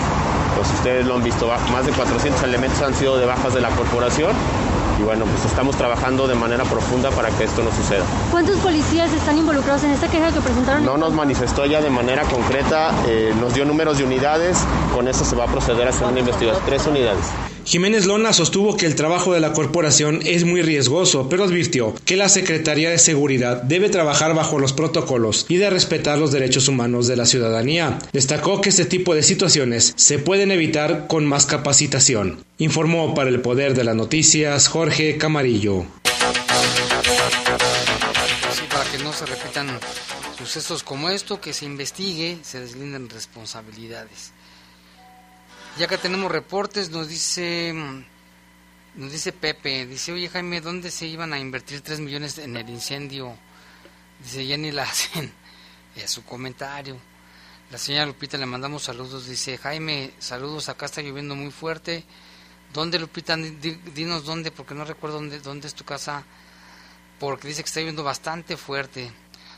pues 0.56 0.68
ustedes 0.72 1.06
lo 1.06 1.14
han 1.14 1.22
visto, 1.22 1.46
más 1.70 1.86
de 1.86 1.92
400 1.92 2.42
elementos 2.42 2.80
han 2.82 2.94
sido 2.94 3.16
de 3.18 3.26
bajas 3.26 3.54
de 3.54 3.60
la 3.60 3.70
corporación 3.70 4.32
y 4.98 5.02
bueno, 5.02 5.24
pues 5.24 5.44
estamos 5.44 5.76
trabajando 5.76 6.26
de 6.26 6.34
manera 6.34 6.64
profunda 6.64 7.10
para 7.10 7.30
que 7.30 7.44
esto 7.44 7.62
no 7.62 7.70
suceda. 7.72 8.04
¿Cuántos 8.30 8.58
policías 8.58 9.12
están 9.12 9.38
involucrados 9.38 9.84
en 9.84 9.90
esta 9.90 10.08
queja 10.08 10.32
que 10.32 10.40
presentaron? 10.40 10.84
No 10.84 10.96
nos 10.96 11.12
manifestó 11.12 11.64
ella 11.64 11.80
de 11.80 11.90
manera 11.90 12.22
concreta, 12.24 12.92
eh, 13.06 13.34
nos 13.38 13.54
dio 13.54 13.64
números 13.64 13.98
de 13.98 14.04
unidades, 14.04 14.58
con 14.94 15.08
eso 15.08 15.24
se 15.24 15.36
va 15.36 15.44
a 15.44 15.48
proceder 15.48 15.86
a 15.86 15.90
hacer 15.90 16.06
una 16.06 16.20
investigación, 16.20 16.62
tres 16.66 16.86
unidades. 16.86 17.26
Jiménez 17.66 18.06
Lona 18.06 18.32
sostuvo 18.32 18.76
que 18.76 18.86
el 18.86 18.94
trabajo 18.94 19.34
de 19.34 19.40
la 19.40 19.52
corporación 19.52 20.20
es 20.24 20.44
muy 20.44 20.62
riesgoso, 20.62 21.28
pero 21.28 21.42
advirtió 21.42 21.96
que 22.04 22.16
la 22.16 22.28
Secretaría 22.28 22.90
de 22.90 22.98
Seguridad 22.98 23.60
debe 23.60 23.88
trabajar 23.88 24.36
bajo 24.36 24.60
los 24.60 24.72
protocolos 24.72 25.46
y 25.48 25.56
de 25.56 25.68
respetar 25.68 26.16
los 26.16 26.30
derechos 26.30 26.68
humanos 26.68 27.08
de 27.08 27.16
la 27.16 27.26
ciudadanía. 27.26 27.98
Destacó 28.12 28.60
que 28.60 28.68
este 28.68 28.84
tipo 28.84 29.16
de 29.16 29.24
situaciones 29.24 29.94
se 29.96 30.20
pueden 30.20 30.52
evitar 30.52 31.08
con 31.08 31.26
más 31.26 31.44
capacitación. 31.44 32.44
Informó 32.58 33.16
para 33.16 33.30
el 33.30 33.40
Poder 33.40 33.74
de 33.74 33.82
las 33.82 33.96
Noticias 33.96 34.68
Jorge 34.68 35.18
Camarillo. 35.18 35.86
para 38.70 38.90
que 38.92 38.98
no 38.98 39.12
se 39.12 39.26
repitan 39.26 39.80
sucesos 40.38 40.84
como 40.84 41.10
esto, 41.10 41.40
que 41.40 41.52
se 41.52 41.64
investigue, 41.64 42.38
se 42.42 42.60
deslinden 42.60 43.08
responsabilidades. 43.08 44.32
Ya 45.78 45.86
que 45.86 45.98
tenemos 45.98 46.32
reportes, 46.32 46.90
nos 46.90 47.08
dice 47.08 47.74
nos 48.94 49.12
dice 49.12 49.30
Pepe, 49.32 49.84
dice, 49.84 50.10
oye 50.10 50.30
Jaime, 50.30 50.62
¿dónde 50.62 50.90
se 50.90 51.06
iban 51.06 51.34
a 51.34 51.38
invertir 51.38 51.82
3 51.82 52.00
millones 52.00 52.38
en 52.38 52.56
el 52.56 52.70
incendio? 52.70 53.36
Dice, 54.22 54.46
ya 54.46 54.56
ni 54.56 54.72
la 54.72 54.82
hacen. 54.90 55.30
Su 56.06 56.24
comentario. 56.24 56.96
La 57.70 57.76
señora 57.76 58.06
Lupita 58.06 58.38
le 58.38 58.46
mandamos 58.46 58.84
saludos, 58.84 59.26
dice, 59.26 59.58
Jaime, 59.58 60.14
saludos, 60.18 60.70
acá 60.70 60.86
está 60.86 61.02
lloviendo 61.02 61.34
muy 61.34 61.50
fuerte. 61.50 62.04
¿Dónde 62.72 62.98
Lupita? 62.98 63.36
Dinos 63.36 64.24
dónde, 64.24 64.50
porque 64.50 64.74
no 64.74 64.84
recuerdo 64.84 65.16
dónde, 65.16 65.40
dónde 65.40 65.68
es 65.68 65.74
tu 65.74 65.84
casa, 65.84 66.24
porque 67.20 67.48
dice 67.48 67.62
que 67.62 67.66
está 67.66 67.80
lloviendo 67.80 68.02
bastante 68.02 68.56
fuerte. 68.56 69.10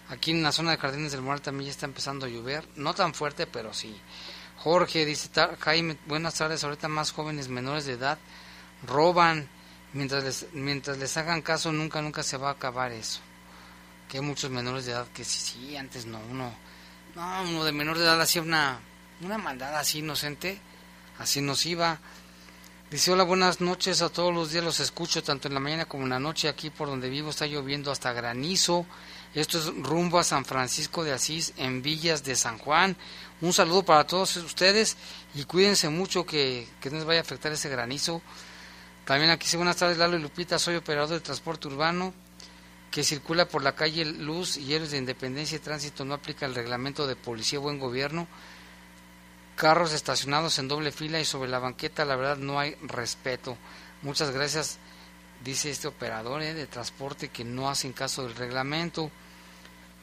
Aquí 0.08 0.32
en 0.32 0.42
la 0.42 0.50
zona 0.50 0.72
de 0.72 0.78
Jardines 0.78 1.12
del 1.12 1.22
Moral 1.22 1.42
también 1.42 1.66
ya 1.66 1.72
está 1.72 1.86
empezando 1.86 2.26
a 2.26 2.28
llover, 2.28 2.66
no 2.74 2.92
tan 2.94 3.14
fuerte, 3.14 3.46
pero 3.46 3.72
sí. 3.72 3.96
Jorge 4.58 5.06
dice, 5.06 5.30
Jaime, 5.60 5.96
buenas 6.06 6.34
tardes, 6.34 6.64
ahorita 6.64 6.88
más 6.88 7.12
jóvenes 7.12 7.48
menores 7.48 7.86
de 7.86 7.92
edad 7.92 8.18
roban, 8.86 9.48
mientras 9.92 10.24
les, 10.24 10.46
mientras 10.52 10.98
les 10.98 11.16
hagan 11.16 11.42
caso 11.42 11.72
nunca, 11.72 12.02
nunca 12.02 12.22
se 12.22 12.36
va 12.36 12.48
a 12.48 12.52
acabar 12.52 12.92
eso. 12.92 13.20
Que 14.08 14.18
hay 14.18 14.22
muchos 14.22 14.50
menores 14.50 14.86
de 14.86 14.92
edad 14.92 15.06
que 15.14 15.24
sí, 15.24 15.38
sí, 15.40 15.76
antes 15.76 16.06
no, 16.06 16.18
uno, 16.30 16.52
no, 17.14 17.42
uno 17.42 17.64
de 17.64 17.72
menor 17.72 17.98
de 17.98 18.04
edad 18.04 18.20
hacía 18.20 18.42
una, 18.42 18.80
una 19.20 19.38
maldad 19.38 19.76
así 19.76 19.98
inocente, 19.98 20.58
así 21.18 21.40
nos 21.40 21.64
iba. 21.64 21.98
Dice, 22.90 23.12
hola, 23.12 23.22
buenas 23.22 23.60
noches, 23.60 24.00
a 24.00 24.08
todos 24.08 24.34
los 24.34 24.50
días 24.50 24.64
los 24.64 24.80
escucho, 24.80 25.22
tanto 25.22 25.46
en 25.46 25.54
la 25.54 25.60
mañana 25.60 25.84
como 25.84 26.04
en 26.04 26.10
la 26.10 26.18
noche, 26.18 26.48
aquí 26.48 26.70
por 26.70 26.88
donde 26.88 27.10
vivo 27.10 27.30
está 27.30 27.46
lloviendo 27.46 27.92
hasta 27.92 28.14
granizo, 28.14 28.86
esto 29.34 29.58
es 29.58 29.66
rumbo 29.66 30.18
a 30.18 30.24
San 30.24 30.46
Francisco 30.46 31.04
de 31.04 31.12
Asís, 31.12 31.52
en 31.58 31.82
Villas 31.82 32.24
de 32.24 32.34
San 32.34 32.56
Juan. 32.56 32.96
Un 33.40 33.52
saludo 33.52 33.84
para 33.84 34.04
todos 34.04 34.36
ustedes 34.36 34.96
y 35.34 35.44
cuídense 35.44 35.88
mucho 35.88 36.26
que, 36.26 36.66
que 36.80 36.90
no 36.90 36.96
les 36.96 37.04
vaya 37.04 37.20
a 37.20 37.22
afectar 37.22 37.52
ese 37.52 37.68
granizo. 37.68 38.20
También 39.04 39.30
aquí 39.30 39.56
buenas 39.56 39.76
tardes 39.76 39.96
Lalo 39.96 40.16
y 40.16 40.20
Lupita, 40.20 40.58
soy 40.58 40.76
operador 40.76 41.10
de 41.10 41.20
transporte 41.20 41.68
urbano 41.68 42.12
que 42.90 43.04
circula 43.04 43.46
por 43.46 43.62
la 43.62 43.74
calle 43.74 44.04
Luz 44.04 44.56
y 44.56 44.74
Héroes 44.74 44.90
de 44.90 44.98
Independencia 44.98 45.56
y 45.56 45.60
Tránsito 45.60 46.04
no 46.04 46.14
aplica 46.14 46.46
el 46.46 46.54
reglamento 46.54 47.06
de 47.06 47.16
policía 47.16 47.58
buen 47.58 47.78
gobierno. 47.78 48.26
Carros 49.56 49.92
estacionados 49.92 50.58
en 50.58 50.68
doble 50.68 50.92
fila 50.92 51.20
y 51.20 51.24
sobre 51.24 51.50
la 51.50 51.58
banqueta, 51.58 52.04
la 52.04 52.16
verdad 52.16 52.38
no 52.38 52.58
hay 52.58 52.74
respeto. 52.82 53.56
Muchas 54.02 54.30
gracias, 54.30 54.78
dice 55.44 55.70
este 55.70 55.88
operador 55.88 56.42
eh, 56.42 56.54
de 56.54 56.66
transporte 56.66 57.28
que 57.28 57.44
no 57.44 57.68
hacen 57.68 57.92
caso 57.92 58.22
del 58.22 58.36
reglamento. 58.36 59.10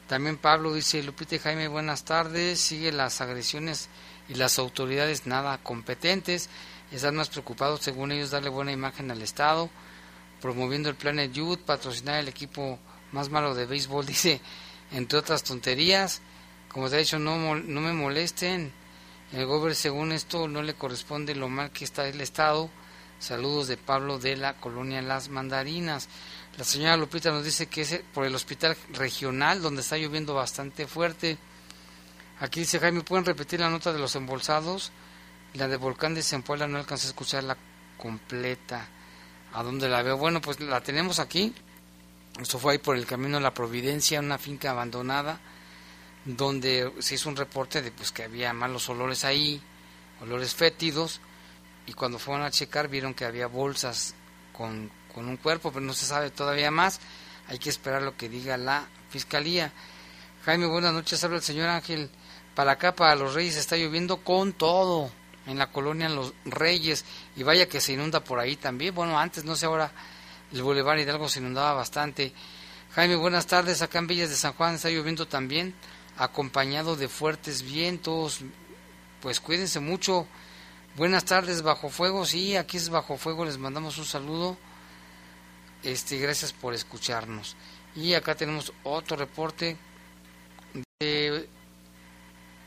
También 0.06 0.36
Pablo 0.36 0.72
dice, 0.72 1.02
Lupita 1.02 1.34
y 1.34 1.38
Jaime, 1.40 1.66
buenas 1.66 2.04
tardes. 2.04 2.60
Sigue 2.60 2.92
las 2.92 3.20
agresiones 3.20 3.88
y 4.28 4.34
las 4.34 4.58
autoridades 4.60 5.26
nada 5.26 5.58
competentes. 5.58 6.48
Están 6.92 7.16
más 7.16 7.28
preocupados, 7.28 7.80
según 7.80 8.12
ellos, 8.12 8.30
darle 8.30 8.48
buena 8.48 8.70
imagen 8.70 9.10
al 9.10 9.20
Estado, 9.22 9.68
promoviendo 10.40 10.88
el 10.88 10.94
Planet 10.94 11.32
Youth, 11.32 11.58
patrocinar 11.58 12.20
el 12.20 12.28
equipo 12.28 12.78
más 13.10 13.30
malo 13.30 13.56
de 13.56 13.66
béisbol, 13.66 14.06
dice, 14.06 14.40
entre 14.92 15.18
otras 15.18 15.42
tonterías. 15.42 16.20
Como 16.68 16.88
te 16.88 16.96
he 16.96 17.00
dicho, 17.00 17.18
no, 17.18 17.56
no 17.56 17.80
me 17.80 17.92
molesten. 17.92 18.72
El 19.32 19.44
gobierno, 19.46 19.74
según 19.74 20.12
esto, 20.12 20.46
no 20.46 20.62
le 20.62 20.74
corresponde 20.74 21.34
lo 21.34 21.48
mal 21.48 21.72
que 21.72 21.84
está 21.84 22.06
el 22.06 22.20
Estado. 22.20 22.70
Saludos 23.18 23.66
de 23.66 23.76
Pablo 23.76 24.20
de 24.20 24.36
la 24.36 24.54
colonia 24.54 25.02
Las 25.02 25.30
Mandarinas. 25.30 26.08
La 26.56 26.64
señora 26.64 26.96
Lupita 26.96 27.30
nos 27.30 27.44
dice 27.44 27.66
que 27.66 27.82
es 27.82 28.00
por 28.14 28.24
el 28.24 28.34
hospital 28.34 28.74
regional 28.94 29.60
donde 29.60 29.82
está 29.82 29.98
lloviendo 29.98 30.32
bastante 30.32 30.86
fuerte. 30.86 31.36
Aquí 32.40 32.60
dice 32.60 32.78
Jaime, 32.78 33.02
¿pueden 33.02 33.26
repetir 33.26 33.60
la 33.60 33.68
nota 33.68 33.92
de 33.92 33.98
los 33.98 34.16
embolsados? 34.16 34.90
La 35.52 35.68
de 35.68 35.76
Volcán 35.76 36.14
de 36.14 36.22
Zempuela 36.22 36.66
no 36.66 36.78
alcancé 36.78 37.08
a 37.08 37.10
escucharla 37.10 37.58
completa. 37.98 38.88
¿A 39.52 39.62
dónde 39.62 39.90
la 39.90 40.02
veo? 40.02 40.16
Bueno, 40.16 40.40
pues 40.40 40.58
la 40.60 40.80
tenemos 40.80 41.18
aquí. 41.18 41.52
Esto 42.40 42.58
fue 42.58 42.72
ahí 42.72 42.78
por 42.78 42.96
el 42.96 43.04
camino 43.04 43.36
de 43.36 43.42
la 43.42 43.52
Providencia, 43.52 44.20
una 44.20 44.38
finca 44.38 44.70
abandonada, 44.70 45.38
donde 46.24 46.90
se 47.00 47.16
hizo 47.16 47.28
un 47.28 47.36
reporte 47.36 47.82
de 47.82 47.90
pues 47.90 48.12
que 48.12 48.24
había 48.24 48.54
malos 48.54 48.88
olores 48.88 49.26
ahí, 49.26 49.60
olores 50.22 50.54
fétidos, 50.54 51.20
y 51.86 51.92
cuando 51.92 52.18
fueron 52.18 52.44
a 52.44 52.50
checar 52.50 52.88
vieron 52.88 53.12
que 53.12 53.26
había 53.26 53.46
bolsas 53.46 54.14
con 54.52 54.90
con 55.16 55.30
un 55.30 55.38
cuerpo, 55.38 55.72
pero 55.72 55.82
no 55.82 55.94
se 55.94 56.04
sabe 56.04 56.30
todavía 56.30 56.70
más. 56.70 57.00
Hay 57.48 57.58
que 57.58 57.70
esperar 57.70 58.02
lo 58.02 58.18
que 58.18 58.28
diga 58.28 58.58
la 58.58 58.86
fiscalía. 59.08 59.72
Jaime, 60.44 60.66
buenas 60.66 60.92
noches. 60.92 61.24
Habla 61.24 61.38
el 61.38 61.42
señor 61.42 61.70
Ángel. 61.70 62.10
Para 62.54 62.72
acá, 62.72 62.94
para 62.94 63.14
los 63.14 63.32
Reyes, 63.32 63.56
está 63.56 63.78
lloviendo 63.78 64.18
con 64.18 64.52
todo. 64.52 65.10
En 65.46 65.56
la 65.56 65.72
colonia 65.72 66.10
Los 66.10 66.34
Reyes. 66.44 67.06
Y 67.34 67.44
vaya 67.44 67.66
que 67.66 67.80
se 67.80 67.94
inunda 67.94 68.22
por 68.22 68.38
ahí 68.38 68.56
también. 68.56 68.94
Bueno, 68.94 69.18
antes, 69.18 69.42
no 69.42 69.56
sé, 69.56 69.64
ahora 69.64 69.90
el 70.52 70.62
Boulevard 70.62 70.98
Hidalgo 70.98 71.30
se 71.30 71.38
inundaba 71.38 71.72
bastante. 71.72 72.34
Jaime, 72.94 73.16
buenas 73.16 73.46
tardes. 73.46 73.80
Acá 73.80 74.00
en 74.00 74.08
Villas 74.08 74.28
de 74.28 74.36
San 74.36 74.52
Juan 74.52 74.74
está 74.74 74.90
lloviendo 74.90 75.26
también, 75.26 75.74
acompañado 76.18 76.94
de 76.94 77.08
fuertes 77.08 77.62
vientos. 77.62 78.40
Pues 79.22 79.40
cuídense 79.40 79.80
mucho. 79.80 80.26
Buenas 80.94 81.24
tardes, 81.24 81.62
Bajo 81.62 81.88
Fuego. 81.88 82.26
Sí, 82.26 82.54
aquí 82.54 82.76
es 82.76 82.90
Bajo 82.90 83.16
Fuego. 83.16 83.46
Les 83.46 83.56
mandamos 83.56 83.96
un 83.96 84.04
saludo. 84.04 84.58
Este, 85.86 86.18
gracias 86.18 86.52
por 86.52 86.74
escucharnos. 86.74 87.54
Y 87.94 88.14
acá 88.14 88.34
tenemos 88.34 88.72
otro 88.82 89.16
reporte. 89.16 89.76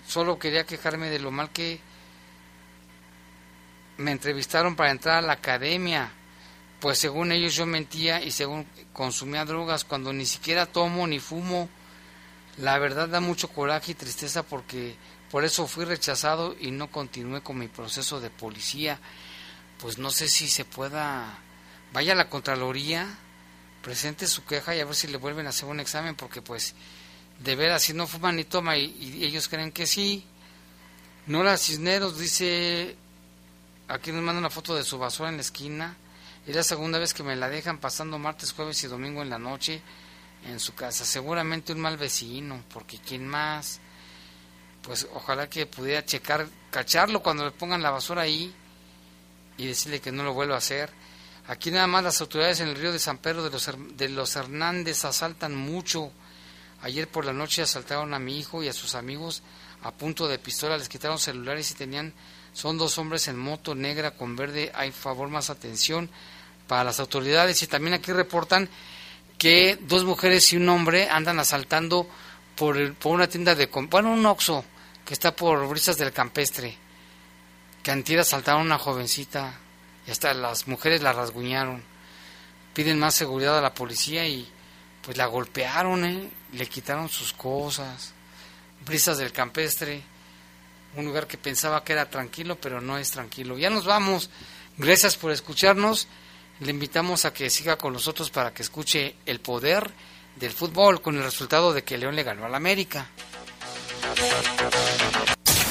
Solo 0.07 0.39
quería 0.39 0.65
quejarme 0.65 1.09
de 1.09 1.19
lo 1.19 1.29
mal 1.29 1.49
que 1.49 1.81
me 3.97 4.11
entrevistaron 4.11 4.77
para 4.77 4.91
entrar 4.91 5.17
a 5.17 5.27
la 5.27 5.33
academia. 5.33 6.13
Pues 6.79 6.97
según 6.97 7.33
ellos 7.33 7.55
yo 7.55 7.65
mentía 7.65 8.23
y 8.23 8.31
según 8.31 8.65
consumía 8.93 9.43
drogas 9.43 9.83
cuando 9.83 10.13
ni 10.13 10.25
siquiera 10.25 10.65
tomo 10.65 11.05
ni 11.05 11.19
fumo. 11.19 11.67
La 12.55 12.79
verdad 12.79 13.09
da 13.09 13.19
mucho 13.19 13.49
coraje 13.49 13.91
y 13.91 13.95
tristeza 13.95 14.43
porque 14.43 14.95
por 15.29 15.43
eso 15.43 15.67
fui 15.67 15.83
rechazado 15.83 16.55
y 16.57 16.71
no 16.71 16.89
continué 16.89 17.41
con 17.41 17.57
mi 17.57 17.67
proceso 17.67 18.21
de 18.21 18.29
policía. 18.29 18.97
Pues 19.81 19.97
no 19.97 20.09
sé 20.09 20.29
si 20.29 20.47
se 20.47 20.63
pueda 20.63 21.37
vaya 21.93 22.13
a 22.13 22.15
la 22.15 22.29
Contraloría, 22.29 23.07
presente 23.81 24.27
su 24.27 24.45
queja 24.45 24.75
y 24.75 24.79
a 24.79 24.85
ver 24.85 24.95
si 24.95 25.07
le 25.07 25.17
vuelven 25.17 25.45
a 25.45 25.49
hacer 25.49 25.67
un 25.67 25.79
examen, 25.79 26.15
porque 26.15 26.41
pues 26.41 26.75
de 27.39 27.55
veras, 27.55 27.83
si 27.83 27.93
no 27.93 28.07
fuman 28.07 28.35
ni 28.35 28.43
toma 28.43 28.77
y, 28.77 29.23
ellos 29.23 29.47
creen 29.47 29.71
que 29.71 29.87
sí. 29.87 30.25
Nora 31.27 31.57
Cisneros 31.57 32.17
dice, 32.17 32.95
aquí 33.87 34.11
nos 34.11 34.23
manda 34.23 34.39
una 34.39 34.49
foto 34.49 34.75
de 34.75 34.83
su 34.83 34.97
basura 34.97 35.29
en 35.29 35.35
la 35.35 35.41
esquina, 35.41 35.95
es 36.45 36.55
la 36.55 36.63
segunda 36.63 36.99
vez 36.99 37.13
que 37.13 37.23
me 37.23 37.35
la 37.35 37.49
dejan 37.49 37.77
pasando 37.77 38.17
martes, 38.17 38.53
jueves 38.53 38.83
y 38.83 38.87
domingo 38.87 39.21
en 39.21 39.29
la 39.29 39.39
noche 39.39 39.81
en 40.45 40.59
su 40.59 40.73
casa. 40.73 41.05
Seguramente 41.05 41.73
un 41.73 41.79
mal 41.79 41.97
vecino, 41.97 42.63
porque 42.73 42.97
¿quién 42.97 43.27
más? 43.27 43.79
Pues 44.81 45.07
ojalá 45.13 45.49
que 45.49 45.65
pudiera 45.65 46.03
checar, 46.05 46.47
cacharlo 46.71 47.21
cuando 47.21 47.45
le 47.45 47.51
pongan 47.51 47.81
la 47.81 47.91
basura 47.91 48.23
ahí 48.23 48.53
y 49.57 49.67
decirle 49.67 49.99
que 49.99 50.11
no 50.11 50.23
lo 50.23 50.33
vuelva 50.33 50.55
a 50.55 50.59
hacer. 50.59 50.89
Aquí 51.49 51.71
nada 51.71 51.87
más 51.87 52.03
las 52.03 52.21
autoridades 52.21 52.59
en 52.59 52.67
el 52.67 52.75
río 52.75 52.91
de 52.91 52.99
San 52.99 53.17
Pedro 53.17 53.43
de 53.43 53.49
los, 53.49 53.67
de 53.97 54.07
los 54.07 54.35
Hernández 54.35 55.03
asaltan 55.03 55.55
mucho. 55.55 56.11
Ayer 56.83 57.07
por 57.07 57.25
la 57.25 57.33
noche 57.33 57.63
asaltaron 57.63 58.13
a 58.13 58.19
mi 58.19 58.37
hijo 58.37 58.61
y 58.61 58.67
a 58.67 58.73
sus 58.73 58.93
amigos 58.93 59.41
a 59.81 59.91
punto 59.91 60.27
de 60.27 60.37
pistola, 60.37 60.77
les 60.77 60.89
quitaron 60.89 61.17
celulares 61.17 61.71
y 61.71 61.73
tenían, 61.73 62.13
son 62.53 62.77
dos 62.77 62.99
hombres 62.99 63.27
en 63.29 63.39
moto 63.39 63.73
negra 63.73 64.11
con 64.11 64.35
verde, 64.35 64.71
hay 64.75 64.91
favor 64.91 65.27
más 65.29 65.49
atención 65.49 66.11
para 66.67 66.83
las 66.83 66.99
autoridades. 66.99 67.63
Y 67.63 67.67
también 67.67 67.95
aquí 67.95 68.11
reportan 68.11 68.69
que 69.39 69.79
dos 69.81 70.05
mujeres 70.05 70.53
y 70.53 70.57
un 70.57 70.69
hombre 70.69 71.09
andan 71.09 71.39
asaltando 71.39 72.07
por, 72.55 72.77
el, 72.77 72.93
por 72.93 73.15
una 73.15 73.27
tienda 73.27 73.55
de, 73.55 73.65
bueno, 73.65 74.11
un 74.11 74.23
oxo 74.27 74.63
que 75.03 75.15
está 75.15 75.35
por 75.35 75.67
Brisas 75.67 75.97
del 75.97 76.13
Campestre, 76.13 76.77
que 77.81 77.89
antier 77.89 78.19
asaltaron 78.19 78.61
a 78.61 78.65
una 78.65 78.77
jovencita 78.77 79.57
y 80.09 80.11
hasta 80.11 80.33
las 80.33 80.67
mujeres 80.67 81.03
la 81.03 81.13
rasguñaron. 81.13 81.83
Piden 82.73 82.97
más 82.97 83.13
seguridad 83.13 83.59
a 83.59 83.61
la 83.61 83.75
policía 83.75 84.27
y 84.27 84.49
pues 85.03 85.17
la 85.17 85.27
golpearon, 85.27 86.03
¿eh? 86.03 86.31
le 86.53 86.65
quitaron 86.65 87.09
sus 87.09 87.31
cosas. 87.31 88.13
Brisas 88.83 89.19
del 89.19 89.31
Campestre, 89.31 90.01
un 90.95 91.05
lugar 91.05 91.27
que 91.27 91.37
pensaba 91.37 91.83
que 91.83 91.93
era 91.93 92.09
tranquilo, 92.09 92.59
pero 92.59 92.81
no 92.81 92.97
es 92.97 93.11
tranquilo. 93.11 93.55
Ya 93.59 93.69
nos 93.69 93.85
vamos. 93.85 94.31
Gracias 94.79 95.15
por 95.15 95.31
escucharnos. 95.31 96.07
Le 96.61 96.71
invitamos 96.71 97.25
a 97.25 97.31
que 97.31 97.51
siga 97.51 97.77
con 97.77 97.93
nosotros 97.93 98.31
para 98.31 98.51
que 98.51 98.63
escuche 98.63 99.15
el 99.27 99.39
poder 99.41 99.91
del 100.37 100.53
fútbol 100.53 101.03
con 101.03 101.17
el 101.17 101.23
resultado 101.23 101.71
de 101.71 101.83
que 101.83 101.99
León 101.99 102.15
le 102.15 102.23
ganó 102.23 102.45
al 102.45 102.55
América. 102.55 103.07